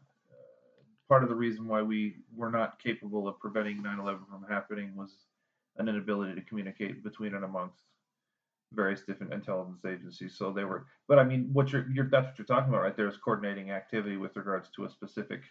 part 1.08 1.24
of 1.24 1.30
the 1.30 1.36
reason 1.36 1.68
why 1.68 1.82
we 1.82 2.18
were 2.36 2.52
not 2.52 2.80
capable 2.80 3.28
of 3.28 3.40
preventing 3.40 3.82
9/11 3.82 4.28
from 4.30 4.46
happening 4.50 4.96
was 4.96 5.12
an 5.78 5.88
inability 5.88 6.36
to 6.36 6.42
communicate 6.42 7.04
between 7.04 7.34
and 7.34 7.46
amongst 7.46 7.80
various 8.74 9.02
different 9.02 9.34
intelligence 9.34 9.84
agencies. 9.86 10.36
So 10.38 10.52
they 10.52 10.64
were, 10.64 10.86
but 11.08 11.18
I 11.18 11.24
mean, 11.24 11.50
what 11.54 11.72
you're, 11.72 11.90
you're 11.92 12.10
that's 12.10 12.28
what 12.28 12.38
you're 12.38 12.46
talking 12.46 12.70
about, 12.70 12.84
right? 12.84 12.96
There's 12.96 13.18
coordinating 13.18 13.72
activity 13.72 14.18
with 14.18 14.36
regards 14.36 14.70
to 14.76 14.86
a 14.86 14.90
specific 14.90 15.42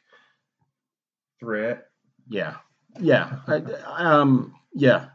threat. 1.41 1.87
Yeah. 2.29 2.57
Yeah. 3.01 3.39
I, 3.47 3.63
um 3.97 4.55
yeah. 4.75 5.07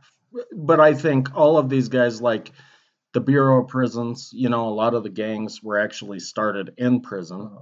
But 0.55 0.79
I 0.79 0.93
think 0.93 1.35
all 1.35 1.57
of 1.57 1.69
these 1.69 1.89
guys 1.89 2.21
like 2.21 2.51
the 3.13 3.21
Bureau 3.21 3.61
of 3.61 3.67
Prisons, 3.67 4.31
you 4.33 4.49
know, 4.49 4.67
a 4.67 4.73
lot 4.73 4.95
of 4.95 5.03
the 5.03 5.09
gangs 5.09 5.61
were 5.61 5.79
actually 5.79 6.19
started 6.19 6.73
in 6.77 7.01
prison. 7.01 7.55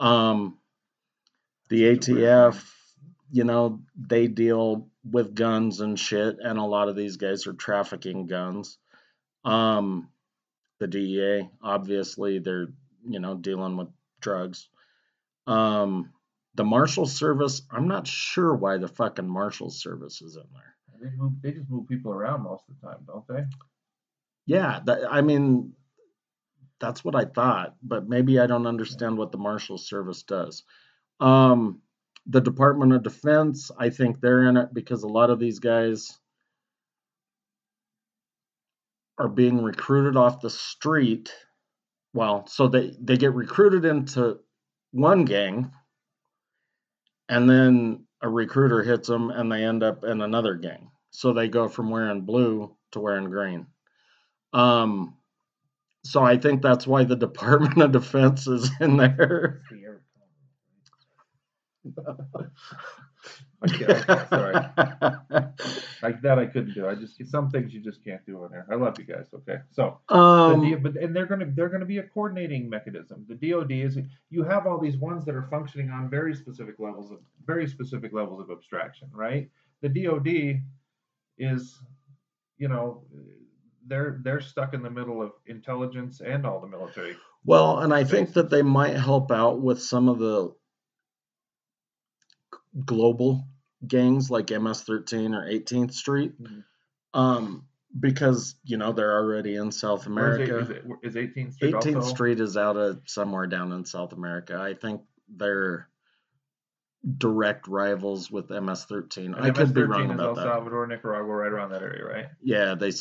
Um, 0.00 0.58
the 1.68 1.94
Such 1.94 2.08
a 2.08 2.12
weird 2.12 2.54
ATF, 2.54 2.70
you 3.30 3.44
know, 3.44 3.80
they 3.96 4.26
deal 4.26 4.88
with 5.08 5.34
guns 5.34 5.80
and 5.80 5.98
shit, 5.98 6.38
and 6.40 6.58
a 6.58 6.64
lot 6.64 6.88
of 6.88 6.96
these 6.96 7.16
guys 7.16 7.46
are 7.46 7.52
trafficking 7.52 8.26
guns. 8.26 8.78
Um, 9.44 10.08
the 10.80 10.88
DEA, 10.88 11.50
obviously, 11.62 12.38
they're 12.40 12.68
you 13.06 13.20
know 13.20 13.34
dealing 13.36 13.76
with 13.76 13.88
drugs. 14.20 14.68
Um, 15.46 16.10
the 16.54 16.64
Marshal 16.64 17.06
Service, 17.06 17.62
I'm 17.70 17.88
not 17.88 18.06
sure 18.06 18.54
why 18.54 18.78
the 18.78 18.88
fucking 18.88 19.28
Marshal 19.28 19.70
Service 19.70 20.22
is 20.22 20.36
in 20.36 20.44
there. 20.52 21.10
they 21.10 21.16
move, 21.16 21.32
they 21.42 21.52
just 21.52 21.68
move 21.68 21.88
people 21.88 22.12
around 22.12 22.42
most 22.42 22.64
of 22.68 22.80
the 22.80 22.86
time, 22.86 22.98
don't 23.06 23.26
they? 23.26 23.44
Yeah, 24.46 24.80
that, 24.86 25.00
I 25.10 25.22
mean, 25.22 25.72
that's 26.80 27.04
what 27.04 27.16
I 27.16 27.24
thought, 27.24 27.74
but 27.82 28.08
maybe 28.08 28.38
I 28.38 28.46
don't 28.46 28.66
understand 28.66 29.16
what 29.16 29.32
the 29.32 29.38
Marshal 29.38 29.78
Service 29.78 30.22
does. 30.22 30.62
Um, 31.20 31.80
the 32.26 32.40
Department 32.40 32.92
of 32.92 33.02
Defense, 33.02 33.70
I 33.78 33.90
think 33.90 34.20
they're 34.20 34.48
in 34.48 34.56
it 34.56 34.72
because 34.72 35.02
a 35.02 35.08
lot 35.08 35.30
of 35.30 35.38
these 35.38 35.58
guys 35.58 36.18
are 39.18 39.28
being 39.28 39.62
recruited 39.62 40.16
off 40.16 40.40
the 40.40 40.50
street. 40.50 41.32
Well, 42.12 42.46
so 42.46 42.68
they, 42.68 42.96
they 43.00 43.16
get 43.16 43.34
recruited 43.34 43.84
into 43.84 44.38
one 44.92 45.24
gang, 45.24 45.72
and 47.28 47.48
then 47.48 48.06
a 48.20 48.28
recruiter 48.28 48.82
hits 48.82 49.08
them 49.08 49.30
and 49.30 49.50
they 49.50 49.64
end 49.64 49.82
up 49.82 50.04
in 50.04 50.20
another 50.20 50.54
gang. 50.54 50.90
So 51.10 51.32
they 51.32 51.48
go 51.48 51.68
from 51.68 51.90
wearing 51.90 52.22
blue 52.22 52.76
to 52.92 53.00
wearing 53.00 53.30
green. 53.30 53.66
Um, 54.52 55.16
so 56.04 56.22
I 56.22 56.36
think 56.38 56.62
that's 56.62 56.86
why 56.86 57.04
the 57.04 57.16
Department 57.28 57.82
of 57.82 57.92
Defense 57.92 58.46
is 58.46 58.70
in 58.80 58.96
there. 58.96 59.62
The 63.64 63.96
I 63.96 64.02
can't, 64.02 64.28
sorry. 64.28 65.44
Like 66.04 66.20
that, 66.20 66.38
I 66.38 66.44
couldn't 66.44 66.74
do. 66.74 66.86
I 66.86 66.94
just 66.94 67.24
some 67.30 67.48
things 67.48 67.72
you 67.72 67.80
just 67.80 68.04
can't 68.04 68.24
do 68.26 68.44
on 68.44 68.50
there. 68.50 68.66
I 68.70 68.74
love 68.74 68.98
you 68.98 69.04
guys. 69.04 69.24
Okay, 69.32 69.60
so 69.70 70.00
the 70.10 70.14
um, 70.14 70.60
D, 70.60 70.74
but 70.74 70.96
and 70.96 71.16
they're 71.16 71.24
gonna 71.24 71.46
they're 71.46 71.70
gonna 71.70 71.86
be 71.86 71.96
a 71.96 72.02
coordinating 72.02 72.68
mechanism. 72.68 73.24
The 73.26 73.36
DoD 73.36 73.72
is 73.72 73.98
you 74.28 74.42
have 74.42 74.66
all 74.66 74.78
these 74.78 74.98
ones 74.98 75.24
that 75.24 75.34
are 75.34 75.48
functioning 75.50 75.88
on 75.90 76.10
very 76.10 76.34
specific 76.36 76.74
levels 76.78 77.10
of 77.10 77.20
very 77.46 77.66
specific 77.66 78.12
levels 78.12 78.40
of 78.40 78.50
abstraction, 78.50 79.08
right? 79.14 79.48
The 79.80 79.88
DoD 79.88 80.60
is, 81.38 81.80
you 82.58 82.68
know, 82.68 83.04
they're 83.86 84.20
they're 84.22 84.42
stuck 84.42 84.74
in 84.74 84.82
the 84.82 84.90
middle 84.90 85.22
of 85.22 85.32
intelligence 85.46 86.20
and 86.20 86.44
all 86.44 86.60
the 86.60 86.68
military. 86.68 87.16
well, 87.46 87.78
and 87.78 87.94
I 87.94 88.04
think 88.04 88.34
that 88.34 88.50
they 88.50 88.60
might 88.60 88.96
help 88.96 89.30
out 89.30 89.62
with 89.62 89.80
some 89.80 90.10
of 90.10 90.18
the 90.18 90.54
global 92.84 93.46
gangs 93.86 94.30
like 94.30 94.50
MS-13 94.50 95.34
or 95.34 95.46
18th 95.48 95.92
Street, 95.92 96.40
Mhm. 96.42 96.64
um, 97.14 97.66
because 97.98 98.56
you 98.64 98.76
know 98.76 98.92
they're 98.92 99.14
already 99.16 99.54
in 99.56 99.70
South 99.70 100.06
America. 100.06 100.58
Is, 100.58 100.70
it, 100.70 100.84
is 101.02 101.16
18th 101.16 101.54
Street 101.54 101.74
18th 101.74 101.96
also? 101.96 102.08
Street 102.14 102.40
is 102.40 102.56
out 102.56 102.76
of 102.76 103.00
somewhere 103.06 103.46
down 103.46 103.72
in 103.72 103.84
South 103.84 104.12
America. 104.12 104.58
I 104.60 104.74
think 104.74 105.02
they're 105.28 105.88
direct 107.18 107.68
rivals 107.68 108.30
with 108.30 108.50
MS-13. 108.50 109.26
And 109.26 109.36
I 109.36 109.50
could 109.50 109.74
be 109.74 109.82
MS-13 109.82 109.88
wrong 109.88 110.04
is 110.06 110.10
about 110.14 110.26
El 110.28 110.34
that. 110.36 110.42
Salvador, 110.44 110.86
Nicaragua, 110.86 111.34
right 111.34 111.52
around 111.52 111.70
that 111.70 111.82
area, 111.82 112.04
right? 112.04 112.26
Yeah, 112.42 112.74
they 112.74 112.92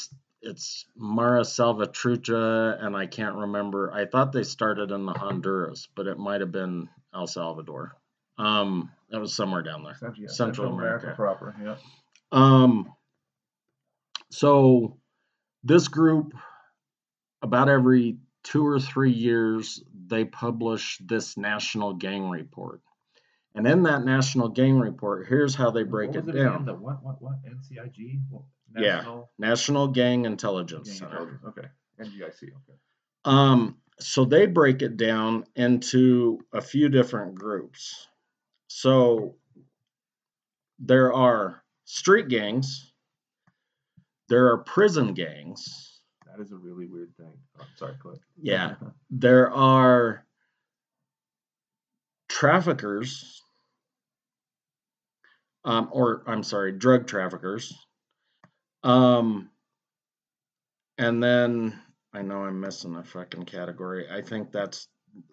it's 0.45 0.85
Mara 0.97 1.41
Salvatrucha, 1.41 2.83
and 2.85 2.97
I 2.97 3.05
can't 3.07 3.35
remember. 3.35 3.91
I 3.93 4.05
thought 4.05 4.33
they 4.33 4.43
started 4.43 4.91
in 4.91 5.05
the 5.05 5.13
Honduras, 5.13 5.87
but 5.95 6.05
it 6.07 6.17
might 6.19 6.41
have 6.41 6.51
been 6.51 6.89
El 7.13 7.27
Salvador. 7.27 7.95
Um, 8.37 8.91
that 9.09 9.19
was 9.21 9.35
somewhere 9.35 9.61
down 9.61 9.83
there. 9.83 9.95
Central, 9.95 10.21
yeah, 10.23 10.27
Central 10.29 10.73
America. 10.73 11.13
proper. 11.15 11.55
Yeah. 11.61 11.75
Um, 12.31 12.91
so 14.31 14.97
this 15.63 15.87
group, 15.87 16.33
about 17.41 17.69
every 17.69 18.17
two 18.43 18.65
or 18.65 18.79
three 18.79 19.11
years, 19.11 19.83
they 20.07 20.25
publish 20.25 20.97
this 21.05 21.37
national 21.37 21.93
gang 21.93 22.29
report. 22.29 22.81
And 23.55 23.67
in 23.67 23.83
that 23.83 24.03
national 24.03 24.49
gang 24.49 24.79
report, 24.79 25.27
here's 25.27 25.53
how 25.53 25.69
they 25.69 25.83
break 25.83 26.11
what 26.11 26.27
it 26.27 26.31
down. 26.31 26.65
The 26.65 26.73
what? 26.73 27.03
What? 27.03 27.21
What? 27.21 27.35
NCIG? 27.45 28.21
Well, 28.31 28.47
Yeah. 28.75 28.95
National 28.95 29.29
National 29.37 29.87
Gang 29.89 30.25
Intelligence 30.25 30.87
Gang 30.89 30.97
Center. 30.97 31.39
Intelligence. 31.43 31.43
Okay. 31.45 31.67
NGIC. 32.01 32.43
Okay. 32.43 32.77
Um, 33.25 33.77
so 33.99 34.25
they 34.25 34.47
break 34.47 34.81
it 34.81 34.97
down 34.97 35.45
into 35.55 36.39
a 36.51 36.61
few 36.61 36.89
different 36.89 37.35
groups. 37.35 38.07
So 38.75 39.35
there 40.79 41.13
are 41.13 41.61
street 41.85 42.27
gangs, 42.27 42.91
there 44.29 44.47
are 44.47 44.57
prison 44.57 45.13
gangs, 45.13 46.01
That 46.25 46.41
is 46.41 46.51
a 46.51 46.55
really 46.57 46.87
weird 46.87 47.15
thing. 47.15 47.33
Oh, 47.59 47.65
sorry, 47.75 47.93
Clint. 48.01 48.19
yeah, 48.41 48.73
there 49.11 49.51
are 49.51 50.25
traffickers, 52.29 53.43
um, 55.63 55.89
or 55.91 56.23
I'm 56.25 56.41
sorry, 56.41 56.71
drug 56.71 57.05
traffickers. 57.05 57.71
Um, 58.81 59.51
and 60.97 61.21
then 61.21 61.79
I 62.11 62.23
know 62.23 62.43
I'm 62.43 62.59
missing 62.59 62.95
a 62.95 63.03
fucking 63.03 63.45
category. 63.45 64.09
I 64.09 64.21
think 64.23 64.51
that's 64.51 64.87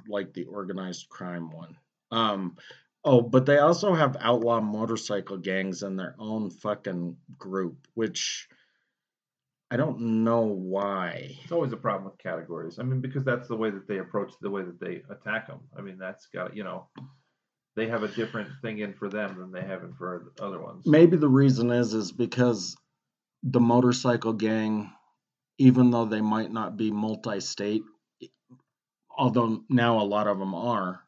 like 0.06 0.34
the 0.34 0.44
organized 0.44 1.08
crime 1.08 1.50
one. 1.50 1.74
Um, 2.10 2.58
oh, 3.04 3.20
but 3.20 3.46
they 3.46 3.58
also 3.58 3.94
have 3.94 4.16
outlaw 4.20 4.60
motorcycle 4.60 5.38
gangs 5.38 5.82
in 5.82 5.96
their 5.96 6.14
own 6.18 6.50
fucking 6.50 7.16
group, 7.38 7.86
which 7.94 8.48
I 9.70 9.76
don't 9.76 10.24
know 10.24 10.42
why. 10.42 11.36
It's 11.42 11.52
always 11.52 11.72
a 11.72 11.76
problem 11.76 12.04
with 12.04 12.18
categories. 12.18 12.78
I 12.78 12.82
mean, 12.82 13.00
because 13.00 13.24
that's 13.24 13.48
the 13.48 13.56
way 13.56 13.70
that 13.70 13.86
they 13.86 13.98
approach 13.98 14.32
the 14.40 14.50
way 14.50 14.62
that 14.62 14.80
they 14.80 15.02
attack 15.10 15.46
them. 15.46 15.60
I 15.76 15.80
mean, 15.80 15.98
that's 15.98 16.26
got 16.26 16.56
you 16.56 16.64
know, 16.64 16.88
they 17.76 17.86
have 17.88 18.02
a 18.02 18.08
different 18.08 18.48
thing 18.62 18.78
in 18.78 18.94
for 18.94 19.08
them 19.08 19.38
than 19.38 19.52
they 19.52 19.62
have 19.62 19.84
in 19.84 19.94
for 19.94 20.32
other 20.40 20.60
ones. 20.60 20.84
Maybe 20.86 21.16
the 21.16 21.28
reason 21.28 21.70
is 21.70 21.94
is 21.94 22.12
because 22.12 22.76
the 23.42 23.60
motorcycle 23.60 24.32
gang, 24.32 24.92
even 25.58 25.90
though 25.90 26.04
they 26.04 26.20
might 26.20 26.52
not 26.52 26.76
be 26.76 26.90
multi-state, 26.90 27.82
although 29.16 29.62
now 29.68 30.00
a 30.00 30.04
lot 30.04 30.26
of 30.26 30.38
them 30.38 30.54
are, 30.54 31.00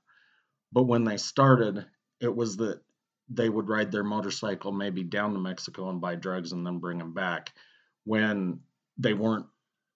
but 0.73 0.85
when 0.85 1.05
they 1.05 1.17
started, 1.17 1.85
it 2.21 2.35
was 2.35 2.57
that 2.59 2.81
they 3.29 3.49
would 3.49 3.69
ride 3.69 3.91
their 3.93 4.05
motorcycle 4.05 4.73
maybe 4.73 5.03
down 5.05 5.33
to 5.33 5.39
Mexico 5.39 5.89
and 5.91 6.01
buy 6.01 6.15
drugs 6.17 6.53
and 6.53 6.67
then 6.67 6.79
bring 6.79 6.99
them 6.99 7.13
back, 7.15 7.53
when 8.05 8.61
they 8.99 9.15
weren't 9.15 9.47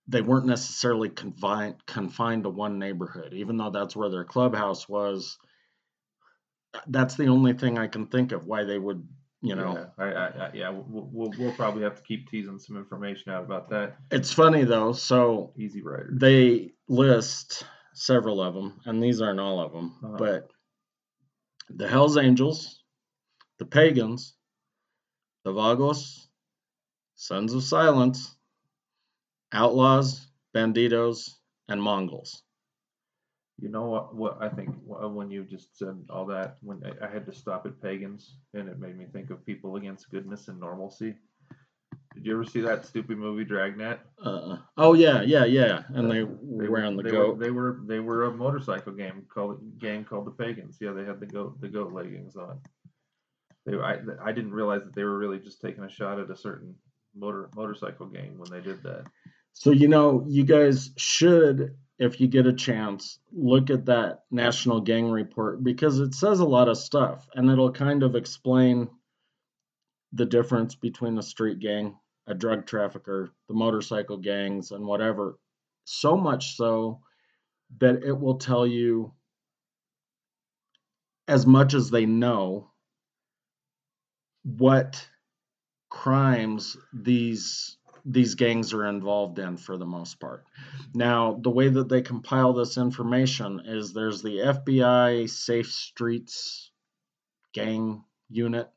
they 0.09 0.23
weren't 0.23 0.47
necessarily 0.47 1.09
confined 1.09 1.85
confined 1.87 2.45
to 2.45 2.51
one 2.51 2.79
neighborhood, 2.79 3.35
even 3.35 3.57
though 3.57 3.71
that's 3.71 3.97
where 3.97 4.09
their 4.09 4.25
clubhouse 4.25 4.89
was. 4.89 5.39
That's 6.89 7.15
the 7.17 7.27
only 7.27 7.55
thing 7.55 7.79
I 7.79 7.87
can 7.89 8.07
think 8.07 8.33
of 8.33 8.45
why 8.47 8.65
they 8.65 8.79
would, 8.79 9.07
you 9.41 9.55
know. 9.55 9.75
yeah, 9.99 10.05
I, 10.05 10.09
I, 10.13 10.27
I, 10.47 10.51
yeah, 10.55 10.69
we'll, 10.71 11.09
we'll 11.13 11.33
we'll 11.39 11.55
probably 11.55 11.83
have 11.83 11.97
to 11.97 12.03
keep 12.03 12.29
teasing 12.31 12.59
some 12.59 12.77
information 12.77 13.33
out 13.33 13.45
about 13.45 13.71
that. 13.71 13.97
It's 14.11 14.33
funny 14.33 14.65
though. 14.65 14.93
So 14.93 15.53
Easy 15.57 15.83
Rider. 15.83 16.11
they 16.13 16.73
list 16.89 17.65
several 17.95 18.43
of 18.43 18.55
them, 18.55 18.81
and 18.85 19.03
these 19.03 19.21
aren't 19.23 19.41
all 19.41 19.59
of 19.61 19.73
them, 19.73 19.95
Uh-huh. 20.05 20.17
but 20.19 20.51
the 21.69 21.89
Hells 21.89 22.17
Angels, 22.17 22.83
the 23.59 23.67
Pagans, 23.67 24.35
the 25.45 25.53
Vagos, 25.53 26.29
Sons 27.15 27.53
of 27.55 27.63
Silence, 27.63 28.37
Outlaws, 29.53 30.27
Bandidos, 30.55 31.31
and 31.69 31.83
Mongols. 31.83 32.43
You 33.59 33.71
know 33.71 33.87
what? 33.87 34.15
What 34.15 34.37
I 34.41 34.51
think 34.51 34.77
when 34.85 35.31
you 35.31 35.45
just 35.45 35.79
said 35.79 36.05
all 36.11 36.27
that, 36.27 36.59
when 36.61 36.83
I, 36.85 37.07
I 37.07 37.11
had 37.11 37.25
to 37.27 37.33
stop 37.33 37.65
at 37.65 37.81
pagans, 37.81 38.37
and 38.53 38.69
it 38.69 38.79
made 38.79 38.99
me 38.99 39.07
think 39.11 39.31
of 39.31 39.47
people 39.47 39.77
against 39.77 40.11
goodness 40.11 40.49
and 40.49 40.61
normalcy. 40.61 41.15
Did 42.17 42.25
you 42.25 42.33
ever 42.33 42.45
see 42.47 42.63
that 42.63 42.87
stupid 42.87 43.19
movie 43.19 43.45
Dragnet? 43.45 44.01
Uh, 44.21 44.57
oh 44.79 44.95
yeah, 44.95 45.21
yeah, 45.21 45.45
yeah, 45.45 45.83
and 45.91 46.11
they 46.11 46.21
They 46.21 46.25
were 46.25 46.71
wearing 46.71 46.97
the 46.97 47.03
they 47.03 47.11
goat. 47.11 47.37
Were, 47.37 47.45
they 47.45 47.51
were 47.51 47.81
they 47.85 48.01
were 48.01 48.25
a 48.25 48.33
motorcycle 48.33 48.95
game 48.95 49.27
called 49.29 49.79
gang 49.79 50.03
called 50.03 50.27
the 50.27 50.31
Pagans. 50.31 50.79
Yeah, 50.81 50.93
they 50.93 51.05
had 51.05 51.21
the 51.21 51.27
goat 51.27 51.61
the 51.61 51.69
goat 51.69 51.93
leggings 51.93 52.35
on. 52.35 52.59
They 53.67 53.77
I 53.77 53.99
I 54.25 54.33
didn't 54.33 54.53
realize 54.53 54.83
that 54.85 54.95
they 54.95 55.05
were 55.05 55.19
really 55.19 55.39
just 55.39 55.61
taking 55.61 55.85
a 55.85 55.91
shot 55.91 56.19
at 56.19 56.31
a 56.31 56.37
certain 56.37 56.75
motor 57.15 57.51
motorcycle 57.55 58.07
gang 58.07 58.39
when 58.39 58.51
they 58.51 58.67
did 58.67 58.83
that. 58.85 59.05
So 59.53 59.71
you 59.71 59.89
know, 59.89 60.25
you 60.27 60.45
guys 60.45 60.93
should, 60.97 61.77
if 61.99 62.19
you 62.19 62.29
get 62.29 62.47
a 62.47 62.53
chance, 62.55 63.19
look 63.31 63.69
at 63.69 63.85
that 63.87 64.23
national 64.31 64.81
gang 64.81 65.11
report 65.11 65.63
because 65.63 65.99
it 65.99 66.15
says 66.15 66.41
a 66.41 66.47
lot 66.47 66.69
of 66.69 66.79
stuff, 66.79 67.29
and 67.35 67.51
it'll 67.51 67.73
kind 67.73 68.03
of 68.03 68.17
explain 68.17 68.89
the 70.13 70.27
difference 70.27 70.75
between 70.75 71.19
a 71.19 71.23
street 71.23 71.59
gang, 71.59 71.97
a 72.27 72.35
drug 72.35 72.67
trafficker, 72.67 73.31
the 73.49 73.55
motorcycle 73.55 74.17
gangs, 74.17 74.71
and 74.71 74.87
whatever. 74.87 75.39
So 75.85 76.17
much 76.17 76.57
so 76.57 77.01
that 77.79 78.03
it 78.03 78.19
will 78.19 78.39
tell 78.39 78.67
you 78.67 79.13
as 81.29 81.47
much 81.47 81.75
as 81.75 81.91
they 81.91 82.07
know 82.07 82.71
what 84.45 85.09
crimes 85.89 86.77
these 86.93 87.77
these 88.09 88.37
gangs 88.37 88.73
are 88.73 88.87
involved 88.87 89.41
in 89.41 89.57
for 89.57 89.77
the 89.77 89.85
most 89.85 90.21
part. 90.21 90.45
Now, 90.95 91.41
the 91.43 91.51
way 91.51 91.69
that 91.69 91.89
they 91.89 92.03
compile 92.03 92.53
this 92.53 92.79
information 92.79 93.63
is 93.65 93.93
there's 93.93 94.23
the 94.23 94.39
FBI 94.39 95.29
Safe 95.29 95.71
Streets 95.73 96.71
gang 97.53 98.05
unit. 98.31 98.71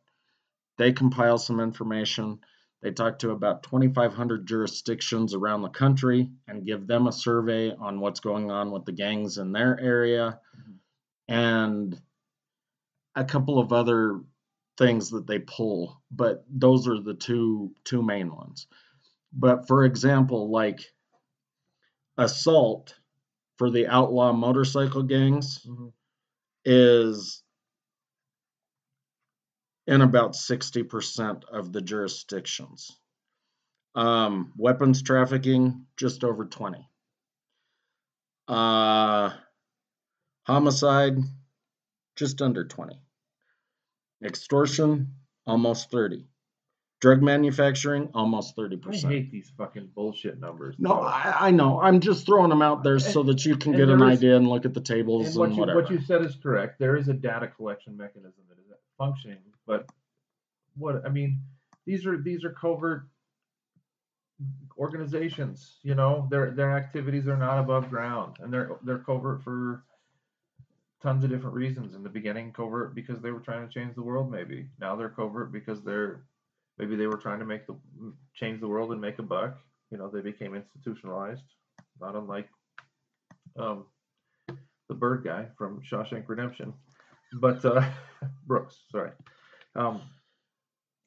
They 0.80 0.94
compile 0.94 1.38
some 1.38 1.60
information. 1.60 2.40
They 2.82 2.92
talk 2.92 3.20
to 3.20 3.32
about 3.32 3.64
2,500 3.64 4.48
jurisdictions 4.48 5.34
around 5.34 5.62
the 5.64 5.70
country 5.70 6.30
and 6.48 6.66
give 6.66 6.88
them 6.88 7.08
a 7.08 7.12
survey 7.12 7.72
on 7.76 8.00
what's 8.00 8.22
going 8.22 8.52
on 8.52 8.72
with 8.72 8.86
the 8.86 8.94
gangs 8.94 9.38
in 9.38 9.52
their 9.52 9.80
area 9.80 10.40
and 11.28 12.00
a 13.16 13.26
couple 13.26 13.60
of 13.60 13.74
other 13.74 14.22
things 14.78 15.10
that 15.10 15.28
they 15.28 15.40
pull, 15.40 16.02
but 16.12 16.46
those 16.50 16.88
are 16.88 17.00
the 17.02 17.14
two 17.14 17.74
two 17.84 18.02
main 18.02 18.34
ones. 18.34 18.68
But 19.34 19.68
for 19.68 19.86
example, 19.86 20.50
like 20.52 20.82
assault 22.18 22.96
for 23.58 23.70
the 23.70 23.88
outlaw 23.88 24.34
motorcycle 24.34 25.04
gangs 25.04 25.60
Mhm. 25.66 25.94
is 26.66 27.44
in 29.90 30.02
about 30.02 30.34
60% 30.34 31.46
of 31.46 31.74
the 31.74 31.82
jurisdictions. 31.82 32.96
Um, 33.96 34.54
weapons 34.56 35.02
trafficking, 35.02 35.88
just 35.98 36.24
over 36.24 36.46
20. 36.46 36.88
Uh, 38.48 39.32
homicide, 40.46 41.18
just 42.16 42.40
under 42.44 42.66
20. 42.66 43.02
Extortion, 44.24 45.16
almost 45.48 45.90
30. 45.90 46.28
Drug 47.02 47.24
manufacturing, 47.24 48.10
almost 48.14 48.56
30%. 48.56 49.06
I 49.06 49.08
hate 49.08 49.32
these 49.32 49.52
fucking 49.58 49.90
bullshit 49.96 50.40
numbers. 50.40 50.76
No. 50.78 51.02
I, 51.02 51.48
I 51.48 51.52
know. 51.52 51.82
I'm 51.82 52.00
just 52.00 52.28
throwing 52.28 52.50
them 52.50 52.62
out 52.62 52.84
there 52.84 53.00
so 53.00 53.24
that 53.24 53.44
you 53.44 53.56
can 53.56 53.74
and 53.74 53.80
get 53.80 53.90
an 53.90 54.04
is- 54.04 54.20
idea 54.20 54.36
and 54.36 54.48
look 54.48 54.66
at 54.66 54.76
the 54.76 54.82
tables 54.82 55.26
and 55.26 55.36
and, 55.36 55.40
what 55.40 55.52
you 55.52 55.60
whatever. 55.62 55.82
what 55.82 55.90
you 55.90 56.00
said 56.00 56.24
is 56.24 56.36
correct. 56.36 56.78
There 56.78 56.96
is 56.96 57.08
a 57.08 57.14
data 57.14 57.48
collection 57.48 57.98
mechanism 57.98 58.44
that 58.50 58.60
is 58.60 58.70
functioning, 59.00 59.40
but 59.70 59.88
what 60.76 61.06
I 61.06 61.10
mean, 61.10 61.44
these 61.86 62.06
are 62.08 62.18
these 62.18 62.44
are 62.44 62.52
covert 62.52 63.04
organizations. 64.78 65.78
You 65.84 65.94
know, 65.96 66.28
their 66.32 66.52
their 66.52 66.76
activities 66.76 67.28
are 67.28 67.38
not 67.38 67.60
above 67.60 67.90
ground, 67.92 68.38
and 68.42 68.52
they're 68.52 68.72
they're 68.84 68.98
covert 68.98 69.44
for 69.44 69.84
tons 71.04 71.24
of 71.24 71.30
different 71.30 71.56
reasons. 71.56 71.94
In 71.94 72.04
the 72.04 72.10
beginning, 72.10 72.52
covert 72.52 72.96
because 72.96 73.22
they 73.22 73.32
were 73.32 73.40
trying 73.40 73.66
to 73.68 73.74
change 73.74 73.94
the 73.96 74.02
world. 74.02 74.32
Maybe 74.32 74.68
now 74.82 74.96
they're 74.96 75.10
covert 75.10 75.52
because 75.52 75.84
they're 75.84 76.24
maybe 76.80 76.96
they 76.96 77.08
were 77.08 77.18
trying 77.18 77.40
to 77.40 77.46
make 77.46 77.68
the 77.68 77.76
change 78.34 78.60
the 78.60 78.68
world 78.68 78.92
and 78.92 79.00
make 79.00 79.20
a 79.20 79.24
buck. 79.24 79.56
You 79.92 80.00
know, 80.00 80.10
they 80.10 80.22
became 80.22 80.56
institutionalized, 80.56 81.44
not 82.02 82.16
unlike 82.16 82.50
um, 83.56 83.86
the 84.88 84.96
bird 84.96 85.24
guy 85.24 85.48
from 85.58 85.82
Shawshank 85.82 86.28
Redemption, 86.28 86.74
but 87.34 87.64
uh, 87.64 87.88
Brooks, 88.48 88.80
sorry. 88.92 89.12
Um, 89.76 90.02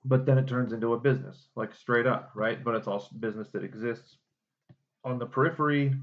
but 0.05 0.27
then 0.27 0.39
it 0.39 0.49
turns 0.49 0.73
into 0.73 0.95
a 0.95 0.99
business, 0.99 1.49
like 1.55 1.75
straight 1.75 2.07
up, 2.07 2.31
right? 2.35 2.63
But 2.63 2.75
it's 2.75 2.89
also 2.89 3.09
business 3.21 3.49
that 3.53 3.65
exists 3.65 4.17
on 5.05 5.19
the 5.19 5.27
periphery, 5.27 5.95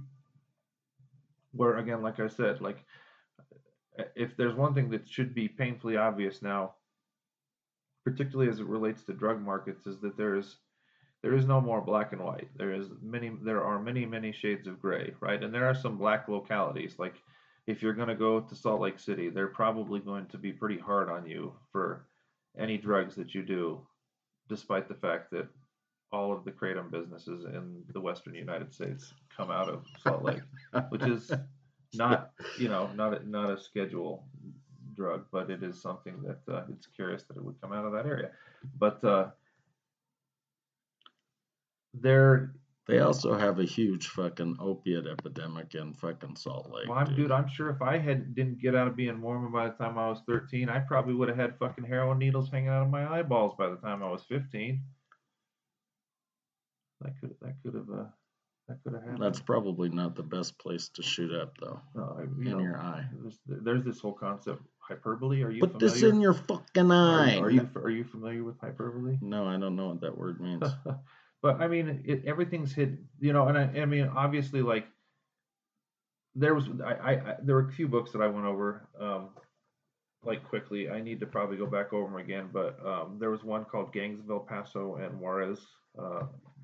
where 1.52 1.78
again, 1.78 2.02
like 2.02 2.20
I 2.20 2.28
said, 2.28 2.62
like 2.62 2.86
if 4.16 4.38
there's 4.38 4.56
one 4.56 4.74
thing 4.74 4.90
that 4.92 5.08
should 5.08 5.34
be 5.34 5.48
painfully 5.48 5.98
obvious 5.98 6.42
now, 6.42 6.76
particularly 8.06 8.50
as 8.50 8.60
it 8.60 8.68
relates 8.68 9.04
to 9.04 9.14
drug 9.14 9.42
markets, 9.42 9.86
is 9.86 10.00
that 10.00 10.18
there 10.18 10.36
is 10.36 10.58
there 11.22 11.36
is 11.36 11.46
no 11.46 11.60
more 11.60 11.82
black 11.82 12.14
and 12.14 12.24
white. 12.24 12.48
There 12.56 12.74
is 12.74 12.88
many 13.02 13.32
there 13.42 13.64
are 13.64 13.80
many 13.80 14.06
many 14.06 14.32
shades 14.32 14.68
of 14.68 14.82
gray, 14.82 15.14
right? 15.20 15.44
And 15.44 15.54
there 15.54 15.66
are 15.66 15.76
some 15.76 15.98
black 15.98 16.30
localities. 16.30 16.96
Like 16.98 17.16
if 17.68 17.82
you're 17.82 17.94
going 17.94 18.08
to 18.08 18.16
go 18.16 18.40
to 18.40 18.56
Salt 18.56 18.82
Lake 18.82 19.00
City, 19.00 19.30
they're 19.30 19.48
probably 19.48 20.00
going 20.00 20.26
to 20.28 20.38
be 20.38 20.54
pretty 20.54 20.78
hard 20.78 21.10
on 21.10 21.28
you 21.28 21.54
for 21.72 22.06
any 22.58 22.78
drugs 22.78 23.16
that 23.16 23.34
you 23.34 23.44
do, 23.44 23.82
despite 24.48 24.88
the 24.88 24.96
fact 24.96 25.32
that 25.32 25.48
all 26.12 26.34
of 26.34 26.44
the 26.44 26.52
kratom 26.52 26.90
businesses 26.90 27.46
in 27.46 27.84
the 27.94 28.02
western 28.02 28.34
United 28.34 28.74
States 28.74 29.14
come 29.36 29.52
out 29.52 29.70
of 29.70 29.86
Salt 30.04 30.24
Lake, 30.24 30.42
which 30.90 31.04
is 31.04 31.32
not 31.94 32.32
you 32.58 32.68
know 32.68 32.90
not 32.96 33.22
a, 33.22 33.30
not 33.30 33.50
a 33.52 33.60
schedule 33.62 34.26
drug, 34.96 35.26
but 35.32 35.50
it 35.50 35.64
is 35.64 35.82
something 35.82 36.16
that 36.24 36.54
uh, 36.54 36.64
it's 36.70 36.88
curious 36.88 37.24
that 37.24 37.38
it 37.38 37.44
would 37.44 37.60
come 37.62 37.72
out 37.72 37.86
of 37.86 37.94
that 37.94 38.06
area. 38.06 38.32
But 38.78 39.04
uh, 39.04 39.28
there, 41.94 42.54
They 42.90 43.00
also 43.00 43.38
have 43.38 43.60
a 43.60 43.66
huge 43.66 44.08
fucking 44.08 44.58
opiate 44.60 45.06
epidemic 45.06 45.76
in 45.76 45.94
fucking 45.94 46.36
Salt 46.38 46.72
Lake. 46.74 46.90
well, 46.90 46.98
I'm, 46.98 47.06
dude. 47.06 47.16
dude, 47.18 47.32
I'm 47.32 47.48
sure 47.48 47.70
if 47.70 47.82
I 47.82 47.98
had 48.00 48.34
didn't 48.34 48.60
get 48.60 48.74
out 48.76 48.88
of 48.88 48.96
being 48.96 49.18
Mormon 49.18 49.52
by 49.52 49.68
the 49.68 49.76
time 49.76 49.98
I 49.98 50.10
was 50.10 50.22
13, 50.28 50.70
I 50.70 50.80
probably 50.80 51.14
would 51.14 51.30
have 51.30 51.38
had 51.38 51.60
fucking 51.60 51.84
heroin 51.84 52.18
needles 52.18 52.50
hanging 52.50 52.70
out 52.70 52.82
of 52.84 52.90
my 52.90 53.08
eyeballs 53.08 53.54
by 53.58 53.70
the 53.70 53.76
time 53.76 54.02
I 54.02 54.10
was 54.10 54.24
15. 54.24 54.82
That 57.02 57.14
could 57.22 57.36
that 57.42 57.56
could 57.64 57.76
have 57.76 57.90
uh, 57.90 58.06
that 58.68 58.84
could 58.84 58.94
have 58.94 59.04
happened. 59.04 59.22
That's 59.24 59.40
probably 59.40 59.90
not 59.90 60.16
the 60.16 60.24
best 60.24 60.58
place 60.60 60.90
to 60.96 61.04
shoot 61.04 61.34
up, 61.34 61.58
though. 61.62 61.80
No, 61.96 62.18
I, 62.20 62.24
in 62.24 62.44
know, 62.44 62.60
your 62.60 62.78
eye. 62.78 63.06
There's, 63.22 63.38
there's 63.46 63.86
this 63.86 64.00
whole 64.00 64.14
concept 64.14 64.62
hyperbole. 64.80 65.44
Are 65.44 65.52
you 65.52 65.62
Put 65.62 65.74
familiar? 65.74 65.94
this 65.94 66.04
in 66.04 66.22
your 66.22 66.34
fucking 66.34 66.92
are, 66.92 67.22
eye. 67.22 67.36
you- 67.36 67.42
are 67.44 67.50
you 67.52 67.70
are 67.76 67.90
you 67.90 68.04
familiar 68.04 68.44
with 68.44 68.60
hyperbole? 68.60 69.18
No, 69.22 69.46
I 69.46 69.58
don't 69.58 69.76
know 69.76 69.90
what 69.90 70.02
that 70.02 70.18
word 70.18 70.42
means. 70.42 70.64
but 71.42 71.62
I 71.62 71.68
mean, 71.68 72.04
it, 72.06 72.26
everything's 72.26 72.74
hit, 72.74 72.92
you 73.20 73.34
know. 73.34 73.48
And 73.48 73.58
I, 73.58 73.82
I 73.82 73.86
mean, 73.86 74.10
obviously, 74.16 74.62
like 74.62 74.86
there 76.36 76.54
was, 76.54 76.66
I, 76.84 76.94
I, 76.94 77.12
I, 77.12 77.36
there 77.42 77.56
were 77.56 77.68
a 77.68 77.72
few 77.72 77.88
books 77.88 78.12
that 78.12 78.22
I 78.22 78.28
went 78.28 78.46
over, 78.46 78.88
um, 79.00 79.30
like 80.24 80.48
quickly. 80.48 80.90
I 80.90 81.02
need 81.02 81.20
to 81.22 81.26
probably 81.26 81.58
go 81.58 81.66
back 81.66 81.94
over 81.94 82.06
them 82.06 82.18
again. 82.20 82.50
But 82.52 82.78
um, 82.86 83.18
there 83.20 83.30
was 83.30 83.44
one 83.44 83.66
called 83.66 83.94
Gangs 83.94 84.20
of 84.20 84.30
El 84.30 84.40
Paso 84.40 84.96
and 84.96 85.20
Juarez, 85.20 85.60
uh, 85.98 86.24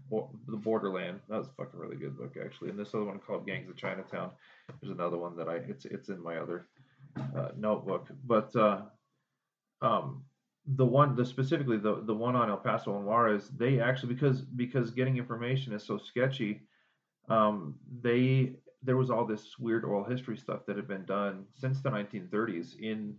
Bo- 0.10 0.30
the 0.48 0.58
Borderland. 0.58 1.22
That 1.30 1.38
was 1.38 1.48
a 1.48 1.52
fucking 1.52 1.80
really 1.80 1.96
good 1.96 2.18
book, 2.18 2.36
actually. 2.44 2.70
And 2.70 2.80
this 2.80 2.94
other 2.94 3.06
one 3.06 3.20
called 3.20 3.46
Gangs 3.46 3.70
of 3.70 3.78
Chinatown. 3.78 4.32
There's 4.82 4.94
another 4.94 5.18
one 5.18 5.38
that 5.38 5.48
I, 5.48 5.56
it's, 5.56 5.86
it's 5.86 6.10
in 6.10 6.22
my 6.22 6.38
other 6.38 6.68
uh, 7.18 7.50
notebook. 7.58 8.08
But 8.26 8.54
uh, 8.56 8.82
um, 9.82 10.24
the 10.68 10.86
one 10.86 11.16
the 11.16 11.26
specifically 11.26 11.78
the 11.78 12.02
the 12.02 12.14
one 12.14 12.36
on 12.36 12.50
El 12.50 12.58
Paso 12.58 12.96
and 12.98 13.06
Juarez, 13.06 13.50
they 13.50 13.80
actually 13.80 14.14
because 14.14 14.42
because 14.42 14.92
getting 14.92 15.18
information 15.18 15.74
is 15.74 15.84
so 15.84 15.98
sketchy, 15.98 16.62
um, 17.30 17.76
they 18.02 18.54
there 18.82 18.98
was 18.98 19.10
all 19.10 19.26
this 19.26 19.58
weird 19.60 19.84
oral 19.84 20.04
history 20.04 20.38
stuff 20.38 20.66
that 20.66 20.76
had 20.76 20.88
been 20.88 21.06
done 21.06 21.46
since 21.54 21.82
the 21.82 21.90
1930s 21.90 22.80
in 22.80 23.16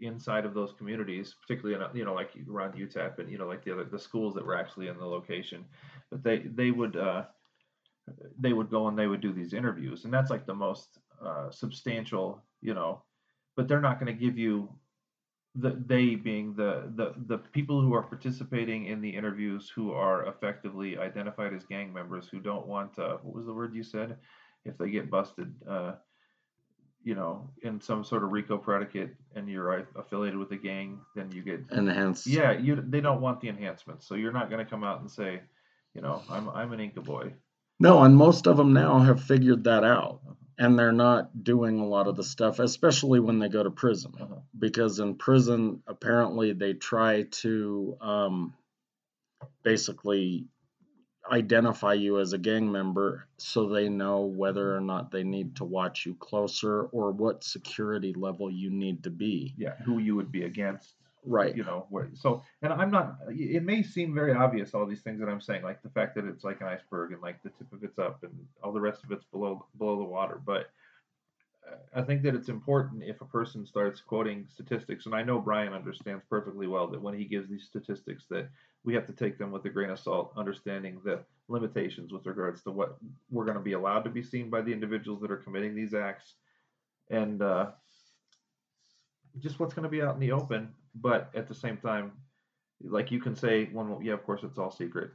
inside 0.00 0.44
of 0.44 0.54
those 0.54 0.72
communities, 0.72 1.34
particularly 1.40 1.74
in 1.74 1.96
you 1.96 2.04
know 2.04 2.14
like 2.14 2.30
around 2.50 2.72
UTEP 2.74 3.18
and 3.18 3.30
you 3.30 3.36
know 3.36 3.46
like 3.46 3.64
the 3.64 3.72
other 3.72 3.84
the 3.84 3.98
schools 3.98 4.34
that 4.34 4.44
were 4.44 4.56
actually 4.56 4.88
in 4.88 4.96
the 4.96 5.06
location, 5.06 5.66
but 6.10 6.22
they 6.22 6.38
they 6.38 6.70
would 6.70 6.96
uh, 6.96 7.24
they 8.38 8.54
would 8.54 8.70
go 8.70 8.88
and 8.88 8.98
they 8.98 9.08
would 9.08 9.20
do 9.20 9.32
these 9.32 9.52
interviews, 9.52 10.04
and 10.04 10.14
that's 10.14 10.30
like 10.30 10.46
the 10.46 10.54
most 10.54 10.98
uh, 11.22 11.50
substantial 11.50 12.42
you 12.62 12.72
know, 12.72 13.02
but 13.56 13.68
they're 13.68 13.80
not 13.80 14.00
going 14.00 14.12
to 14.12 14.24
give 14.24 14.38
you 14.38 14.70
the 15.60 15.82
they 15.86 16.14
being 16.14 16.54
the 16.54 16.90
the 16.94 17.14
the 17.26 17.38
people 17.38 17.80
who 17.80 17.94
are 17.94 18.02
participating 18.02 18.86
in 18.86 19.00
the 19.00 19.10
interviews 19.10 19.70
who 19.74 19.92
are 19.92 20.26
effectively 20.26 20.98
identified 20.98 21.52
as 21.52 21.64
gang 21.64 21.92
members 21.92 22.28
who 22.28 22.38
don't 22.38 22.66
want 22.66 22.98
uh, 22.98 23.16
what 23.22 23.34
was 23.34 23.46
the 23.46 23.52
word 23.52 23.74
you 23.74 23.82
said? 23.82 24.16
If 24.64 24.78
they 24.78 24.90
get 24.90 25.10
busted 25.10 25.52
uh, 25.68 25.92
you 27.02 27.14
know 27.14 27.48
in 27.62 27.80
some 27.80 28.04
sort 28.04 28.24
of 28.24 28.32
RICO 28.32 28.58
predicate 28.58 29.14
and 29.34 29.48
you're 29.48 29.86
affiliated 29.96 30.38
with 30.38 30.52
a 30.52 30.56
gang 30.56 31.00
then 31.14 31.30
you 31.32 31.42
get 31.42 31.60
enhanced. 31.72 32.26
Yeah 32.26 32.52
you 32.52 32.76
they 32.76 33.00
don't 33.00 33.20
want 33.20 33.40
the 33.40 33.48
enhancements 33.48 34.06
so 34.06 34.14
you're 34.14 34.32
not 34.32 34.50
going 34.50 34.64
to 34.64 34.70
come 34.70 34.84
out 34.84 35.00
and 35.00 35.10
say 35.10 35.40
you 35.94 36.02
know 36.02 36.22
I'm 36.30 36.48
I'm 36.50 36.72
an 36.72 36.80
Inca 36.80 37.00
boy. 37.00 37.32
No, 37.80 38.02
and 38.02 38.16
most 38.16 38.48
of 38.48 38.56
them 38.56 38.72
now 38.72 38.98
have 38.98 39.22
figured 39.22 39.64
that 39.64 39.84
out. 39.84 40.20
And 40.58 40.76
they're 40.78 40.92
not 40.92 41.44
doing 41.44 41.78
a 41.78 41.86
lot 41.86 42.08
of 42.08 42.16
the 42.16 42.24
stuff, 42.24 42.58
especially 42.58 43.20
when 43.20 43.38
they 43.38 43.48
go 43.48 43.62
to 43.62 43.70
prison. 43.70 44.12
Uh-huh. 44.20 44.40
Because 44.58 44.98
in 44.98 45.14
prison, 45.14 45.82
apparently, 45.86 46.52
they 46.52 46.72
try 46.72 47.22
to 47.42 47.96
um, 48.00 48.54
basically 49.62 50.48
identify 51.30 51.92
you 51.92 52.20
as 52.20 52.32
a 52.32 52.38
gang 52.38 52.70
member 52.72 53.26
so 53.36 53.68
they 53.68 53.88
know 53.88 54.22
whether 54.22 54.74
or 54.74 54.80
not 54.80 55.10
they 55.10 55.22
need 55.22 55.56
to 55.56 55.64
watch 55.64 56.06
you 56.06 56.14
closer 56.14 56.84
or 56.84 57.12
what 57.12 57.44
security 57.44 58.14
level 58.14 58.50
you 58.50 58.70
need 58.70 59.02
to 59.04 59.10
be. 59.10 59.54
yeah 59.56 59.74
who 59.84 59.98
you 59.98 60.16
would 60.16 60.32
be 60.32 60.44
against 60.44 60.94
Right. 61.28 61.54
you 61.54 61.62
know 61.62 61.86
where 61.90 62.08
so 62.14 62.42
and 62.62 62.72
i'm 62.72 62.90
not 62.90 63.18
it 63.28 63.62
may 63.62 63.82
seem 63.82 64.14
very 64.14 64.32
obvious 64.32 64.72
all 64.72 64.86
these 64.86 65.02
things 65.02 65.20
that 65.20 65.28
i'm 65.28 65.42
saying 65.42 65.62
like 65.62 65.82
the 65.82 65.90
fact 65.90 66.14
that 66.14 66.24
it's 66.24 66.42
like 66.42 66.62
an 66.62 66.68
iceberg 66.68 67.12
and 67.12 67.20
like 67.20 67.42
the 67.42 67.50
tip 67.50 67.70
of 67.72 67.84
it's 67.84 67.98
up 67.98 68.22
and 68.22 68.32
all 68.62 68.72
the 68.72 68.80
rest 68.80 69.04
of 69.04 69.12
it's 69.12 69.24
below 69.26 69.66
below 69.76 69.98
the 69.98 70.04
water 70.04 70.40
but 70.44 70.70
uh, 71.70 72.00
i 72.00 72.02
think 72.02 72.22
that 72.22 72.34
it's 72.34 72.48
important 72.48 73.02
if 73.04 73.20
a 73.20 73.26
person 73.26 73.66
starts 73.66 74.00
quoting 74.00 74.46
statistics 74.50 75.04
and 75.04 75.14
i 75.14 75.22
know 75.22 75.38
brian 75.38 75.74
understands 75.74 76.24
perfectly 76.30 76.66
well 76.66 76.86
that 76.86 77.02
when 77.02 77.14
he 77.14 77.24
gives 77.24 77.50
these 77.50 77.64
statistics 77.64 78.24
that 78.30 78.48
we 78.84 78.94
have 78.94 79.06
to 79.06 79.12
take 79.12 79.36
them 79.36 79.50
with 79.50 79.64
a 79.66 79.70
grain 79.70 79.90
of 79.90 79.98
salt 79.98 80.32
understanding 80.34 80.98
the 81.04 81.20
limitations 81.48 82.10
with 82.10 82.24
regards 82.26 82.62
to 82.62 82.70
what 82.70 82.96
we're 83.30 83.44
going 83.44 83.54
to 83.54 83.62
be 83.62 83.74
allowed 83.74 84.02
to 84.02 84.10
be 84.10 84.22
seen 84.22 84.48
by 84.48 84.62
the 84.62 84.72
individuals 84.72 85.20
that 85.20 85.30
are 85.30 85.36
committing 85.36 85.74
these 85.74 85.92
acts 85.92 86.34
and 87.10 87.42
uh, 87.42 87.66
just 89.38 89.60
what's 89.60 89.74
going 89.74 89.84
to 89.84 89.88
be 89.88 90.02
out 90.02 90.14
in 90.14 90.20
the 90.20 90.32
open 90.32 90.72
but 91.00 91.30
at 91.34 91.48
the 91.48 91.54
same 91.54 91.76
time 91.76 92.12
like 92.82 93.10
you 93.10 93.20
can 93.20 93.34
say 93.34 93.64
one, 93.66 93.98
yeah 94.04 94.12
of 94.12 94.24
course 94.24 94.42
it's 94.42 94.58
all 94.58 94.70
secret. 94.70 95.10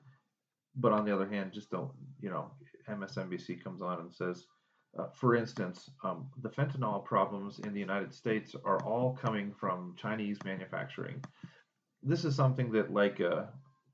But 0.76 0.92
on 0.92 1.06
the 1.06 1.14
other 1.14 1.28
hand 1.28 1.52
just 1.54 1.70
don't 1.70 1.92
you 2.20 2.30
know 2.30 2.52
msnbc 2.90 3.64
comes 3.64 3.82
on 3.82 4.00
and 4.02 4.14
says 4.14 4.46
uh, 5.00 5.08
for 5.14 5.36
instance 5.36 5.90
um, 6.04 6.28
the 6.42 6.50
fentanyl 6.50 7.04
problems 7.06 7.60
in 7.60 7.74
the 7.74 7.80
united 7.80 8.14
states 8.14 8.56
are 8.66 8.84
all 8.84 9.18
coming 9.22 9.54
from 9.60 9.96
chinese 9.98 10.38
manufacturing. 10.44 11.24
This 12.02 12.26
is 12.26 12.36
something 12.36 12.72
that 12.72 12.94
like 12.94 13.22
uh, 13.22 13.44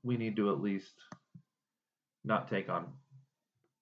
we 0.02 0.16
need 0.16 0.36
to 0.36 0.50
at 0.50 0.60
least 0.60 0.94
not 2.24 2.48
take 2.48 2.68
on 2.68 2.86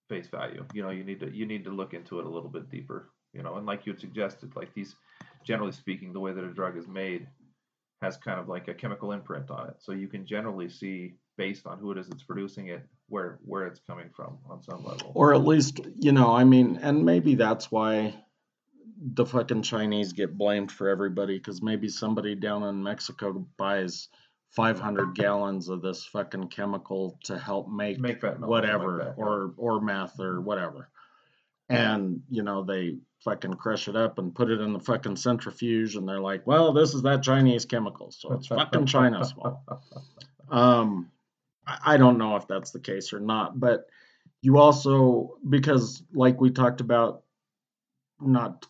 face 0.08 0.28
value. 0.28 0.64
You 0.74 0.82
know 0.82 0.90
you 0.90 1.04
need 1.04 1.20
to 1.20 1.30
you 1.30 1.46
need 1.46 1.64
to 1.64 1.70
look 1.70 1.94
into 1.94 2.18
it 2.18 2.26
a 2.26 2.30
little 2.30 2.50
bit 2.50 2.70
deeper 2.70 3.10
you 3.32 3.42
know 3.42 3.56
and 3.56 3.66
like 3.66 3.86
you 3.86 3.92
had 3.92 4.00
suggested 4.00 4.54
like 4.56 4.72
these 4.74 4.96
generally 5.44 5.72
speaking 5.72 6.12
the 6.12 6.20
way 6.20 6.32
that 6.32 6.44
a 6.44 6.52
drug 6.52 6.76
is 6.76 6.88
made 6.88 7.26
has 8.00 8.16
kind 8.16 8.38
of 8.38 8.48
like 8.48 8.68
a 8.68 8.74
chemical 8.74 9.12
imprint 9.12 9.50
on 9.50 9.68
it 9.68 9.76
so 9.78 9.92
you 9.92 10.08
can 10.08 10.26
generally 10.26 10.68
see 10.68 11.14
based 11.36 11.66
on 11.66 11.78
who 11.78 11.90
it 11.92 11.98
is 11.98 12.08
that's 12.08 12.22
producing 12.22 12.68
it 12.68 12.86
where 13.08 13.38
where 13.44 13.66
it's 13.66 13.80
coming 13.86 14.10
from 14.14 14.38
on 14.48 14.62
some 14.62 14.84
level 14.84 15.12
Or 15.14 15.34
at 15.34 15.44
least, 15.44 15.80
you 15.98 16.12
know, 16.12 16.34
I 16.34 16.44
mean, 16.44 16.78
and 16.82 17.04
maybe 17.04 17.34
that's 17.34 17.70
why 17.70 18.14
the 19.00 19.24
fucking 19.24 19.62
Chinese 19.62 20.12
get 20.12 20.36
blamed 20.36 20.72
for 20.72 20.88
everybody 20.88 21.38
because 21.38 21.62
maybe 21.62 21.88
somebody 21.88 22.34
down 22.34 22.64
in 22.64 22.82
Mexico 22.82 23.46
buys 23.56 24.08
500 24.50 25.14
gallons 25.14 25.68
of 25.68 25.82
this 25.82 26.04
fucking 26.06 26.48
chemical 26.48 27.18
to 27.24 27.38
help 27.38 27.68
make, 27.68 27.98
Make 27.98 28.20
fentanyl 28.20 28.22
or 28.22 28.28
something 28.28 28.40
like 28.42 28.50
whatever 28.50 29.14
yeah. 29.16 29.24
or 29.24 29.54
or 29.56 29.80
meth 29.80 30.18
or 30.20 30.40
whatever. 30.40 30.90
And, 31.68 32.22
you 32.30 32.42
know, 32.42 32.64
they 32.64 32.98
fucking 33.24 33.54
crush 33.54 33.88
it 33.88 33.96
up 33.96 34.18
and 34.18 34.34
put 34.34 34.50
it 34.50 34.60
in 34.60 34.72
the 34.72 34.80
fucking 34.80 35.16
centrifuge 35.16 35.96
and 35.96 36.08
they're 36.08 36.20
like, 36.20 36.46
well, 36.46 36.72
this 36.72 36.94
is 36.94 37.02
that 37.02 37.22
Chinese 37.22 37.64
chemical, 37.64 38.10
so 38.10 38.32
it's 38.32 38.46
fucking 38.46 38.86
China's 38.86 39.32
fault. 39.42 39.58
Um, 40.50 41.10
I 41.66 41.96
don't 41.98 42.18
know 42.18 42.36
if 42.36 42.46
that's 42.48 42.70
the 42.70 42.80
case 42.80 43.12
or 43.12 43.20
not, 43.20 43.58
but 43.58 43.86
you 44.40 44.58
also 44.58 45.36
because 45.48 46.02
like 46.14 46.40
we 46.40 46.50
talked 46.50 46.80
about 46.80 47.24
not 48.20 48.66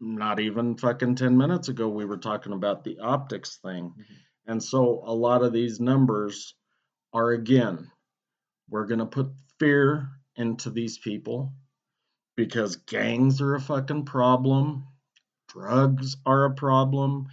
not 0.00 0.38
even 0.40 0.76
fucking 0.76 1.14
10 1.14 1.36
minutes 1.36 1.68
ago 1.68 1.88
we 1.88 2.04
were 2.04 2.18
talking 2.18 2.52
about 2.52 2.84
the 2.84 2.98
optics 2.98 3.58
thing. 3.62 3.94
Mhm. 3.96 4.04
And 4.46 4.62
so 4.62 5.02
a 5.04 5.14
lot 5.14 5.42
of 5.42 5.52
these 5.52 5.80
numbers 5.80 6.54
are 7.12 7.30
again 7.30 7.90
we're 8.68 8.86
going 8.86 8.98
to 8.98 9.06
put 9.06 9.32
fear 9.58 10.10
into 10.36 10.70
these 10.70 10.98
people 10.98 11.52
because 12.38 12.76
gangs 12.76 13.40
are 13.40 13.56
a 13.56 13.60
fucking 13.60 14.04
problem, 14.04 14.86
drugs 15.48 16.16
are 16.24 16.44
a 16.44 16.54
problem, 16.54 17.26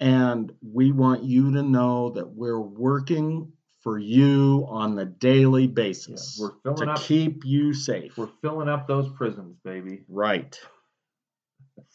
and 0.00 0.50
we 0.62 0.90
want 0.90 1.22
you 1.22 1.52
to 1.52 1.62
know 1.62 2.08
that 2.08 2.26
we're 2.30 2.58
working 2.58 3.52
for 3.82 3.98
you 3.98 4.64
on 4.70 4.94
the 4.94 5.04
daily 5.04 5.64
Yeah, 5.64 5.74
basis 5.74 6.38
we're 6.40 6.54
filling 6.62 6.86
to 6.86 6.92
up 6.94 7.00
keep 7.00 7.44
you 7.44 7.74
safe. 7.74 8.16
we're 8.16 8.30
filling 8.40 8.70
up 8.70 8.88
those 8.88 9.10
prisons 9.10 9.58
baby 9.62 10.04
Right. 10.08 10.58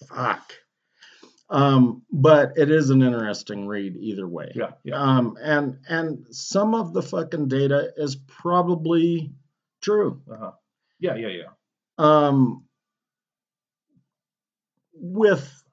Fuck. 0.08 0.54
Um, 1.50 2.04
but 2.12 2.54
it 2.56 2.70
is 2.70 2.92
an 2.92 3.02
interesting 3.02 3.66
read 3.68 3.98
either 3.98 4.28
way. 4.28 4.52
Yeah, 4.54 4.72
yeah. 4.84 4.96
Um, 5.02 5.38
and 5.42 5.80
and 5.90 6.28
some 6.30 6.76
of 6.76 6.94
the 6.94 7.02
fucking 7.02 7.48
data 7.48 7.92
is 7.98 8.16
probably 8.16 9.34
true. 9.82 10.22
Uh-huh. 10.32 10.52
Yeah, 11.00 11.16
yeah, 11.16 11.28
yeah. 11.30 11.44
Um, 11.98 12.66
with 14.94 15.64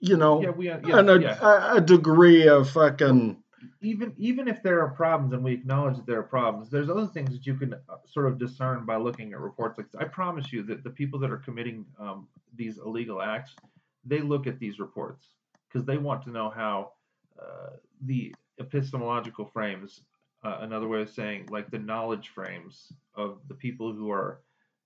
you 0.00 0.16
know 0.16 0.42
Yeah, 0.42 0.50
we 0.50 0.70
uh, 0.70 0.80
yeah, 0.86 0.98
an, 0.98 1.08
a, 1.08 1.18
yeah. 1.18 1.38
a, 1.40 1.76
a 1.76 1.80
degree 1.80 2.46
of 2.48 2.70
fucking 2.70 3.42
even 3.80 4.14
even 4.16 4.48
if 4.48 4.62
there 4.62 4.80
are 4.80 4.88
problems 4.88 5.32
and 5.32 5.42
we 5.44 5.52
acknowledge 5.52 5.96
that 5.96 6.06
there 6.06 6.18
are 6.18 6.24
problems, 6.24 6.70
there's 6.70 6.90
other 6.90 7.06
things 7.06 7.30
that 7.30 7.46
you 7.46 7.54
can 7.54 7.74
uh, 7.74 7.96
sort 8.06 8.26
of 8.26 8.38
discern 8.38 8.84
by 8.84 8.96
looking 8.96 9.32
at 9.32 9.40
reports 9.40 9.78
like 9.78 9.90
this. 9.90 10.00
I 10.00 10.04
promise 10.04 10.52
you 10.52 10.62
that 10.64 10.84
the 10.84 10.90
people 10.90 11.18
that 11.20 11.30
are 11.30 11.38
committing 11.38 11.86
um, 11.98 12.28
these 12.54 12.78
illegal 12.78 13.22
acts, 13.22 13.54
they 14.04 14.20
look 14.20 14.46
at 14.46 14.58
these 14.58 14.78
reports 14.78 15.26
because 15.68 15.86
they 15.86 15.98
want 15.98 16.22
to 16.24 16.30
know 16.30 16.50
how 16.50 16.92
uh, 17.40 17.76
the 18.02 18.34
epistemological 18.58 19.44
frames, 19.44 20.00
uh, 20.44 20.58
another 20.60 20.88
way 20.88 21.02
of 21.02 21.10
saying 21.10 21.46
like 21.50 21.70
the 21.70 21.78
knowledge 21.78 22.28
frames 22.28 22.92
of 23.14 23.40
the 23.48 23.54
people 23.54 23.92
who 23.92 24.10
are 24.10 24.40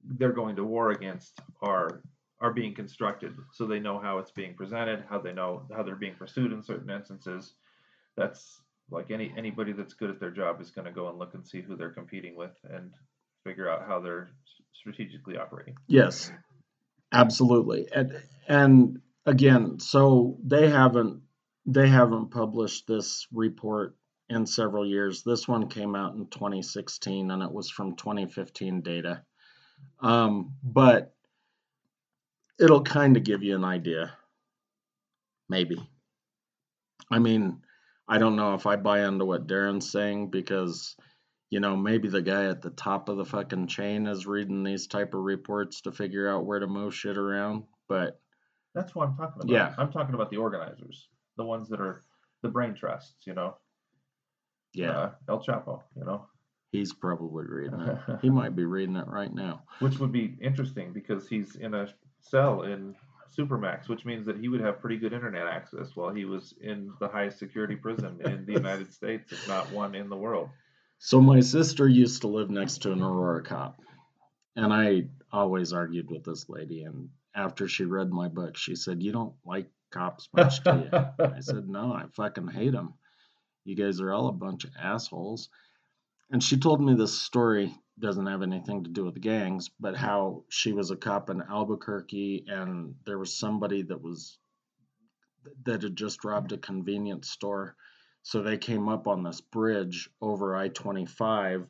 they're 0.05 0.33
going 0.33 0.57
to 0.57 0.65
war 0.65 0.91
against 0.91 1.41
are 1.63 2.03
are 2.41 2.53
being 2.53 2.75
constructed 2.75 3.35
so 3.53 3.67
they 3.67 3.79
know 3.79 3.99
how 3.99 4.19
it's 4.19 4.31
being 4.31 4.55
presented 4.55 5.05
how 5.09 5.19
they 5.19 5.33
know 5.33 5.67
how 5.75 5.83
they're 5.83 5.97
being 5.97 6.15
pursued 6.15 6.53
in 6.53 6.63
certain 6.63 6.91
instances 6.91 7.55
that's 8.17 8.61
like 8.91 9.11
any 9.11 9.33
anybody 9.37 9.73
that's 9.73 9.95
good 9.95 10.11
at 10.11 10.19
their 10.19 10.31
job 10.31 10.61
is 10.61 10.71
going 10.71 10.87
to 10.87 10.93
go 10.93 11.09
and 11.09 11.19
look 11.19 11.35
and 11.35 11.47
see 11.47 11.61
who 11.61 11.77
they're 11.77 11.91
competing 11.91 12.37
with 12.37 12.57
and 12.71 12.93
figure 13.45 13.69
out 13.69 13.87
how 13.87 14.01
they're 14.01 14.31
strategically 14.73 15.37
operating 15.37 15.77
yes, 15.87 16.33
absolutely. 17.13 17.89
And 17.93 18.23
and 18.49 19.01
again, 19.27 19.79
so 19.79 20.39
they 20.45 20.69
haven't 20.69 21.23
they 21.67 21.89
haven't 21.89 22.31
published 22.31 22.87
this 22.87 23.27
report 23.33 23.97
in 24.29 24.47
several 24.47 24.87
years. 24.87 25.23
This 25.23 25.47
one 25.47 25.69
came 25.69 25.95
out 25.95 26.15
in 26.15 26.27
2016 26.27 27.31
and 27.31 27.43
it 27.43 27.53
was 27.53 27.71
from 27.71 27.97
2015 27.97 28.81
data. 28.81 29.23
Um, 30.01 30.55
but 30.63 31.15
it'll 32.59 32.83
kind 32.83 33.17
of 33.17 33.25
give 33.25 33.43
you 33.43 33.55
an 33.57 33.65
idea. 33.65 34.13
Maybe. 35.49 35.89
I 37.11 37.19
mean, 37.19 37.61
I 38.09 38.19
don't 38.19 38.37
know 38.37 38.55
if 38.55 38.67
I 38.67 38.77
buy 38.77 39.07
into 39.07 39.25
what 39.25 39.47
Darren's 39.47 39.91
saying 39.91 40.31
because, 40.31 40.97
you 41.51 41.61
know, 41.61 41.77
maybe 41.77 42.09
the 42.09 42.23
guy 42.23 42.45
at 42.47 42.63
the 42.63 42.71
top 42.71 43.09
of 43.09 43.17
the 43.17 43.25
fucking 43.25 43.67
chain 43.67 44.07
is 44.07 44.27
reading 44.27 44.63
these 44.63 44.87
type 44.87 45.15
of 45.15 45.21
reports 45.23 45.81
to 45.83 45.93
figure 45.93 46.29
out 46.29 46.47
where 46.47 46.61
to 46.61 46.67
move 46.67 46.95
shit 46.95 47.19
around. 47.19 47.65
But 47.89 48.21
that's 48.75 48.95
what 48.95 49.09
i'm 49.09 49.17
talking 49.17 49.43
about 49.43 49.49
Yeah. 49.53 49.75
i'm 49.79 49.91
talking 49.91 50.15
about 50.15 50.31
the 50.31 50.37
organizers 50.37 51.09
the 51.37 51.45
ones 51.45 51.69
that 51.71 51.81
are 51.81 52.03
the 52.43 52.49
brain 52.49 52.75
trusts 52.75 53.27
you 53.27 53.35
know 53.35 53.57
yeah, 54.73 54.91
uh, 54.91 55.11
el 55.29 55.43
chapo 55.43 55.83
you 55.97 56.05
know 56.05 56.27
he's 56.73 56.93
probably 56.93 57.45
reading 57.47 57.81
it. 57.81 57.99
He 58.23 58.31
might 58.31 58.55
be 58.57 58.65
reading 58.65 58.97
it 58.97 59.07
right 59.09 59.33
now. 59.33 59.63
which 59.81 59.99
would 59.99 60.13
be 60.13 60.37
interesting 60.41 60.93
because 60.93 61.29
he's 61.29 61.57
in 61.57 61.75
a 61.75 61.89
cell 62.21 62.63
in 62.63 62.95
supermax 63.37 63.89
which 63.89 64.05
means 64.05 64.27
that 64.27 64.37
he 64.37 64.49
would 64.49 64.61
have 64.61 64.81
pretty 64.81 64.97
good 64.97 65.13
internet 65.13 65.47
access 65.47 65.95
while 65.95 66.13
he 66.13 66.25
was 66.25 66.53
in 66.61 66.93
the 66.99 67.07
highest 67.09 67.39
security 67.39 67.77
prison 67.77 68.21
in 68.25 68.45
the 68.45 68.53
united 68.53 68.93
states 68.93 69.31
if 69.31 69.47
not 69.47 69.71
one 69.71 69.95
in 69.95 70.09
the 70.09 70.17
world 70.17 70.49
So 70.99 71.21
my 71.21 71.41
sister 71.41 71.87
used 71.89 72.23
to 72.23 72.29
live 72.29 72.51
next 72.51 72.79
to 72.83 72.93
an 72.93 73.01
Aurora 73.03 73.43
cop, 73.43 73.81
and 74.57 74.71
I 74.73 75.09
always 75.33 75.73
argued 75.73 76.11
with 76.11 76.25
this 76.25 76.49
lady. 76.49 76.83
And 76.83 77.09
after 77.35 77.69
she 77.69 77.85
read 77.85 78.11
my 78.11 78.29
book, 78.29 78.57
she 78.59 78.75
said, 78.77 79.03
"You 79.03 79.13
don't 79.13 79.33
like 79.47 79.69
cops 79.91 80.29
much, 80.37 80.63
do 80.63 80.71
you?" 80.71 80.91
I 81.37 81.41
said, 81.41 81.69
"No, 81.69 81.93
I 81.95 82.05
fucking 82.13 82.49
hate 82.49 82.73
them. 82.73 82.93
You 83.65 83.77
guys 83.77 84.01
are 84.03 84.13
all 84.13 84.29
a 84.29 84.33
bunch 84.33 84.65
of 84.65 84.73
assholes." 84.79 85.49
And 86.31 86.43
she 86.43 86.57
told 86.57 86.81
me 86.81 86.95
this 86.95 87.21
story 87.21 87.75
doesn't 87.99 88.27
have 88.27 88.43
anything 88.43 88.85
to 88.85 88.91
do 88.91 89.05
with 89.05 89.21
gangs, 89.21 89.69
but 89.81 89.97
how 89.97 90.45
she 90.49 90.73
was 90.73 90.91
a 90.91 90.97
cop 90.97 91.29
in 91.29 91.43
Albuquerque, 91.43 92.45
and 92.49 92.95
there 93.05 93.19
was 93.19 93.37
somebody 93.37 93.83
that 93.83 94.01
was 94.01 94.39
that 95.65 95.83
had 95.83 95.97
just 95.97 96.25
robbed 96.25 96.53
a 96.53 96.59
convenience 96.59 97.31
store. 97.31 97.75
So 98.23 98.43
they 98.43 98.59
came 98.59 98.89
up 98.89 99.07
on 99.07 99.23
this 99.23 99.41
bridge 99.41 100.11
over 100.21 100.55
I 100.55 100.69
25 100.69 101.67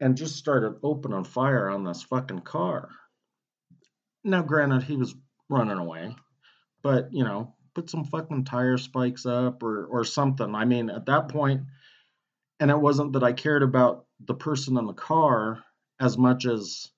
and 0.00 0.16
just 0.16 0.36
started 0.36 0.78
opening 0.82 1.24
fire 1.24 1.68
on 1.68 1.84
this 1.84 2.02
fucking 2.04 2.40
car. 2.40 2.90
Now, 4.22 4.42
granted, 4.42 4.84
he 4.84 4.96
was 4.96 5.14
running 5.48 5.78
away, 5.78 6.14
but 6.82 7.12
you 7.12 7.24
know, 7.24 7.54
put 7.74 7.90
some 7.90 8.04
fucking 8.04 8.44
tire 8.44 8.78
spikes 8.78 9.26
up 9.26 9.62
or, 9.62 9.86
or 9.86 10.04
something. 10.04 10.54
I 10.54 10.64
mean, 10.64 10.90
at 10.90 11.06
that 11.06 11.28
point, 11.28 11.62
and 12.60 12.70
it 12.70 12.78
wasn't 12.78 13.12
that 13.12 13.22
I 13.22 13.32
cared 13.32 13.62
about 13.62 14.06
the 14.24 14.34
person 14.34 14.76
in 14.76 14.86
the 14.86 14.92
car 14.92 15.62
as 16.00 16.18
much 16.18 16.46
as 16.46 16.90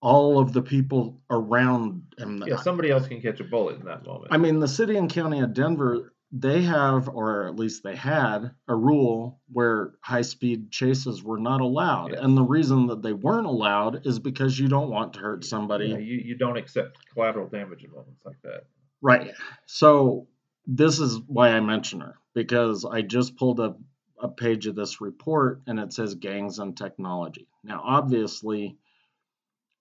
all 0.00 0.38
of 0.38 0.52
the 0.52 0.62
people 0.62 1.20
around 1.28 2.02
him. 2.16 2.42
yeah 2.46 2.56
somebody 2.56 2.90
else 2.90 3.08
can 3.08 3.20
catch 3.20 3.40
a 3.40 3.44
bullet 3.44 3.80
in 3.80 3.84
that 3.86 4.06
moment 4.06 4.32
I 4.32 4.36
mean, 4.36 4.60
the 4.60 4.68
city 4.68 4.96
and 4.96 5.10
county 5.10 5.40
of 5.40 5.54
Denver, 5.54 6.12
they 6.30 6.62
have, 6.62 7.08
or 7.08 7.48
at 7.48 7.56
least 7.56 7.82
they 7.82 7.96
had, 7.96 8.50
a 8.68 8.76
rule 8.76 9.40
where 9.50 9.94
high 10.02 10.22
speed 10.22 10.70
chases 10.70 11.22
were 11.22 11.38
not 11.38 11.60
allowed. 11.60 12.12
And 12.12 12.36
the 12.36 12.42
reason 12.42 12.86
that 12.88 13.02
they 13.02 13.14
weren't 13.14 13.46
allowed 13.46 14.06
is 14.06 14.18
because 14.18 14.58
you 14.58 14.68
don't 14.68 14.90
want 14.90 15.14
to 15.14 15.20
hurt 15.20 15.44
somebody. 15.44 15.86
Yeah, 15.86 15.98
you, 15.98 16.18
you 16.18 16.36
don't 16.36 16.58
accept 16.58 16.98
collateral 17.12 17.48
damage 17.48 17.82
in 17.82 17.90
moments 17.90 18.20
like 18.24 18.40
that. 18.42 18.64
Right. 19.00 19.32
So 19.66 20.26
this 20.66 21.00
is 21.00 21.18
why 21.26 21.48
I 21.50 21.60
mention 21.60 22.00
her 22.00 22.18
because 22.34 22.84
I 22.84 23.02
just 23.02 23.36
pulled 23.36 23.58
up 23.58 23.80
a 24.20 24.28
page 24.28 24.66
of 24.66 24.74
this 24.74 25.00
report 25.00 25.62
and 25.66 25.78
it 25.78 25.92
says 25.92 26.14
gangs 26.14 26.58
and 26.58 26.76
technology. 26.76 27.46
Now, 27.62 27.82
obviously, 27.84 28.76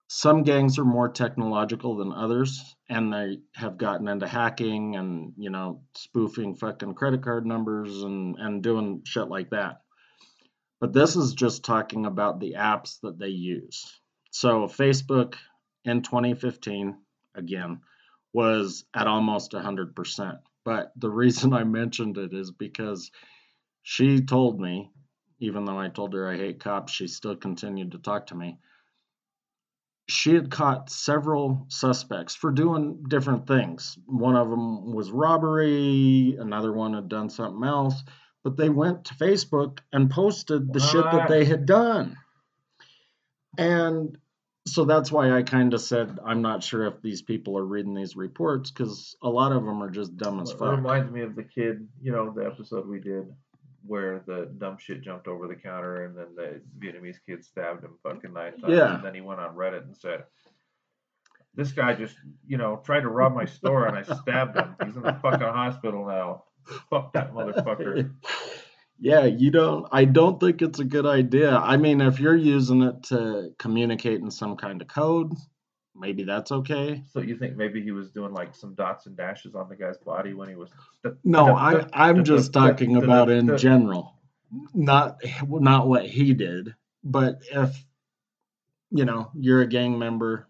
some 0.08 0.44
gangs 0.44 0.80
are 0.80 0.86
more 0.86 1.10
technological 1.10 1.98
than 1.98 2.14
others 2.14 2.76
and 2.90 3.12
they 3.12 3.40
have 3.56 3.78
gotten 3.78 4.08
into 4.08 4.28
hacking 4.28 4.96
and, 4.96 5.34
you 5.38 5.50
know, 5.50 5.82
spoofing 5.96 6.56
fucking 6.56 6.94
credit 6.94 7.24
card 7.24 7.46
numbers 7.46 8.04
and, 8.04 8.36
and 8.40 8.64
doing 8.64 9.02
shit 9.06 9.28
like 9.28 9.50
that. 9.50 9.82
But 10.80 10.94
this 10.94 11.16
is 11.16 11.34
just 11.34 11.66
talking 11.66 12.06
about 12.06 12.40
the 12.40 12.54
apps 12.58 13.00
that 13.02 13.18
they 13.18 13.30
use. 13.30 14.00
So, 14.32 14.68
Facebook 14.68 15.36
in 15.84 16.04
2015, 16.04 16.96
again, 17.36 17.82
was 18.34 18.86
at 18.94 19.08
almost 19.08 19.54
100%. 19.54 20.40
But 20.64 20.92
the 20.96 21.10
reason 21.10 21.54
I 21.54 21.64
mentioned 21.64 22.18
it 22.18 22.34
is 22.34 22.52
because 22.52 23.10
she 23.90 24.20
told 24.20 24.60
me, 24.60 24.92
even 25.40 25.64
though 25.64 25.80
I 25.80 25.88
told 25.88 26.14
her 26.14 26.30
I 26.30 26.36
hate 26.36 26.60
cops, 26.60 26.92
she 26.92 27.08
still 27.08 27.38
continued 27.38 27.94
to 27.94 27.98
talk 27.98 28.28
to 28.28 28.36
me. 28.36 28.60
She 30.10 30.34
had 30.34 30.52
caught 30.52 30.90
several 30.90 31.68
suspects 31.70 32.36
for 32.36 32.52
doing 32.52 33.06
different 33.08 33.48
things. 33.48 33.98
One 34.06 34.36
of 34.36 34.50
them 34.50 34.94
was 34.94 35.10
robbery, 35.10 36.36
another 36.38 36.74
one 36.74 36.96
had 36.96 37.08
done 37.08 37.30
something 37.30 37.64
else, 37.66 38.04
but 38.44 38.58
they 38.58 38.68
went 38.68 39.06
to 39.06 39.14
Facebook 39.14 39.80
and 39.94 40.12
posted 40.12 40.74
the 40.74 40.82
shit 40.82 41.06
that 41.06 41.30
they 41.30 41.46
had 41.46 41.66
done. 41.66 42.18
And 43.58 44.18
so 44.68 44.84
that's 44.84 45.14
why 45.14 45.32
I 45.32 45.44
kind 45.44 45.74
of 45.74 45.80
said 45.80 46.20
I'm 46.26 46.42
not 46.42 46.62
sure 46.62 46.88
if 46.88 47.02
these 47.02 47.22
people 47.22 47.58
are 47.58 47.66
reading 47.66 47.94
these 47.94 48.18
reports 48.18 48.70
because 48.70 49.16
a 49.24 49.30
lot 49.30 49.54
of 49.54 49.64
them 49.64 49.82
are 49.82 49.90
just 49.90 50.18
dumb 50.18 50.42
as 50.42 50.52
fuck. 50.52 50.74
It 50.74 50.82
reminds 50.82 51.10
me 51.10 51.22
of 51.22 51.38
the 51.38 51.44
kid, 51.44 51.88
you 52.02 52.12
know, 52.12 52.34
the 52.36 52.46
episode 52.46 52.86
we 52.86 53.00
did 53.00 53.28
where 53.86 54.24
the 54.26 54.50
dumb 54.58 54.78
shit 54.80 55.02
jumped 55.02 55.28
over 55.28 55.48
the 55.48 55.56
counter 55.56 56.06
and 56.06 56.18
then 56.18 56.28
the 56.36 56.62
Vietnamese 56.80 57.18
kid 57.26 57.44
stabbed 57.44 57.84
him 57.84 57.98
fucking 58.04 58.34
nine 58.34 58.58
times. 58.60 58.74
Yeah. 58.74 58.96
And 58.96 59.06
then 59.06 59.14
he 59.16 59.22
went 59.22 59.40
on 59.40 59.56
Reddit 59.56 59.84
and 59.84 59.96
said, 59.96 60.24
This 61.56 61.72
guy 61.72 61.94
just, 61.94 62.16
you 62.46 62.58
know, 62.58 62.82
tried 62.86 63.02
to 63.02 63.10
rob 63.10 63.34
my 63.34 63.46
store 63.46 63.88
and 63.88 63.98
I 63.98 64.04
stabbed 64.04 64.56
him. 64.56 64.76
He's 64.84 64.96
in 64.96 65.04
the 65.04 65.18
fucking 65.22 65.40
hospital 65.40 66.06
now. 66.06 66.44
Fuck 66.90 67.14
that 67.14 67.34
motherfucker. 67.34 68.12
yeah, 69.00 69.26
you 69.26 69.52
don't. 69.52 69.88
I 69.92 70.06
don't 70.06 70.40
think 70.40 70.62
it's 70.62 70.80
a 70.80 70.86
good 70.86 71.06
idea. 71.06 71.56
I 71.56 71.78
mean, 71.78 72.02
if 72.02 72.20
you're 72.20 72.36
using 72.36 72.82
it 72.82 73.04
to 73.04 73.52
communicate 73.58 74.22
in 74.22 74.32
some 74.32 74.58
kind 74.58 74.82
of 74.82 74.88
code, 74.88 75.34
maybe 76.00 76.24
that's 76.24 76.52
okay. 76.52 77.04
So 77.12 77.22
you 77.22 77.38
think 77.38 77.56
maybe 77.56 77.82
he 77.82 77.92
was 77.92 78.12
doing 78.12 78.34
like 78.34 78.56
some 78.56 78.76
dots 78.76 79.06
and 79.06 79.16
dashes 79.16 79.56
on 79.56 79.70
the 79.70 79.76
guy's 79.76 79.98
body 79.98 80.34
when 80.34 80.50
he 80.50 80.56
was 80.56 80.70
No, 81.24 81.56
I, 81.56 81.86
I'm 81.94 82.24
just 82.24 82.54
talking 82.54 82.98
about 82.98 83.30
in 83.30 83.58
general. 83.58 84.16
not 84.74 85.22
not 85.48 85.88
what 85.88 86.06
he 86.06 86.34
did, 86.34 86.76
but 87.04 87.42
if 87.52 87.84
you 88.92 89.06
know 89.06 89.32
you're 89.34 89.62
a 89.62 89.68
gang 89.68 89.98
member, 89.98 90.48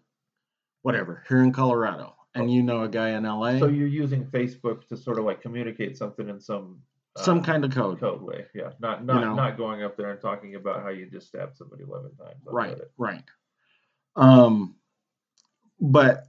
whatever, 0.82 1.24
here 1.28 1.42
in 1.42 1.52
Colorado, 1.52 2.14
and 2.34 2.52
you 2.52 2.62
know 2.62 2.82
a 2.82 2.88
guy 2.88 3.10
in 3.10 3.24
LA, 3.24 3.58
So 3.58 3.68
you're 3.68 3.88
using 3.88 4.24
Facebook 4.26 4.86
to 4.88 4.96
sort 4.96 5.18
of 5.18 5.24
like 5.24 5.40
communicate 5.40 5.96
something 5.96 6.28
in 6.28 6.40
some 6.40 6.80
uh, 7.16 7.22
some 7.22 7.42
kind 7.42 7.64
of 7.64 7.72
code, 7.72 8.00
code 8.00 8.22
way, 8.22 8.46
yeah. 8.54 8.70
Not 8.78 9.04
not 9.04 9.20
know. 9.20 9.34
not 9.34 9.56
going 9.56 9.82
up 9.82 9.96
there 9.96 10.10
and 10.10 10.20
talking 10.20 10.54
about 10.54 10.82
how 10.82 10.90
you 10.90 11.06
just 11.06 11.28
stabbed 11.28 11.56
somebody 11.56 11.82
eleven 11.82 12.14
times. 12.16 12.42
right, 12.44 12.78
right. 12.96 13.24
Um, 14.16 14.74
but 15.80 16.24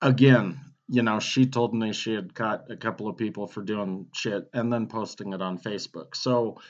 again, 0.00 0.60
you 0.88 1.02
know, 1.02 1.18
she 1.20 1.46
told 1.46 1.74
me 1.74 1.92
she 1.92 2.14
had 2.14 2.34
caught 2.34 2.70
a 2.70 2.76
couple 2.76 3.08
of 3.08 3.16
people 3.16 3.46
for 3.46 3.62
doing 3.62 4.06
shit 4.14 4.48
and 4.52 4.72
then 4.72 4.86
posting 4.86 5.32
it 5.32 5.40
on 5.40 5.58
Facebook. 5.58 6.14
So, 6.14 6.60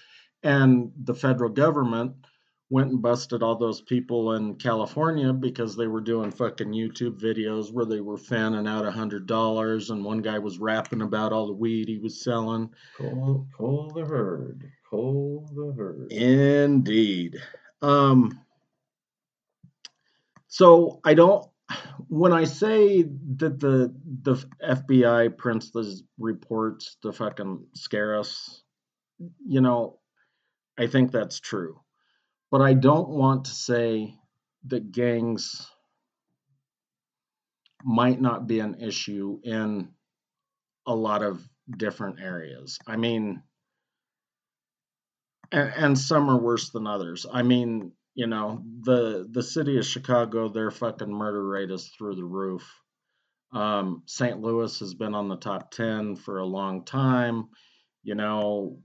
and 0.42 0.92
the 1.04 1.14
federal 1.14 1.50
government 1.50 2.14
went 2.70 2.90
and 2.90 3.02
busted 3.02 3.42
all 3.42 3.56
those 3.56 3.82
people 3.82 4.32
in 4.32 4.54
California 4.54 5.32
because 5.32 5.76
they 5.76 5.86
were 5.86 6.00
doing 6.00 6.30
fucking 6.30 6.72
YouTube 6.72 7.20
videos 7.20 7.70
where 7.70 7.84
they 7.84 8.00
were 8.00 8.16
fanning 8.16 8.66
out 8.66 8.86
a 8.86 8.90
hundred 8.90 9.26
dollars 9.26 9.90
and 9.90 10.04
one 10.04 10.22
guy 10.22 10.38
was 10.38 10.58
rapping 10.58 11.02
about 11.02 11.32
all 11.32 11.46
the 11.46 11.52
weed 11.52 11.86
he 11.88 11.98
was 11.98 12.22
selling. 12.24 12.70
Call, 12.96 13.46
call 13.54 13.92
the 13.94 14.04
herd. 14.06 14.70
Call 14.88 15.50
the 15.54 15.74
herd. 15.76 16.12
Indeed. 16.12 17.36
Um, 17.82 18.40
so 20.48 21.00
I 21.04 21.12
don't 21.14 21.46
when 22.08 22.32
I 22.32 22.44
say 22.44 23.02
that 23.02 23.60
the 23.60 23.94
the 24.22 24.34
FBI 24.62 25.36
prints 25.36 25.70
these 25.74 26.02
reports 26.18 26.96
to 27.02 27.12
fucking 27.12 27.66
scare 27.74 28.18
us, 28.18 28.62
you 29.46 29.60
know, 29.60 29.98
I 30.78 30.86
think 30.86 31.10
that's 31.10 31.40
true. 31.40 31.80
But 32.50 32.60
I 32.60 32.74
don't 32.74 33.08
want 33.08 33.46
to 33.46 33.50
say 33.52 34.14
that 34.66 34.92
gangs 34.92 35.70
might 37.84 38.20
not 38.20 38.46
be 38.46 38.60
an 38.60 38.76
issue 38.80 39.40
in 39.42 39.88
a 40.86 40.94
lot 40.94 41.22
of 41.22 41.46
different 41.76 42.20
areas. 42.20 42.78
I 42.86 42.96
mean, 42.96 43.42
and, 45.50 45.72
and 45.76 45.98
some 45.98 46.28
are 46.30 46.40
worse 46.40 46.70
than 46.70 46.86
others. 46.86 47.26
I 47.30 47.42
mean, 47.42 47.92
you 48.14 48.26
know, 48.26 48.62
the 48.82 49.26
the 49.30 49.42
city 49.42 49.78
of 49.78 49.86
Chicago, 49.86 50.48
their 50.48 50.70
fucking 50.70 51.12
murder 51.12 51.46
rate 51.46 51.70
is 51.70 51.88
through 51.88 52.16
the 52.16 52.24
roof. 52.24 52.68
Um, 53.52 54.02
St. 54.06 54.40
Louis 54.40 54.78
has 54.80 54.94
been 54.94 55.14
on 55.14 55.28
the 55.28 55.36
top 55.36 55.70
ten 55.70 56.16
for 56.16 56.38
a 56.38 56.46
long 56.46 56.84
time. 56.84 57.48
You 58.02 58.14
know, 58.14 58.78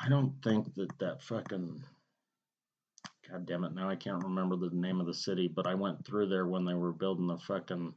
I 0.00 0.08
don't 0.08 0.34
think 0.42 0.74
that 0.74 0.98
that 0.98 1.22
fucking 1.22 1.82
God 3.30 3.46
damn 3.46 3.64
it, 3.64 3.74
now 3.74 3.88
I 3.88 3.96
can't 3.96 4.22
remember 4.22 4.56
the 4.56 4.70
name 4.72 5.00
of 5.00 5.06
the 5.06 5.14
city, 5.14 5.48
but 5.48 5.66
I 5.66 5.74
went 5.74 6.04
through 6.06 6.28
there 6.28 6.46
when 6.46 6.64
they 6.64 6.74
were 6.74 6.92
building 6.92 7.26
the 7.26 7.38
fucking 7.38 7.92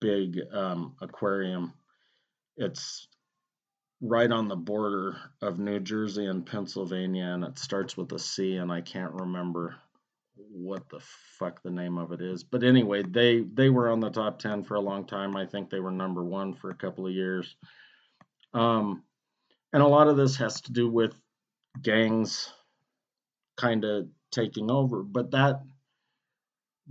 big 0.00 0.40
um, 0.52 0.96
aquarium. 1.00 1.72
It's 2.56 3.06
right 4.00 4.30
on 4.30 4.48
the 4.48 4.56
border 4.56 5.16
of 5.42 5.58
New 5.58 5.80
Jersey 5.80 6.26
and 6.26 6.46
Pennsylvania, 6.46 7.24
and 7.24 7.44
it 7.44 7.58
starts 7.58 7.96
with 7.96 8.12
a 8.12 8.18
C, 8.18 8.56
and 8.56 8.72
I 8.72 8.80
can't 8.80 9.12
remember 9.12 9.76
what 10.52 10.88
the 10.88 11.00
fuck 11.38 11.62
the 11.62 11.70
name 11.70 11.98
of 11.98 12.12
it 12.12 12.20
is. 12.22 12.42
But 12.42 12.64
anyway, 12.64 13.02
they 13.02 13.40
they 13.40 13.68
were 13.68 13.90
on 13.90 14.00
the 14.00 14.10
top 14.10 14.38
ten 14.38 14.64
for 14.64 14.74
a 14.74 14.80
long 14.80 15.06
time. 15.06 15.36
I 15.36 15.46
think 15.46 15.70
they 15.70 15.80
were 15.80 15.90
number 15.90 16.24
one 16.24 16.54
for 16.54 16.70
a 16.70 16.74
couple 16.76 17.06
of 17.06 17.12
years. 17.12 17.54
Um, 18.54 19.02
and 19.72 19.82
a 19.82 19.88
lot 19.88 20.08
of 20.08 20.16
this 20.16 20.36
has 20.36 20.60
to 20.62 20.72
do 20.72 20.88
with 20.88 21.14
gangs 21.80 22.52
kind 23.56 23.84
of 23.84 24.08
taking 24.32 24.70
over. 24.70 25.02
But 25.02 25.30
that 25.32 25.60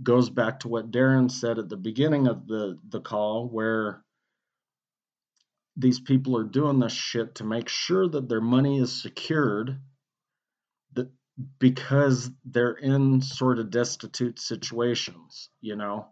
goes 0.02 0.30
back 0.30 0.60
to 0.60 0.68
what 0.68 0.90
Darren 0.90 1.30
said 1.30 1.58
at 1.58 1.68
the 1.68 1.76
beginning 1.76 2.26
of 2.26 2.46
the, 2.46 2.78
the 2.88 3.00
call, 3.00 3.48
where 3.48 4.02
these 5.76 6.00
people 6.00 6.36
are 6.36 6.44
doing 6.44 6.78
this 6.78 6.92
shit 6.92 7.36
to 7.36 7.44
make 7.44 7.68
sure 7.68 8.08
that 8.08 8.28
their 8.28 8.40
money 8.40 8.78
is 8.78 9.02
secured 9.02 9.78
that 10.94 11.10
because 11.58 12.30
they're 12.44 12.72
in 12.72 13.22
sort 13.22 13.58
of 13.58 13.70
destitute 13.70 14.38
situations, 14.38 15.48
you 15.60 15.76
know. 15.76 16.06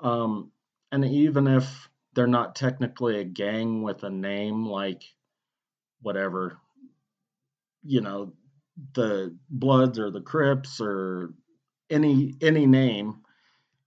Um, 0.00 0.50
and 0.90 1.04
even 1.04 1.46
if 1.46 1.88
they're 2.14 2.26
not 2.26 2.56
technically 2.56 3.20
a 3.20 3.24
gang 3.24 3.82
with 3.82 4.02
a 4.02 4.10
name 4.10 4.64
like 4.66 5.02
whatever, 6.00 6.58
you 7.82 8.00
know, 8.00 8.32
the 8.94 9.36
Bloods 9.48 9.98
or 9.98 10.10
the 10.10 10.20
Crips 10.20 10.80
or 10.80 11.34
any 11.90 12.34
any 12.40 12.66
name, 12.66 13.22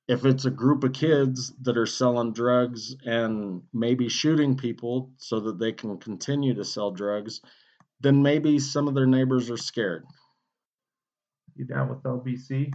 if 0.09 0.25
it's 0.25 0.45
a 0.45 0.51
group 0.51 0.83
of 0.83 0.91
kids 0.91 1.53
that 1.61 1.77
are 1.77 1.85
selling 1.85 2.33
drugs 2.33 2.95
and 3.05 3.61
maybe 3.71 4.09
shooting 4.09 4.57
people 4.57 5.11
so 5.17 5.39
that 5.39 5.59
they 5.59 5.71
can 5.71 5.97
continue 5.99 6.53
to 6.55 6.65
sell 6.65 6.91
drugs, 6.91 7.41
then 8.01 8.21
maybe 8.21 8.59
some 8.59 8.87
of 8.87 8.95
their 8.95 9.05
neighbors 9.05 9.49
are 9.49 9.57
scared. 9.57 10.05
You 11.55 11.65
down 11.65 11.89
with 11.89 12.03
LBC? 12.03 12.73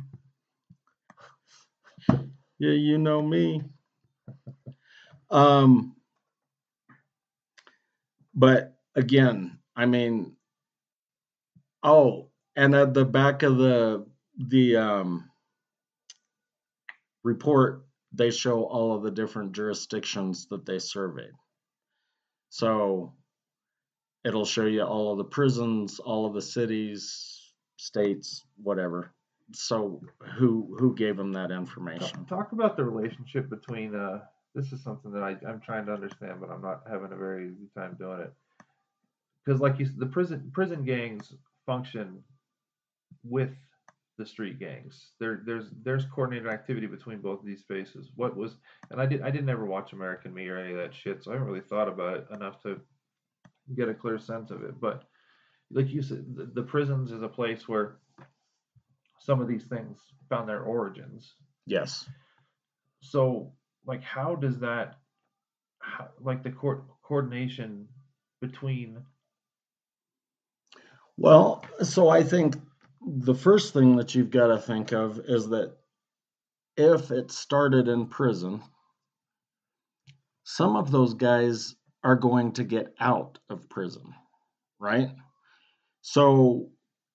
Yeah, 2.59 2.71
you 2.71 2.99
know 2.99 3.21
me. 3.21 3.63
Um, 5.31 5.97
but 8.35 8.79
again, 8.95 9.59
I 9.75 9.87
mean, 9.87 10.37
Oh, 11.85 12.31
and 12.57 12.75
at 12.75 12.95
the 12.95 13.05
back 13.05 13.43
of 13.43 13.59
the 13.59 14.07
the 14.39 14.77
um, 14.77 15.31
report, 17.25 17.85
they 18.13 18.31
show 18.31 18.63
all 18.63 18.95
of 18.95 19.03
the 19.03 19.11
different 19.11 19.53
jurisdictions 19.53 20.47
that 20.51 20.65
they 20.65 20.79
surveyed. 20.79 21.33
So 22.51 23.15
it'll 24.25 24.45
show 24.45 24.67
you 24.67 24.83
all 24.83 25.11
of 25.11 25.19
the 25.19 25.25
prisons, 25.25 25.99
all 25.99 26.27
of 26.27 26.35
the 26.35 26.43
cities, 26.43 27.53
states, 27.77 28.45
whatever. 28.63 29.13
So 29.53 30.01
who 30.39 30.77
who 30.79 30.95
gave 30.95 31.17
them 31.17 31.33
that 31.33 31.51
information? 31.51 32.25
Talk 32.27 32.53
about 32.53 32.77
the 32.77 32.85
relationship 32.85 33.51
between. 33.51 33.95
Uh, 33.95 34.21
this 34.55 34.73
is 34.73 34.83
something 34.83 35.11
that 35.11 35.23
I, 35.23 35.37
I'm 35.49 35.61
trying 35.61 35.87
to 35.87 35.93
understand, 35.93 36.35
but 36.41 36.49
I'm 36.49 36.63
not 36.63 36.83
having 36.89 37.13
a 37.13 37.17
very 37.17 37.49
easy 37.49 37.69
time 37.77 37.97
doing 37.99 38.21
it. 38.21 38.33
Because, 39.45 39.61
like 39.61 39.79
you, 39.79 39.87
said, 39.87 39.99
the 39.99 40.07
prison 40.07 40.51
prison 40.55 40.85
gangs 40.85 41.35
function 41.67 42.23
with 43.25 43.51
the 44.17 44.27
street 44.27 44.59
gangs. 44.59 45.13
There, 45.19 45.43
there's 45.45 45.67
there's 45.83 46.07
coordinated 46.07 46.49
activity 46.49 46.87
between 46.87 47.21
both 47.21 47.41
of 47.41 47.47
these 47.47 47.61
spaces. 47.61 48.11
What 48.15 48.37
was 48.37 48.57
and 48.91 49.01
I 49.01 49.07
did 49.07 49.23
I 49.23 49.31
didn't 49.31 49.49
ever 49.49 49.67
watch 49.67 49.93
American 49.93 50.33
Me 50.33 50.49
or 50.49 50.59
any 50.59 50.73
of 50.73 50.79
that 50.79 50.95
shit, 50.95 51.23
so 51.23 51.31
I 51.31 51.35
haven't 51.35 51.49
really 51.49 51.61
thought 51.61 51.89
about 51.89 52.19
it 52.19 52.27
enough 52.33 52.63
to 52.63 52.81
get 53.77 53.89
a 53.89 53.95
clear 53.95 54.19
sense 54.19 54.51
of 54.51 54.63
it. 54.63 54.81
But 54.81 55.05
like 55.71 55.89
you 55.89 56.03
said, 56.03 56.25
the, 56.37 56.45
the 56.47 56.63
prisons 56.63 57.11
is 57.11 57.23
a 57.23 57.29
place 57.29 57.69
where 57.69 57.97
some 59.19 59.41
of 59.41 59.49
these 59.49 59.65
things 59.65 59.99
found 60.29 60.49
their 60.49 60.63
origins. 60.63 61.35
Yes. 61.67 62.09
So 63.01 63.53
like 63.87 64.03
how 64.03 64.37
does 64.37 64.61
that 64.61 64.97
how, 65.81 66.09
like 66.21 66.43
the 66.43 66.51
court 66.51 66.85
coordination 67.03 67.89
between 68.41 68.99
well, 71.17 71.65
so 71.83 72.09
I 72.09 72.23
think 72.25 72.57
the 73.07 73.35
first 73.35 73.73
thing 73.73 73.97
that 73.97 74.15
you've 74.15 74.31
got 74.31 74.49
to 74.49 74.59
think 74.59 74.93
of 74.93 75.21
is 75.27 75.49
that 75.49 75.77
if 76.77 77.11
it 77.11 77.31
started 77.31 77.89
in 77.89 78.07
prison, 78.07 78.63
some 80.45 80.77
of 80.77 80.91
those 80.91 81.15
guys 81.15 81.75
are 82.03 82.17
going 82.17 82.53
to 82.53 82.65
get 82.65 82.95
out 83.01 83.39
of 83.49 83.69
prison, 83.69 84.15
right? 84.79 85.11
So, 86.03 86.71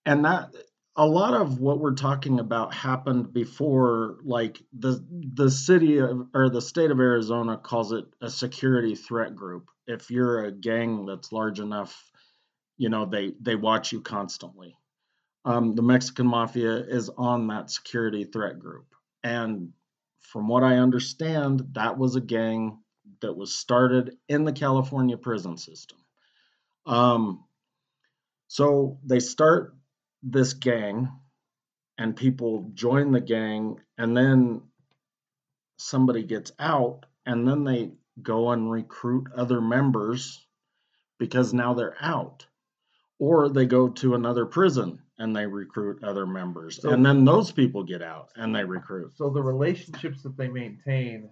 and 0.06 0.26
that 0.26 0.50
a 0.96 1.06
lot 1.06 1.34
of 1.34 1.60
what 1.60 1.80
we're 1.80 1.94
talking 1.94 2.40
about 2.40 2.74
happened 2.74 3.34
before 3.34 4.18
like 4.24 4.60
the 4.78 5.06
the 5.34 5.52
city 5.52 6.00
of, 6.00 6.28
or 6.34 6.50
the 6.50 6.62
state 6.62 6.92
of 6.92 7.00
Arizona 7.00 7.58
calls 7.58 7.92
it 7.92 8.06
a 8.22 8.30
security 8.30 8.96
threat 8.96 9.36
group. 9.36 9.70
If 9.88 10.10
you're 10.10 10.46
a 10.46 10.52
gang 10.52 11.06
that's 11.06 11.32
large 11.32 11.60
enough 11.60 12.10
you 12.80 12.90
know 12.90 13.06
they 13.06 13.34
they 13.42 13.56
watch 13.56 13.92
you 13.92 14.02
constantly 14.02 14.76
um, 15.46 15.76
the 15.76 15.82
mexican 15.82 16.28
mafia 16.28 16.76
is 16.76 17.10
on 17.10 17.48
that 17.48 17.72
security 17.72 18.24
threat 18.24 18.60
group. 18.60 18.94
And 19.24 19.74
from 20.20 20.48
what 20.48 20.64
i 20.64 20.78
understand 20.78 21.64
that 21.74 21.98
was 21.98 22.16
a 22.16 22.22
gang 22.22 22.80
that 23.22 23.36
was 23.36 23.54
started 23.54 24.18
in 24.28 24.44
the 24.44 24.54
california 24.54 25.18
prison 25.18 25.58
system. 25.58 25.98
Um, 26.86 27.44
so 28.48 29.00
they 29.06 29.20
start 29.20 29.76
this 30.24 30.54
gang 30.54 31.10
and 31.98 32.16
people 32.16 32.72
join 32.74 33.12
the 33.12 33.22
gang 33.22 33.80
and 33.98 34.16
then 34.16 34.62
somebody 35.78 36.24
gets 36.24 36.52
out 36.60 37.06
and 37.26 37.48
then 37.48 37.64
they 37.64 37.92
go 38.22 38.52
and 38.52 38.72
recruit 38.72 39.28
other 39.36 39.62
members 39.62 40.46
because 41.20 41.54
now 41.54 41.74
they're 41.74 41.98
out. 42.02 42.46
Or 43.20 43.50
they 43.50 43.66
go 43.66 43.90
to 43.90 44.16
another 44.16 44.46
prison 44.46 45.02
and 45.20 45.36
they 45.36 45.46
recruit 45.46 46.04
other 46.04 46.26
members 46.26 46.82
so, 46.82 46.90
and 46.90 47.06
then 47.06 47.24
those 47.24 47.52
people 47.52 47.84
get 47.84 48.02
out 48.02 48.30
and 48.36 48.56
they 48.56 48.64
recruit 48.64 49.12
so 49.16 49.30
the 49.30 49.42
relationships 49.42 50.24
that 50.24 50.36
they 50.38 50.48
maintain 50.48 51.30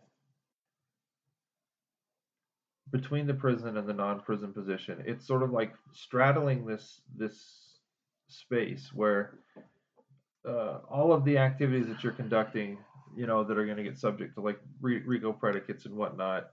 between 2.91 3.27
the 3.27 3.33
prison 3.33 3.77
and 3.77 3.87
the 3.87 3.93
non-prison 3.93 4.53
position 4.53 5.01
it's 5.05 5.25
sort 5.25 5.43
of 5.43 5.51
like 5.51 5.73
straddling 5.93 6.65
this 6.65 7.01
this 7.15 7.79
space 8.29 8.91
where 8.93 9.39
uh, 10.47 10.79
all 10.89 11.11
of 11.11 11.25
the 11.25 11.37
activities 11.37 11.87
that 11.87 12.03
you're 12.03 12.13
conducting 12.13 12.77
you 13.17 13.25
know, 13.25 13.43
that 13.43 13.57
are 13.57 13.65
going 13.65 13.77
to 13.77 13.83
get 13.83 13.97
subject 13.97 14.35
to 14.35 14.41
like 14.41 14.59
RICO 14.79 15.33
predicates 15.33 15.85
and 15.85 15.95
whatnot. 15.95 16.49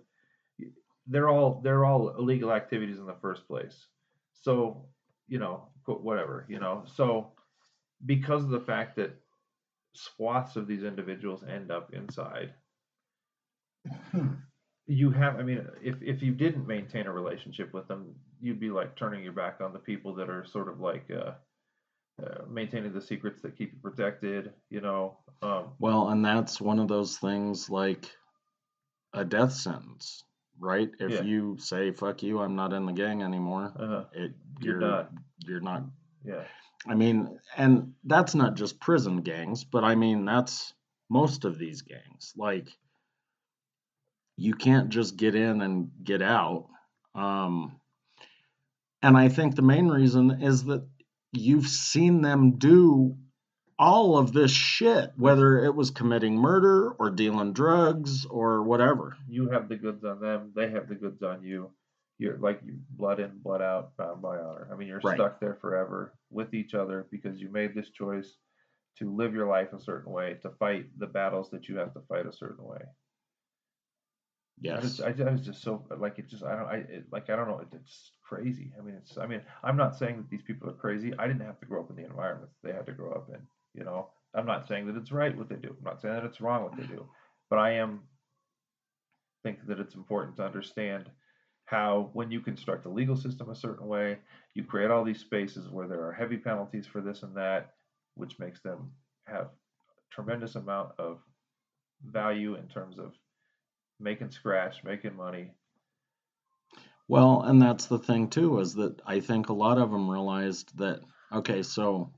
They're 1.06 1.28
all 1.28 1.60
they're 1.62 1.84
all 1.84 2.16
illegal 2.16 2.52
activities 2.52 2.98
in 2.98 3.06
the 3.06 3.16
first 3.20 3.46
place. 3.46 3.86
So, 4.32 4.86
you 5.28 5.38
know, 5.38 5.68
whatever, 5.86 6.46
you 6.48 6.58
know. 6.58 6.84
So, 6.94 7.32
because 8.04 8.44
of 8.44 8.50
the 8.50 8.60
fact 8.60 8.96
that 8.96 9.14
swaths 9.94 10.56
of 10.56 10.66
these 10.66 10.82
individuals 10.82 11.44
end 11.44 11.70
up 11.70 11.92
inside, 11.94 12.54
you 14.86 15.10
have. 15.10 15.36
I 15.36 15.42
mean, 15.42 15.66
if 15.82 15.96
if 16.02 16.22
you 16.22 16.32
didn't 16.32 16.66
maintain 16.66 17.06
a 17.06 17.12
relationship 17.12 17.72
with 17.72 17.88
them, 17.88 18.14
you'd 18.40 18.60
be 18.60 18.70
like 18.70 18.96
turning 18.96 19.22
your 19.22 19.32
back 19.32 19.60
on 19.60 19.72
the 19.72 19.78
people 19.78 20.14
that 20.16 20.30
are 20.30 20.44
sort 20.44 20.68
of 20.68 20.80
like. 20.80 21.10
Uh, 21.10 21.32
uh, 22.22 22.44
maintaining 22.48 22.92
the 22.92 23.00
secrets 23.00 23.42
that 23.42 23.58
keep 23.58 23.72
you 23.72 23.78
protected, 23.82 24.52
you 24.70 24.80
know. 24.80 25.18
Um, 25.42 25.72
well, 25.80 26.10
and 26.10 26.24
that's 26.24 26.60
one 26.60 26.78
of 26.78 26.86
those 26.86 27.18
things 27.18 27.68
like 27.68 28.08
a 29.12 29.24
death 29.24 29.52
sentence, 29.52 30.22
right? 30.58 30.90
If 30.98 31.10
yeah. 31.10 31.22
you 31.22 31.56
say 31.58 31.90
"fuck 31.90 32.22
you," 32.22 32.40
I'm 32.40 32.56
not 32.56 32.72
in 32.72 32.86
the 32.86 32.92
gang 32.92 33.22
anymore. 33.22 33.72
Uh-huh. 33.78 34.04
It 34.12 34.32
you're, 34.60 34.80
you're 34.80 34.90
not. 34.90 35.10
You're 35.46 35.60
not. 35.60 35.84
Yeah. 36.24 36.44
I 36.86 36.94
mean, 36.94 37.38
and 37.56 37.94
that's 38.04 38.34
not 38.34 38.56
just 38.56 38.80
prison 38.80 39.22
gangs, 39.22 39.64
but 39.64 39.84
I 39.84 39.94
mean 39.94 40.24
that's 40.24 40.74
most 41.08 41.44
of 41.44 41.58
these 41.58 41.82
gangs. 41.82 42.32
Like, 42.36 42.68
you 44.36 44.54
can't 44.54 44.90
just 44.90 45.16
get 45.16 45.34
in 45.34 45.62
and 45.62 45.90
get 46.02 46.22
out. 46.22 46.66
Um, 47.14 47.80
and 49.02 49.16
I 49.16 49.28
think 49.28 49.54
the 49.54 49.62
main 49.62 49.88
reason 49.88 50.42
is 50.42 50.64
that 50.64 50.86
you've 51.32 51.66
seen 51.68 52.22
them 52.22 52.58
do 52.58 53.16
all 53.78 54.16
of 54.16 54.32
this 54.32 54.50
shit, 54.50 55.12
whether 55.16 55.64
it 55.64 55.74
was 55.74 55.90
committing 55.90 56.36
murder 56.36 56.90
or 56.92 57.10
dealing 57.10 57.52
drugs 57.52 58.24
or 58.26 58.62
whatever. 58.62 59.16
You 59.28 59.48
have 59.50 59.68
the 59.68 59.76
goods 59.76 60.04
on 60.04 60.20
them, 60.20 60.52
they 60.54 60.70
have 60.70 60.88
the 60.88 60.94
goods 60.94 61.22
on 61.22 61.42
you. 61.42 61.70
You're 62.18 62.38
like 62.38 62.60
you 62.64 62.78
blood 62.90 63.18
in, 63.18 63.32
blood 63.42 63.60
out, 63.60 63.96
bound 63.96 64.22
by 64.22 64.36
honor. 64.36 64.68
I 64.72 64.76
mean, 64.76 64.86
you're 64.86 65.00
right. 65.02 65.16
stuck 65.16 65.40
there 65.40 65.58
forever 65.60 66.14
with 66.30 66.54
each 66.54 66.72
other 66.72 67.06
because 67.10 67.40
you 67.40 67.48
made 67.48 67.74
this 67.74 67.90
choice 67.90 68.36
to 68.98 69.12
live 69.12 69.34
your 69.34 69.48
life 69.48 69.72
a 69.72 69.80
certain 69.80 70.12
way, 70.12 70.36
to 70.42 70.50
fight 70.50 70.86
the 70.98 71.08
battles 71.08 71.50
that 71.50 71.68
you 71.68 71.76
have 71.76 71.92
to 71.94 72.00
fight 72.08 72.26
a 72.26 72.32
certain 72.32 72.64
way. 72.64 72.82
Yes. 74.60 74.78
I, 75.00 75.10
just, 75.10 75.20
I, 75.22 75.28
I 75.28 75.32
was 75.32 75.40
just 75.40 75.62
so 75.62 75.84
like 75.98 76.18
it 76.18 76.28
just 76.28 76.44
I 76.44 76.56
don't 76.56 76.68
I 76.68 76.76
it, 76.88 77.06
like 77.10 77.28
I 77.28 77.36
don't 77.36 77.48
know 77.48 77.60
it's 77.72 78.12
crazy. 78.22 78.72
I 78.78 78.82
mean 78.82 78.94
it's 78.94 79.18
I 79.18 79.26
mean 79.26 79.42
I'm 79.62 79.76
not 79.76 79.98
saying 79.98 80.16
that 80.18 80.30
these 80.30 80.42
people 80.42 80.70
are 80.70 80.74
crazy. 80.74 81.12
I 81.18 81.26
didn't 81.26 81.44
have 81.44 81.58
to 81.60 81.66
grow 81.66 81.80
up 81.80 81.90
in 81.90 81.96
the 81.96 82.04
environment 82.04 82.50
they 82.62 82.72
had 82.72 82.86
to 82.86 82.92
grow 82.92 83.12
up 83.12 83.28
in. 83.30 83.40
You 83.74 83.84
know 83.84 84.08
I'm 84.34 84.46
not 84.46 84.66
saying 84.66 84.86
that 84.86 84.96
it's 84.96 85.12
right 85.12 85.36
what 85.36 85.48
they 85.48 85.56
do. 85.56 85.76
I'm 85.78 85.84
not 85.84 86.00
saying 86.00 86.14
that 86.14 86.24
it's 86.24 86.40
wrong 86.40 86.64
what 86.64 86.76
they 86.76 86.86
do. 86.86 87.06
But 87.50 87.58
I 87.58 87.74
am 87.74 88.00
think 89.44 89.66
that 89.68 89.78
it's 89.78 89.94
important 89.94 90.36
to 90.36 90.44
understand 90.44 91.10
how 91.66 92.10
when 92.14 92.30
you 92.30 92.40
construct 92.40 92.86
a 92.86 92.90
legal 92.90 93.16
system 93.16 93.50
a 93.50 93.54
certain 93.54 93.86
way, 93.86 94.18
you 94.54 94.64
create 94.64 94.90
all 94.90 95.04
these 95.04 95.20
spaces 95.20 95.68
where 95.70 95.86
there 95.86 96.06
are 96.06 96.12
heavy 96.12 96.36
penalties 96.36 96.86
for 96.86 97.00
this 97.00 97.22
and 97.22 97.36
that, 97.36 97.74
which 98.16 98.38
makes 98.38 98.60
them 98.62 98.90
have 99.26 99.46
a 99.46 99.50
tremendous 100.10 100.56
amount 100.56 100.90
of 100.98 101.20
value 102.04 102.54
in 102.56 102.66
terms 102.68 102.98
of 102.98 103.12
making 104.00 104.30
scratch, 104.30 104.82
making 104.84 105.16
money. 105.16 105.52
Well, 107.06 107.42
and 107.42 107.60
that's 107.60 107.86
the 107.86 107.98
thing 107.98 108.28
too, 108.28 108.60
is 108.60 108.74
that 108.74 109.00
I 109.06 109.20
think 109.20 109.48
a 109.48 109.54
lot 109.54 109.78
of 109.78 109.90
them 109.90 110.10
realized 110.10 110.76
that, 110.78 111.00
okay, 111.32 111.62
so, 111.62 112.12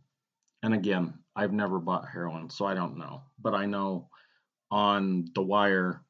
and 0.63 0.75
again, 0.75 1.15
I've 1.37 1.53
never 1.53 1.79
bought 1.79 2.09
heroin, 2.09 2.49
so 2.51 2.65
I 2.65 2.75
don't 2.75 2.97
know, 2.97 3.23
but 3.39 3.55
I 3.55 3.67
know 3.67 4.09
on 4.71 5.27
The 5.35 5.43
Wire, 5.43 6.03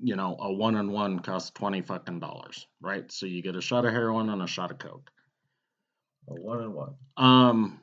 you 0.00 0.16
know, 0.16 0.36
a 0.40 0.52
one 0.52 0.74
on 0.74 0.90
one 0.90 1.20
costs 1.20 1.50
20 1.50 1.82
fucking 1.82 2.20
dollars, 2.20 2.66
right? 2.80 3.10
So 3.12 3.26
you 3.26 3.42
get 3.42 3.56
a 3.56 3.60
shot 3.60 3.84
of 3.84 3.92
heroin 3.92 4.30
and 4.30 4.42
a 4.42 4.46
shot 4.46 4.70
of 4.70 4.78
coke. 4.78 5.10
A 6.28 6.34
one 6.34 6.62
on 6.62 6.72
one. 6.72 6.94
Um, 7.18 7.80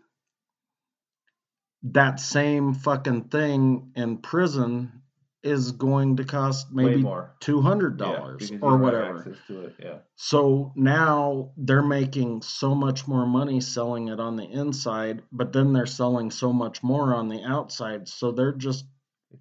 that 1.84 2.20
same 2.20 2.74
fucking 2.74 3.26
thing 3.26 3.92
in 3.96 4.18
prison 4.18 5.01
is 5.44 5.72
going 5.72 6.18
to 6.18 6.24
cost 6.24 6.72
maybe 6.72 7.04
two 7.40 7.62
hundred 7.62 7.98
dollars 7.98 8.52
yeah, 8.52 8.60
or 8.62 8.78
whatever. 8.78 9.36
It, 9.50 9.76
yeah. 9.80 9.98
So 10.16 10.72
now 10.76 11.52
they're 11.58 11.82
making 11.82 12.44
so 12.44 12.76
much 12.76 13.08
more 13.08 13.26
money 13.26 13.60
selling 13.60 14.10
it 14.10 14.20
on 14.20 14.36
the 14.36 14.46
inside, 14.46 15.24
but 15.32 15.52
then 15.52 15.74
they're 15.74 15.86
selling 15.88 16.30
so 16.30 16.54
much 16.54 16.84
more 16.84 17.16
on 17.16 17.28
the 17.28 17.44
outside. 17.44 18.08
So 18.08 18.32
they're 18.32 18.52
just 18.52 18.86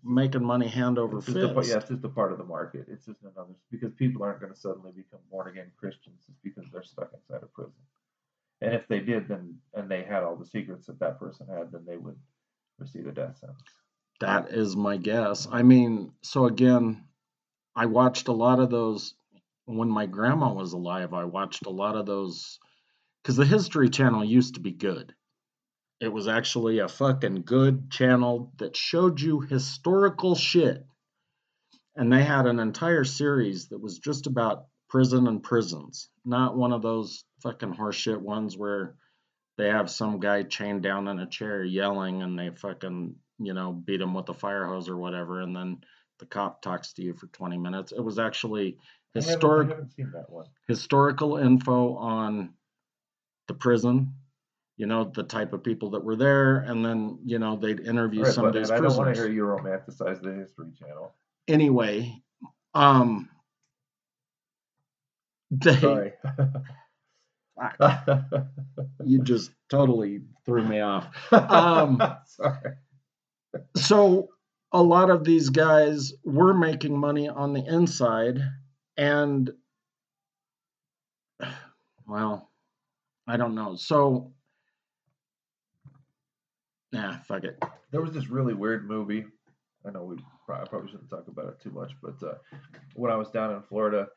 making 0.03 0.45
money 0.45 0.69
hand 0.69 0.99
over 0.99 1.19
it's 1.19 1.27
fist. 1.27 1.37
The, 1.37 1.49
yeah, 1.49 1.77
it's 1.77 1.89
just 1.89 2.05
a 2.05 2.09
part 2.09 2.33
of 2.33 2.39
the 2.39 2.45
market. 2.45 2.87
It's 2.89 3.05
just 3.05 3.21
another 3.23 3.55
because 3.71 3.93
people 3.93 4.23
aren't 4.23 4.41
going 4.41 4.53
to 4.53 4.59
suddenly 4.59 4.93
become 4.93 5.21
born 5.31 5.49
again 5.49 5.71
Christians 5.79 6.25
just 6.27 6.43
because 6.43 6.65
they're 6.73 6.83
stuck 6.83 7.11
inside 7.13 7.43
a 7.43 7.47
prison. 7.47 7.73
And 8.63 8.75
if 8.75 8.87
they 8.89 9.01
did, 9.01 9.29
then 9.29 9.59
and 9.75 9.91
they 9.91 10.03
had 10.03 10.23
all 10.23 10.37
the 10.37 10.47
secrets 10.47 10.87
that 10.87 11.01
that 11.01 11.19
person 11.19 11.47
had, 11.47 11.73
then 11.73 11.85
they 11.87 11.97
would 11.97 12.17
receive 12.79 13.07
a 13.07 13.13
death 13.13 13.39
sentence. 13.39 13.63
That 14.21 14.51
is 14.51 14.77
my 14.77 14.99
guess. 14.99 15.49
I 15.51 15.63
mean, 15.63 16.13
so 16.23 16.47
again, 16.47 17.05
I 17.75 17.87
watched 17.87 18.29
a 18.29 18.33
lot 18.33 18.61
of 18.61 18.71
those 18.71 19.15
when 19.65 19.89
my 19.89 20.07
grandma 20.07 20.53
was 20.53 20.75
alive. 20.75 21.15
I 21.15 21.25
watched 21.25 21.67
a 21.67 21.71
lot 21.71 21.97
of 21.97 22.07
those 22.07 22.59
because 23.23 23.37
the 23.37 23.47
History 23.47 23.89
Channel 23.89 24.25
used 24.25 24.55
to 24.55 24.61
be 24.61 24.73
good. 24.73 25.15
It 26.01 26.09
was 26.13 26.29
actually 26.29 26.79
a 26.79 26.89
fucking 26.89 27.43
good 27.43 27.91
channel 27.91 28.53
that 28.59 28.77
showed 28.77 29.21
you 29.21 29.41
historical 29.41 30.35
shit. 30.35 30.87
And 31.97 32.13
they 32.13 32.23
had 32.23 32.47
an 32.47 32.59
entire 32.59 33.05
series 33.05 33.69
that 33.69 33.81
was 33.81 33.99
just 33.99 34.27
about 34.27 34.67
prison 34.89 35.29
and 35.29 35.43
prisons, 35.43 36.09
not 36.25 36.57
one 36.57 36.73
of 36.73 36.83
those 36.83 37.25
fucking 37.43 37.75
horseshit 37.75 38.21
ones 38.21 38.57
where 38.57 38.97
they 39.57 39.69
have 39.69 39.91
some 39.91 40.21
guy 40.21 40.43
chained 40.43 40.83
down 40.83 41.09
in 41.09 41.19
a 41.19 41.27
chair 41.27 41.63
yelling 41.63 42.23
and 42.23 42.39
they 42.39 42.51
fucking 42.51 43.17
you 43.41 43.55
know, 43.55 43.73
beat 43.73 44.01
him 44.01 44.15
with 44.15 44.29
a 44.29 44.35
fire 44.35 44.67
hose 44.67 44.89
or 44.89 44.97
whatever, 44.97 45.41
and 45.41 45.57
then 45.57 45.79
the 46.19 46.27
cop 46.27 46.61
talks 46.61 46.93
to 46.93 47.03
you 47.03 47.15
for 47.15 47.27
20 47.29 47.57
minutes. 47.57 47.93
It 47.93 48.01
was 48.01 48.19
actually 48.19 48.77
historic, 49.15 49.77
historical 50.69 51.39
info 51.39 51.97
on 51.97 52.51
the 53.49 53.55
prison, 53.55 54.13
you 54.77 54.87
know, 54.87 55.05
the 55.05 55.23
type 55.23 55.55
of 55.55 55.65
people 55.65 55.91
that 55.91 56.05
were 56.05 56.17
there, 56.17 56.59
and 56.59 56.85
then, 56.85 57.19
you 57.25 57.39
know, 57.39 57.57
they'd 57.57 57.81
interview 57.81 58.23
right, 58.23 58.33
some 58.33 58.45
of 58.45 58.53
these 58.53 58.71
I 58.71 58.79
don't 58.79 58.97
want 58.97 59.15
to 59.15 59.21
hear 59.21 59.31
you 59.31 59.43
romanticize 59.43 60.23
the 60.23 60.35
History 60.35 60.73
Channel. 60.79 61.13
Anyway, 61.49 62.23
um, 62.75 63.29
they. 65.51 65.81
Sorry. 65.81 66.13
you 69.05 69.23
just 69.23 69.51
totally 69.69 70.21
threw 70.45 70.65
me 70.65 70.81
off. 70.81 71.09
Um, 71.33 72.03
Sorry 72.27 72.77
so 73.77 74.29
a 74.73 74.83
lot 74.83 75.11
of 75.11 75.25
these 75.25 75.49
guys 75.49 76.13
were 76.25 76.55
making 76.55 76.97
money 76.97 77.29
on 77.29 77.53
the 77.53 77.65
inside 77.67 78.41
and 78.97 79.51
well 82.07 82.51
i 83.27 83.37
don't 83.37 83.55
know. 83.55 83.77
So 83.77 84.33
nah 86.93 87.19
fuck 87.21 87.45
it. 87.45 87.63
There 87.93 88.01
was 88.01 88.13
this 88.13 88.29
really 88.29 88.55
weird 88.55 88.89
movie. 88.89 89.25
I 89.87 89.91
know 89.91 90.05
we 90.05 90.17
probably, 90.51 90.69
probably 90.69 90.91
shouldn't 90.91 91.11
talk 91.11 91.29
about 91.29 91.47
it 91.47 91.61
too 91.61 91.71
much 91.71 91.93
but 92.03 92.21
uh, 92.27 92.35
when 92.95 93.13
i 93.13 93.17
was 93.17 93.31
down 93.31 93.55
in 93.55 93.63
florida 93.63 94.09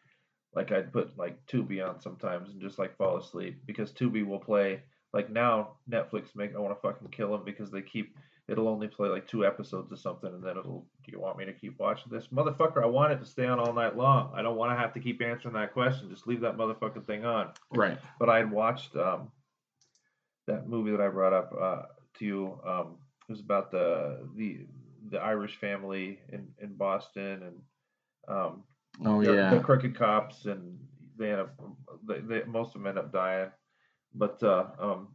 like 0.55 0.71
i'd 0.71 0.91
put 0.91 1.15
like 1.17 1.37
tubi 1.45 1.87
on 1.87 1.99
sometimes 2.01 2.49
and 2.49 2.61
just 2.61 2.79
like 2.79 2.97
fall 2.97 3.17
asleep 3.17 3.61
because 3.67 3.91
tubi 3.91 4.25
will 4.25 4.39
play 4.39 4.81
like 5.13 5.29
now 5.29 5.73
netflix 5.89 6.35
make 6.35 6.55
i 6.55 6.59
want 6.59 6.75
to 6.75 6.81
fucking 6.81 7.07
kill 7.09 7.31
them 7.31 7.43
because 7.45 7.69
they 7.69 7.81
keep 7.81 8.17
it'll 8.47 8.67
only 8.67 8.87
play 8.87 9.09
like 9.09 9.27
two 9.27 9.45
episodes 9.45 9.91
or 9.91 9.95
something, 9.95 10.33
and 10.33 10.43
then 10.43 10.57
it'll. 10.57 10.85
Do 11.05 11.11
you 11.11 11.19
want 11.19 11.37
me 11.37 11.45
to 11.45 11.53
keep 11.53 11.79
watching 11.79 12.11
this, 12.11 12.27
motherfucker? 12.27 12.83
I 12.83 12.87
want 12.87 13.13
it 13.13 13.19
to 13.19 13.25
stay 13.25 13.45
on 13.45 13.59
all 13.59 13.73
night 13.73 13.95
long. 13.95 14.31
I 14.35 14.41
don't 14.41 14.57
want 14.57 14.71
to 14.71 14.81
have 14.81 14.93
to 14.93 14.99
keep 14.99 15.21
answering 15.21 15.53
that 15.55 15.73
question. 15.73 16.09
Just 16.09 16.27
leave 16.27 16.41
that 16.41 16.57
motherfucking 16.57 17.05
thing 17.05 17.25
on. 17.25 17.51
Right. 17.71 17.97
But 18.19 18.29
I 18.29 18.37
had 18.37 18.51
watched 18.51 18.95
um, 18.95 19.31
that 20.47 20.67
movie 20.67 20.91
that 20.91 21.01
I 21.01 21.09
brought 21.09 21.33
up 21.33 21.53
uh, 21.59 21.81
to 22.19 22.25
you. 22.25 22.59
Um, 22.65 22.97
it 23.27 23.31
was 23.31 23.39
about 23.39 23.71
the 23.71 24.27
the 24.35 24.65
the 25.09 25.19
Irish 25.19 25.57
family 25.57 26.19
in 26.29 26.47
in 26.59 26.75
Boston 26.75 27.43
and. 27.43 27.61
Um, 28.25 28.63
oh 29.05 29.19
yeah. 29.19 29.53
The 29.53 29.59
crooked 29.59 29.97
cops 29.97 30.45
and 30.45 30.77
they 31.17 31.31
end 31.31 31.41
up 31.41 31.55
they, 32.07 32.19
they 32.19 32.43
most 32.45 32.67
of 32.67 32.73
them 32.73 32.87
end 32.87 32.97
up 32.97 33.11
dying, 33.11 33.51
but 34.13 34.41
uh, 34.43 34.67
um, 34.79 35.09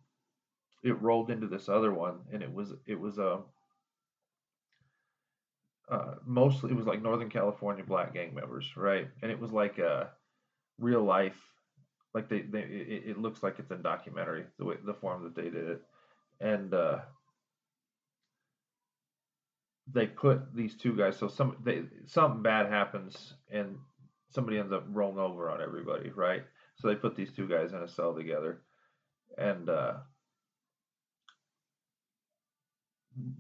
it 0.83 1.01
rolled 1.03 1.31
into 1.31 1.47
this 1.47 1.69
other 1.69 1.93
one, 1.93 2.21
and 2.33 2.43
it 2.43 2.53
was 2.53 2.73
it 2.87 2.99
was 2.99 3.19
a 3.19 3.27
uh, 3.27 3.39
uh, 5.91 6.15
mostly 6.27 6.71
it 6.71 6.77
was 6.77 6.87
like 6.87 7.03
Northern 7.03 7.31
California 7.31 7.85
black 7.85 8.13
gang 8.13 8.35
members, 8.35 8.77
right? 8.77 9.09
And 9.23 9.31
it 9.31 9.41
was 9.41 9.53
like 9.53 9.79
a 9.79 10.11
real 10.79 11.03
life, 11.03 11.39
like 12.15 12.29
they, 12.29 12.43
they 12.43 12.61
it, 12.61 13.03
it 13.11 13.19
looks 13.19 13.43
like 13.43 13.59
it's 13.59 13.71
a 13.71 13.77
documentary 13.77 14.45
the 14.59 14.65
way 14.65 14.77
the 14.85 14.95
form 14.95 15.25
that 15.25 15.35
they 15.35 15.49
did 15.51 15.69
it, 15.69 15.83
and 16.41 16.75
uh, 16.75 16.99
they 19.93 20.07
put 20.07 20.55
these 20.55 20.77
two 20.77 20.95
guys. 20.95 21.17
So 21.17 21.29
some 21.29 21.57
they 21.65 21.85
something 22.07 22.43
bad 22.43 22.69
happens 22.69 23.35
and 23.51 23.79
somebody 24.31 24.59
ends 24.59 24.73
up 24.73 24.85
rolling 24.89 25.19
over 25.19 25.51
on 25.51 25.63
everybody, 25.63 26.11
right? 26.11 26.45
So 26.77 26.89
they 26.89 26.95
put 26.95 27.17
these 27.17 27.33
two 27.33 27.49
guys 27.49 27.73
in 27.73 27.83
a 27.83 27.89
cell 27.89 28.15
together, 28.15 28.61
and 29.39 29.69
uh, 29.71 29.95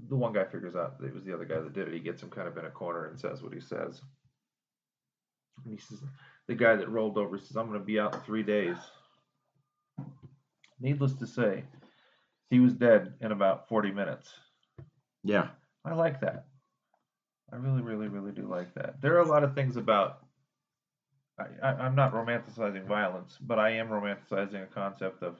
the 0.08 0.16
one 0.16 0.32
guy 0.32 0.44
figures 0.44 0.76
out 0.76 0.96
it 1.02 1.14
was 1.14 1.24
the 1.24 1.34
other 1.34 1.44
guy 1.44 1.60
that 1.60 1.72
did 1.72 1.88
it. 1.88 1.94
He 1.94 2.00
gets 2.00 2.22
him 2.22 2.30
kind 2.30 2.48
of 2.48 2.56
in 2.56 2.64
a 2.64 2.70
corner 2.70 3.06
and 3.06 3.18
says 3.18 3.42
what 3.42 3.52
he 3.52 3.60
says. 3.60 4.00
And 5.64 5.74
he 5.74 5.80
says, 5.80 5.98
the 6.46 6.54
guy 6.54 6.76
that 6.76 6.88
rolled 6.88 7.18
over 7.18 7.38
says, 7.38 7.56
I'm 7.56 7.68
going 7.68 7.78
to 7.78 7.84
be 7.84 8.00
out 8.00 8.14
in 8.14 8.20
three 8.20 8.42
days. 8.42 8.76
Needless 10.80 11.14
to 11.14 11.26
say, 11.26 11.64
he 12.50 12.60
was 12.60 12.72
dead 12.72 13.14
in 13.20 13.32
about 13.32 13.68
40 13.68 13.90
minutes. 13.90 14.32
Yeah. 15.24 15.48
I 15.84 15.94
like 15.94 16.20
that. 16.20 16.46
I 17.52 17.56
really, 17.56 17.82
really, 17.82 18.08
really 18.08 18.32
do 18.32 18.46
like 18.46 18.74
that. 18.74 19.00
There 19.00 19.16
are 19.16 19.22
a 19.22 19.28
lot 19.28 19.44
of 19.44 19.54
things 19.54 19.76
about. 19.76 20.20
I, 21.38 21.68
I, 21.68 21.72
I'm 21.72 21.94
not 21.94 22.12
romanticizing 22.12 22.86
violence, 22.86 23.38
but 23.40 23.58
I 23.58 23.70
am 23.70 23.88
romanticizing 23.88 24.62
a 24.62 24.66
concept 24.66 25.22
of 25.22 25.36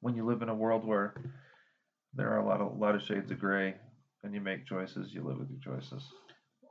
when 0.00 0.14
you 0.14 0.24
live 0.24 0.42
in 0.42 0.48
a 0.48 0.54
world 0.54 0.84
where 0.84 1.14
there 2.14 2.30
are 2.32 2.38
a 2.38 2.46
lot 2.46 2.60
of 2.60 2.72
a 2.72 2.76
lot 2.76 2.94
of 2.94 3.02
shades 3.02 3.30
of 3.30 3.38
gray, 3.38 3.74
and 4.22 4.34
you 4.34 4.40
make 4.40 4.66
choices, 4.66 5.12
you 5.12 5.22
live 5.22 5.38
with 5.38 5.50
your 5.50 5.60
choices. 5.60 6.02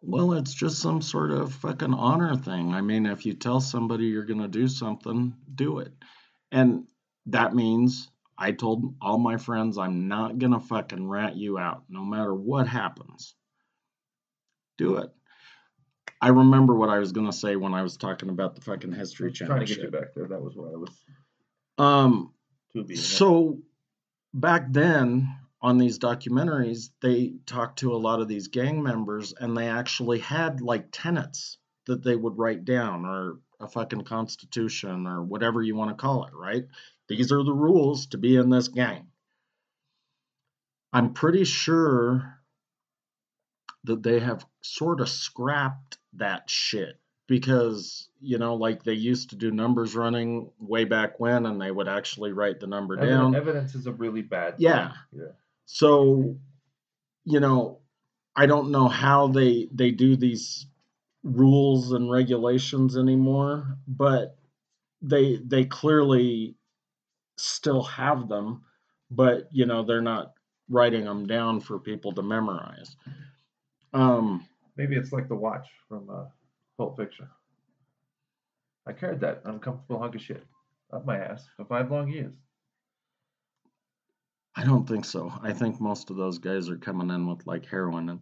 Well, 0.02 0.34
it's 0.34 0.54
just 0.54 0.80
some 0.80 1.02
sort 1.02 1.32
of 1.32 1.54
fucking 1.54 1.94
honor 1.94 2.36
thing. 2.36 2.74
I 2.74 2.82
mean, 2.82 3.06
if 3.06 3.26
you 3.26 3.34
tell 3.34 3.60
somebody 3.60 4.06
you're 4.06 4.26
going 4.26 4.42
to 4.42 4.48
do 4.48 4.68
something, 4.68 5.36
do 5.56 5.80
it. 5.80 5.92
And 6.52 6.86
that 7.26 7.56
means 7.56 8.10
I 8.38 8.52
told 8.52 8.94
all 9.02 9.18
my 9.18 9.38
friends 9.38 9.78
I'm 9.78 10.08
not 10.08 10.38
going 10.38 10.54
to 10.54 10.60
fucking 10.60 11.08
rat 11.08 11.36
you 11.36 11.58
out 11.58 11.84
no 11.90 12.02
matter 12.06 12.34
what 12.34 12.68
happens. 12.68 13.34
Do 14.78 14.98
it. 14.98 15.10
I 16.22 16.30
remember 16.30 16.76
what 16.76 16.90
I 16.90 17.00
was 17.00 17.12
going 17.12 17.28
to 17.28 17.36
say 17.36 17.56
when 17.56 17.74
I 17.74 17.82
was 17.82 17.98
talking 17.98 18.30
about 18.30 18.56
the 18.56 18.62
fucking 18.62 18.92
History 18.92 19.32
Channel. 19.32 19.56
Trying 19.56 19.66
to 19.66 19.74
get 19.74 19.82
shit. 19.82 19.86
you 19.86 20.00
back 20.00 20.14
there. 20.16 20.28
That 20.28 20.42
was 20.42 20.56
what 20.56 20.74
I 20.74 20.78
was. 20.78 21.02
Um, 21.78 22.34
To 22.74 22.84
be. 22.84 22.96
so 22.96 23.60
back 24.34 24.72
then 24.72 25.36
on 25.62 25.78
these 25.78 26.00
documentaries, 26.00 26.90
they 27.02 27.34
talked 27.46 27.80
to 27.80 27.94
a 27.94 27.98
lot 27.98 28.22
of 28.22 28.28
these 28.28 28.48
gang 28.48 28.84
members 28.84 29.34
and 29.34 29.56
they 29.56 29.68
actually 29.68 30.20
had 30.20 30.62
like 30.62 30.90
tenets 30.92 31.58
that 31.88 32.04
they 32.04 32.16
would 32.16 32.38
write 32.38 32.66
down 32.66 33.06
or 33.06 33.40
a 33.60 33.68
fucking 33.68 34.04
constitution 34.04 35.08
or 35.08 35.24
whatever 35.24 35.62
you 35.62 35.76
want 35.76 35.90
to 35.90 36.02
call 36.02 36.26
it, 36.26 36.34
right? 36.34 36.66
These 37.08 37.32
are 37.32 37.44
the 37.44 37.54
rules 37.54 38.08
to 38.08 38.18
be 38.18 38.36
in 38.36 38.50
this 38.50 38.68
gang. 38.68 39.08
I'm 40.94 41.14
pretty 41.14 41.44
sure 41.44 42.40
that 43.86 44.04
they 44.04 44.20
have 44.20 44.46
sort 44.62 45.02
of 45.02 45.10
scrapped 45.10 45.98
that 46.14 46.50
shit 46.50 47.00
because 47.28 48.08
you 48.22 48.38
know 48.38 48.56
like 48.56 48.84
they 48.84 48.94
used 48.94 49.30
to 49.30 49.36
do 49.36 49.52
numbers 49.52 49.96
running 49.96 50.50
way 50.60 50.86
back 50.86 51.20
when 51.20 51.46
and 51.46 51.62
they 51.62 51.72
would 51.72 51.88
actually 51.88 52.32
write 52.32 52.60
the 52.60 52.68
number 52.68 52.98
Evidence, 52.98 53.20
down 53.20 53.36
evidence 53.36 53.76
is 53.76 53.86
a 53.86 53.92
really 53.92 54.22
bad. 54.22 54.58
thing. 54.58 54.66
Yeah. 54.66 54.94
Yeah. 55.12 55.26
so 55.66 56.38
you 57.26 57.40
know 57.40 57.80
i 58.36 58.46
don't 58.46 58.72
know 58.72 58.88
how 58.88 59.28
they 59.28 59.68
they 59.74 59.92
do 59.92 60.16
these 60.16 60.66
rules 61.24 61.92
and 61.92 62.10
regulations 62.10 62.98
anymore 62.98 63.78
but 63.88 64.38
they 65.02 65.38
they 65.46 65.66
clearly 65.66 66.56
still 67.38 67.84
have 67.84 68.30
them 68.30 68.64
but 69.12 69.50
you 69.52 69.66
know 69.66 69.84
they're 69.84 70.02
not 70.02 70.34
writing 70.70 71.04
them 71.06 71.28
down 71.28 71.60
for 71.60 71.78
people 71.80 72.14
to 72.14 72.22
memorize 72.22 72.96
um 73.94 74.46
Maybe 74.78 74.96
it's 74.96 75.12
like 75.12 75.28
the 75.28 75.36
watch 75.36 75.68
from 75.90 76.08
uh, 76.10 76.26
Pulp 76.78 76.98
Fiction. 76.98 77.28
I 78.88 78.94
carried 78.94 79.20
that 79.22 79.42
uncomfortable 79.46 80.00
hunk 80.00 80.16
of 80.16 80.22
shit 80.22 80.46
up 80.94 81.06
my 81.06 81.18
ass 81.18 81.48
for 81.58 81.66
five 81.66 81.92
long 81.92 82.08
years. 82.10 82.34
i 84.56 84.64
don't 84.64 84.88
think 84.88 85.04
so 85.06 85.32
i 85.42 85.52
think 85.52 85.80
most 85.82 86.10
of 86.10 86.16
those 86.16 86.40
guys 86.40 86.70
are 86.70 86.78
coming 86.78 87.10
in 87.14 87.28
with 87.28 87.46
like 87.46 87.66
heroin 87.66 88.10
in, 88.10 88.20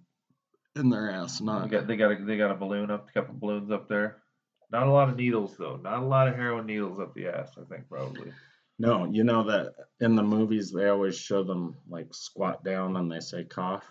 in 0.75 0.89
their 0.89 1.11
ass 1.11 1.39
They 1.39 1.45
not 1.45 1.69
got 1.69 1.87
they 1.87 1.95
got 1.95 2.11
a, 2.11 2.25
they 2.25 2.37
got 2.37 2.51
a 2.51 2.55
balloon 2.55 2.89
up, 2.91 3.07
a 3.07 3.11
couple 3.11 3.35
balloons 3.37 3.71
up 3.71 3.87
there. 3.87 4.23
Not 4.71 4.87
a 4.87 4.91
lot 4.91 5.09
of 5.09 5.15
needles 5.15 5.55
though. 5.57 5.77
Not 5.77 5.99
a 5.99 6.05
lot 6.05 6.27
of 6.27 6.35
heroin 6.35 6.65
needles 6.65 6.99
up 6.99 7.13
the 7.13 7.27
ass. 7.27 7.51
I 7.57 7.63
think 7.73 7.87
probably. 7.87 8.31
No, 8.79 9.05
you 9.05 9.23
know 9.23 9.43
that 9.43 9.73
in 10.01 10.15
the 10.15 10.23
movies 10.23 10.71
they 10.71 10.89
always 10.89 11.17
show 11.17 11.43
them 11.43 11.77
like 11.87 12.07
squat 12.13 12.63
down 12.65 12.97
and 12.97 13.09
they 13.09 13.19
say 13.21 13.43
cough. 13.45 13.85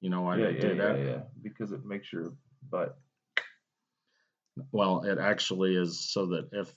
You 0.00 0.08
know 0.08 0.22
why 0.22 0.36
yeah, 0.36 0.46
they 0.46 0.54
yeah, 0.54 0.60
do 0.60 0.68
yeah, 0.68 0.74
that? 0.74 0.98
yeah. 1.00 1.18
Because 1.42 1.72
it 1.72 1.84
makes 1.84 2.12
your 2.12 2.32
butt. 2.70 2.96
Well, 4.72 5.02
it 5.04 5.18
actually 5.18 5.76
is 5.76 5.98
so 6.12 6.26
that 6.26 6.48
if 6.52 6.72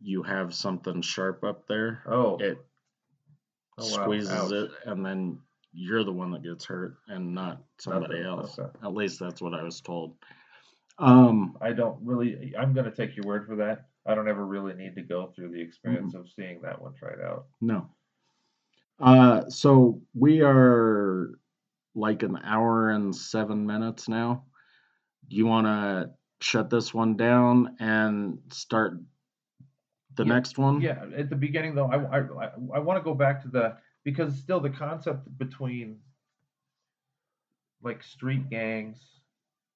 you 0.00 0.22
have 0.22 0.54
something 0.54 1.02
sharp 1.02 1.44
up 1.44 1.66
there, 1.68 2.02
Oh, 2.06 2.38
it 2.38 2.58
oh, 3.78 3.84
wow. 3.86 4.02
squeezes 4.02 4.30
Ouch. 4.32 4.52
it 4.52 4.70
and 4.86 5.04
then 5.04 5.38
you're 5.72 6.04
the 6.04 6.12
one 6.12 6.30
that 6.32 6.42
gets 6.42 6.64
hurt 6.64 6.96
and 7.08 7.34
not 7.34 7.62
somebody 7.78 8.20
Nothing, 8.20 8.26
else. 8.26 8.58
okay. 8.58 8.68
At 8.82 8.94
least 8.94 9.20
that's 9.20 9.40
what 9.40 9.54
I 9.54 9.62
was 9.62 9.80
told. 9.80 10.16
Um 10.98 11.56
I 11.60 11.72
don't 11.72 11.98
really. 12.04 12.54
I'm 12.58 12.72
gonna 12.74 12.90
take 12.90 13.16
your 13.16 13.26
word 13.26 13.46
for 13.46 13.56
that. 13.56 13.86
I 14.06 14.14
don't 14.14 14.28
ever 14.28 14.44
really 14.46 14.74
need 14.74 14.94
to 14.96 15.02
go 15.02 15.26
through 15.28 15.50
the 15.50 15.58
Mm-hmm. 15.58 15.66
experience 15.66 16.14
of 16.14 16.28
seeing 16.30 16.60
that 16.62 16.80
one 16.80 16.94
tried 16.94 17.20
out. 17.20 17.46
No. 17.60 17.88
Uh, 18.98 19.48
so 19.48 20.00
we 20.14 20.42
are 20.42 21.38
like 21.94 22.22
an 22.22 22.38
hour 22.44 22.90
and 22.90 23.14
seven 23.14 23.66
minutes 23.66 24.08
now. 24.08 24.44
Do 25.28 25.36
you 25.36 25.46
want 25.46 25.66
to 25.66 26.10
shut 26.40 26.70
this 26.70 26.92
one 26.94 27.16
down 27.16 27.76
and 27.80 28.38
start 28.50 28.94
the 30.16 30.24
Yeah, 30.24 30.34
next 30.34 30.58
one? 30.58 30.80
Yeah, 30.80 31.06
at 31.16 31.30
the 31.30 31.36
beginning 31.36 31.74
though, 31.74 31.86
I 31.86 31.96
I, 31.96 32.18
I, 32.46 32.50
I 32.74 32.78
want 32.78 32.98
to 32.98 33.04
go 33.04 33.14
back 33.14 33.42
to 33.42 33.48
the 33.48 33.76
because 34.04 34.36
still 34.38 34.60
the 34.60 34.70
concept 34.70 35.26
between 35.38 36.00
like 37.82 38.02
street 38.02 38.48
gangs 38.50 38.98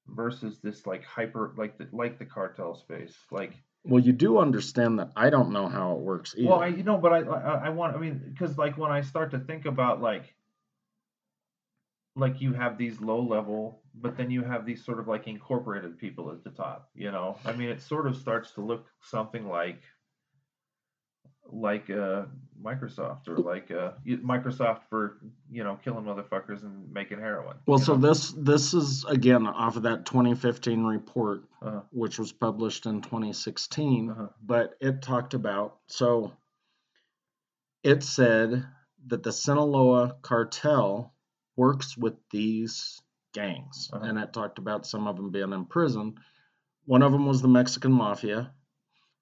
versus 0.08 0.58
this 0.60 0.86
like 0.86 1.04
hyper 1.04 1.54
like 1.56 1.78
the 1.78 1.88
like 1.92 2.18
the 2.18 2.24
cartel 2.26 2.74
space 2.74 3.16
like 3.30 3.54
Well, 3.84 4.02
you 4.02 4.12
do 4.12 4.38
understand 4.38 4.98
that 4.98 5.12
I 5.14 5.30
don't 5.30 5.52
know 5.52 5.68
how 5.68 5.92
it 5.92 6.00
works 6.00 6.34
either. 6.36 6.48
well 6.48 6.60
I 6.60 6.68
you 6.68 6.82
know 6.82 6.98
but 6.98 7.12
I 7.12 7.18
I, 7.20 7.66
I 7.66 7.68
want 7.70 7.96
I 7.96 7.98
mean 7.98 8.20
because 8.32 8.58
like 8.58 8.76
when 8.76 8.90
I 8.90 9.00
start 9.00 9.30
to 9.32 9.38
think 9.38 9.66
about 9.66 10.00
like 10.00 10.34
like 12.16 12.40
you 12.40 12.52
have 12.52 12.78
these 12.78 13.00
low 13.00 13.20
level 13.20 13.80
but 13.94 14.16
then 14.16 14.30
you 14.30 14.42
have 14.42 14.64
these 14.66 14.84
sort 14.84 14.98
of 15.00 15.08
like 15.08 15.26
incorporated 15.26 15.98
people 15.98 16.30
at 16.30 16.42
the 16.44 16.50
top 16.50 16.90
you 16.94 17.10
know 17.10 17.36
I 17.44 17.52
mean 17.52 17.68
it 17.68 17.80
sort 17.82 18.06
of 18.06 18.16
starts 18.16 18.52
to 18.52 18.60
look 18.60 18.86
something 19.00 19.48
like 19.48 19.80
like 21.52 21.90
uh 21.90 22.22
Microsoft 22.62 23.28
or 23.28 23.36
like 23.36 23.70
uh 23.70 23.92
Microsoft 24.06 24.80
for 24.88 25.18
you 25.50 25.62
know 25.64 25.78
killing 25.84 26.04
motherfuckers 26.04 26.62
and 26.62 26.90
making 26.92 27.18
heroin. 27.18 27.56
well, 27.66 27.78
so 27.78 27.94
know? 27.96 28.08
this 28.08 28.32
this 28.38 28.72
is 28.74 29.04
again 29.04 29.46
off 29.46 29.76
of 29.76 29.82
that 29.82 30.06
2015 30.06 30.84
report, 30.84 31.42
Uh-huh. 31.60 31.82
which 31.90 32.18
was 32.18 32.32
published 32.32 32.86
in 32.86 33.02
2016. 33.02 34.10
Uh-huh. 34.10 34.28
but 34.42 34.74
it 34.80 35.02
talked 35.02 35.34
about 35.34 35.76
so 35.88 36.32
it 37.82 38.02
said 38.02 38.64
that 39.08 39.22
the 39.22 39.32
Sinaloa 39.32 40.16
cartel 40.22 41.13
works 41.56 41.96
with 41.96 42.14
these 42.30 43.00
gangs 43.32 43.90
Uh-huh. 43.92 44.04
and 44.04 44.18
it 44.18 44.32
talked 44.32 44.58
about 44.58 44.86
some 44.86 45.06
of 45.08 45.16
them 45.16 45.30
being 45.30 45.52
in 45.52 45.64
prison 45.66 46.14
one 46.86 47.02
of 47.02 47.12
them 47.12 47.26
was 47.26 47.40
the 47.42 47.48
Mexican 47.48 47.92
mafia 47.92 48.52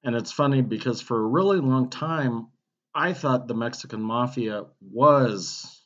and 0.04 0.14
it's 0.16 0.32
funny 0.32 0.62
because 0.62 1.00
for 1.00 1.18
a 1.18 1.26
really 1.26 1.58
long 1.60 1.88
time 1.90 2.48
I 2.94 3.12
thought 3.14 3.48
the 3.48 3.54
Mexican 3.54 4.02
mafia 4.02 4.66
was 4.80 5.80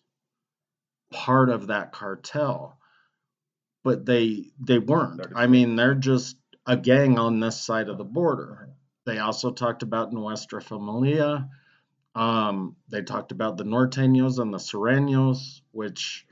part 1.12 1.50
of 1.50 1.68
that 1.68 1.92
cartel 1.92 2.78
but 3.84 4.04
they 4.04 4.50
they 4.60 4.78
weren't 4.78 5.20
I 5.36 5.46
mean 5.46 5.76
they're 5.76 5.94
just 5.94 6.36
a 6.66 6.76
gang 6.76 7.18
on 7.18 7.38
this 7.38 7.60
side 7.60 7.88
of 7.88 7.98
the 7.98 8.04
border 8.04 8.70
they 9.04 9.18
also 9.18 9.52
talked 9.52 9.84
about 9.84 10.12
Nuestra 10.12 10.60
Familia. 10.60 11.48
Um, 12.16 12.74
they 12.88 13.02
talked 13.02 13.30
about 13.30 13.56
the 13.56 13.62
Norteños 13.62 14.40
and 14.40 14.52
the 14.52 14.58
Sureños, 14.58 15.60
which. 15.70 16.26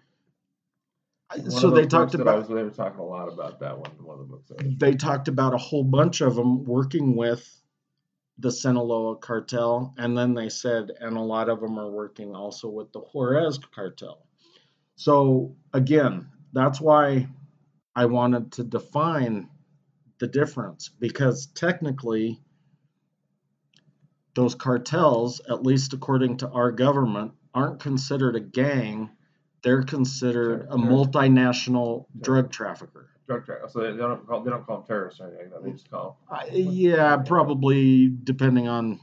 So 1.51 1.71
they 1.71 1.87
talked 1.87 2.13
books 2.13 2.13
that 2.13 2.21
I 2.21 2.23
about 2.23 2.39
was, 2.39 2.49
they 2.49 2.63
were 2.63 2.71
talking 2.71 3.01
a 3.01 3.05
lot 3.05 3.33
about 3.33 3.61
that 3.61 3.79
one. 3.79 3.91
One 4.01 4.21
of 4.21 4.29
the 4.29 4.37
books. 4.37 4.53
They 4.79 4.95
talked 4.95 5.29
about 5.29 5.55
a 5.55 5.59
whole 5.59 5.85
bunch 5.85 6.21
of 6.21 6.37
them 6.37 6.65
working 6.65 7.17
with 7.17 7.49
the 8.39 8.51
Sinaloa 8.51 9.17
cartel, 9.17 9.95
and 9.97 10.17
then 10.17 10.35
they 10.35 10.49
said, 10.49 10.91
and 11.01 11.17
a 11.17 11.21
lot 11.21 11.49
of 11.49 11.61
them 11.61 11.79
are 11.79 11.91
working 11.91 12.35
also 12.35 12.69
with 12.69 12.93
the 12.93 13.01
Juarez 13.01 13.59
cartel. 13.75 14.27
So 14.97 15.57
again, 15.73 16.29
that's 16.53 16.81
why 16.81 17.29
I 17.95 18.07
wanted 18.07 18.53
to 18.53 18.65
define 18.65 19.49
the 20.19 20.27
difference 20.27 20.89
because 20.89 21.47
technically 21.47 22.41
those 24.35 24.55
cartels, 24.55 25.41
at 25.49 25.63
least 25.63 25.93
according 25.93 26.39
to 26.39 26.49
our 26.49 26.73
government, 26.73 27.33
aren't 27.55 27.81
considered 27.81 28.35
a 28.35 28.41
gang 28.41 29.11
they're 29.65 29.83
considered 29.83 30.67
a 30.71 30.77
multinational 30.77 32.05
drug 32.21 32.53
trafficker. 32.53 33.09
Drug 33.27 33.45
track. 33.47 33.61
So 33.71 33.81
they 33.81 33.97
don't 33.97 34.27
call 34.27 34.43
they 34.43 34.51
don't 34.51 34.65
call 34.67 34.77
them 34.79 34.87
terrorists 34.87 35.21
or 35.21 35.29
anything. 35.29 35.51
They 35.65 35.73
just 35.73 35.91
call 35.91 36.21
I- 36.31 36.47
Yeah, 36.53 37.17
probably 37.17 38.09
depending 38.23 38.69
on 38.69 39.01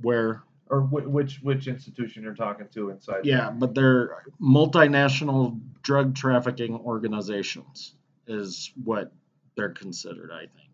where. 0.00 0.42
or 0.68 0.80
whi- 0.82 1.06
which 1.06 1.38
which 1.42 1.68
institution 1.68 2.24
you're 2.24 2.34
talking 2.34 2.66
to 2.74 2.90
inside. 2.90 3.24
Yeah, 3.24 3.50
but 3.52 3.74
they're 3.76 4.24
multinational 4.40 5.60
drug 5.82 6.14
trafficking 6.16 6.74
organizations 6.80 7.94
is 8.26 8.72
what 8.82 9.12
they're 9.56 9.70
considered, 9.70 10.30
I 10.32 10.40
think. 10.40 10.70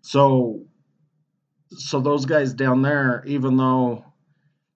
So 0.00 0.62
so 1.72 2.00
those 2.00 2.24
guys 2.24 2.54
down 2.54 2.80
there, 2.82 3.22
even 3.26 3.56
though 3.58 4.04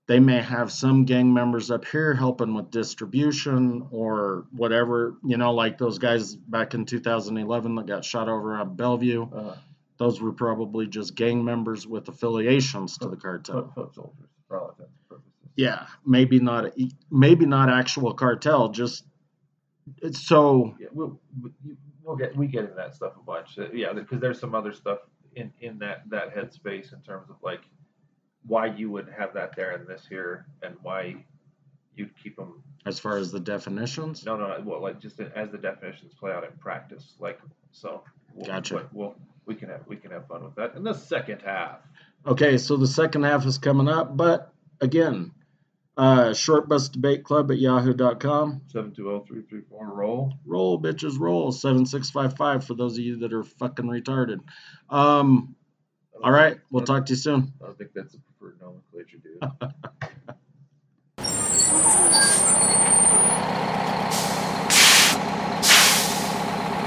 they 0.07 0.21
may 0.21 0.41
have 0.41 0.71
some 0.71 1.05
gang 1.05 1.33
members 1.33 1.71
up 1.71 1.85
here 1.87 2.13
helping 2.15 2.55
with 2.55 2.71
distribution 2.71 3.87
or 3.91 4.47
whatever, 4.53 5.17
you 5.25 5.37
know, 5.39 5.53
like 5.55 5.79
those 5.79 5.99
guys 5.99 6.35
back 6.37 6.75
in 6.75 6.85
2011 6.85 7.75
that 7.77 7.87
got 7.87 8.05
shot 8.05 8.29
over 8.29 8.55
on 8.55 8.77
Bellevue, 8.77 9.27
Uh, 9.33 9.57
those 9.97 10.21
were 10.21 10.33
probably 10.33 10.87
just 10.87 11.15
gang 11.15 11.45
members 11.45 11.87
with 11.87 12.09
affiliations 12.09 12.99
to 12.99 13.09
the 13.09 13.17
cartel. 13.17 13.63
foot, 13.63 13.75
foot 13.75 13.95
soldiers 13.95 14.29
for 14.49 14.61
all 14.61 14.69
intents 14.71 14.93
and 14.99 15.09
purposes. 15.09 15.31
Yeah, 15.57 15.87
maybe 16.05 16.39
not 16.41 16.73
maybe 17.11 17.47
not 17.47 17.69
actual 17.71 18.13
cartel, 18.13 18.69
just 18.71 19.07
it's 20.03 20.27
so 20.27 20.75
Yeah, 20.81 20.89
we'll 20.93 21.19
we- 21.41 21.77
we'll 22.03 22.17
get 22.17 22.37
we 22.37 22.47
get 22.49 22.65
into 22.65 22.75
that 22.77 22.95
stuff 22.95 23.17
a 23.17 23.23
bunch. 23.23 23.59
Uh, 23.59 23.69
Yeah, 23.73 23.93
because 23.95 24.21
there's 24.21 24.39
some 24.41 24.55
other 24.55 24.73
stuff 24.73 24.99
in 25.37 25.53
in 25.61 25.79
that 25.79 26.11
that 26.11 26.35
headspace 26.35 26.93
in 26.93 27.01
terms 27.03 27.31
of 27.31 27.37
like 27.43 27.63
why 28.47 28.66
you 28.66 28.91
would 28.91 29.09
have 29.16 29.35
that 29.35 29.57
there 29.57 29.73
and 29.73 29.87
this 29.87 30.07
here, 30.09 30.47
and 30.62 30.75
why 30.83 31.16
you'd 31.97 32.11
keep 32.23 32.37
them. 32.37 32.62
as 32.87 32.99
far 32.99 33.16
as 33.16 33.31
the 33.33 33.41
definitions. 33.41 34.25
No, 34.25 34.37
no. 34.37 34.61
Well, 34.65 34.83
like 34.83 35.01
just 35.01 35.21
as 35.21 35.51
the 35.51 35.59
definitions 35.59 36.12
play 36.15 36.33
out 36.33 36.45
in 36.45 36.51
practice, 36.59 37.15
like 37.19 37.41
so. 37.73 38.03
We'll, 38.35 38.47
Gotcha. 38.47 38.89
We'll 38.93 39.15
we 39.47 39.55
can 39.55 39.69
have 39.69 39.83
we 39.87 39.97
can 39.97 40.11
have 40.11 40.27
fun 40.27 40.43
with 40.45 40.55
that 40.57 40.75
in 40.75 40.83
the 40.83 40.93
second 40.95 41.41
half. 41.43 41.79
Okay, 42.27 42.59
so 42.59 42.77
the 42.77 42.87
second 42.87 43.23
half 43.25 43.47
is 43.47 43.59
coming 43.59 43.87
up, 43.89 44.16
but 44.16 44.53
again, 44.81 45.31
uh 45.97 46.33
short 46.35 46.69
bus 46.69 46.89
debate 46.89 47.23
club 47.23 47.51
at 47.53 47.59
yahoo.com. 47.59 48.62
Seven 48.66 48.91
two 48.93 49.05
zero 49.05 49.25
three 49.29 49.43
three 49.43 49.61
four 49.71 49.87
roll. 49.95 50.33
Roll 50.45 50.81
bitches 50.83 51.19
roll 51.21 51.53
7655 51.53 52.65
for 52.66 52.75
those 52.75 52.99
of 52.99 53.05
you 53.05 53.16
that 53.19 53.33
are 53.33 53.45
fucking 53.45 53.85
retarded. 53.87 54.41
Um 54.91 55.55
all 56.23 56.31
right, 56.32 56.53
think, 56.53 56.61
we'll 56.70 56.85
talk 56.85 57.07
to 57.07 57.12
you 57.12 57.16
soon. 57.16 57.53
I 57.61 57.66
don't 57.66 57.77
think 57.77 57.93
that's 57.95 58.15
a 58.15 58.19
preferred 58.19 58.61
nomenclature, 58.61 59.19
dude. 59.19 59.43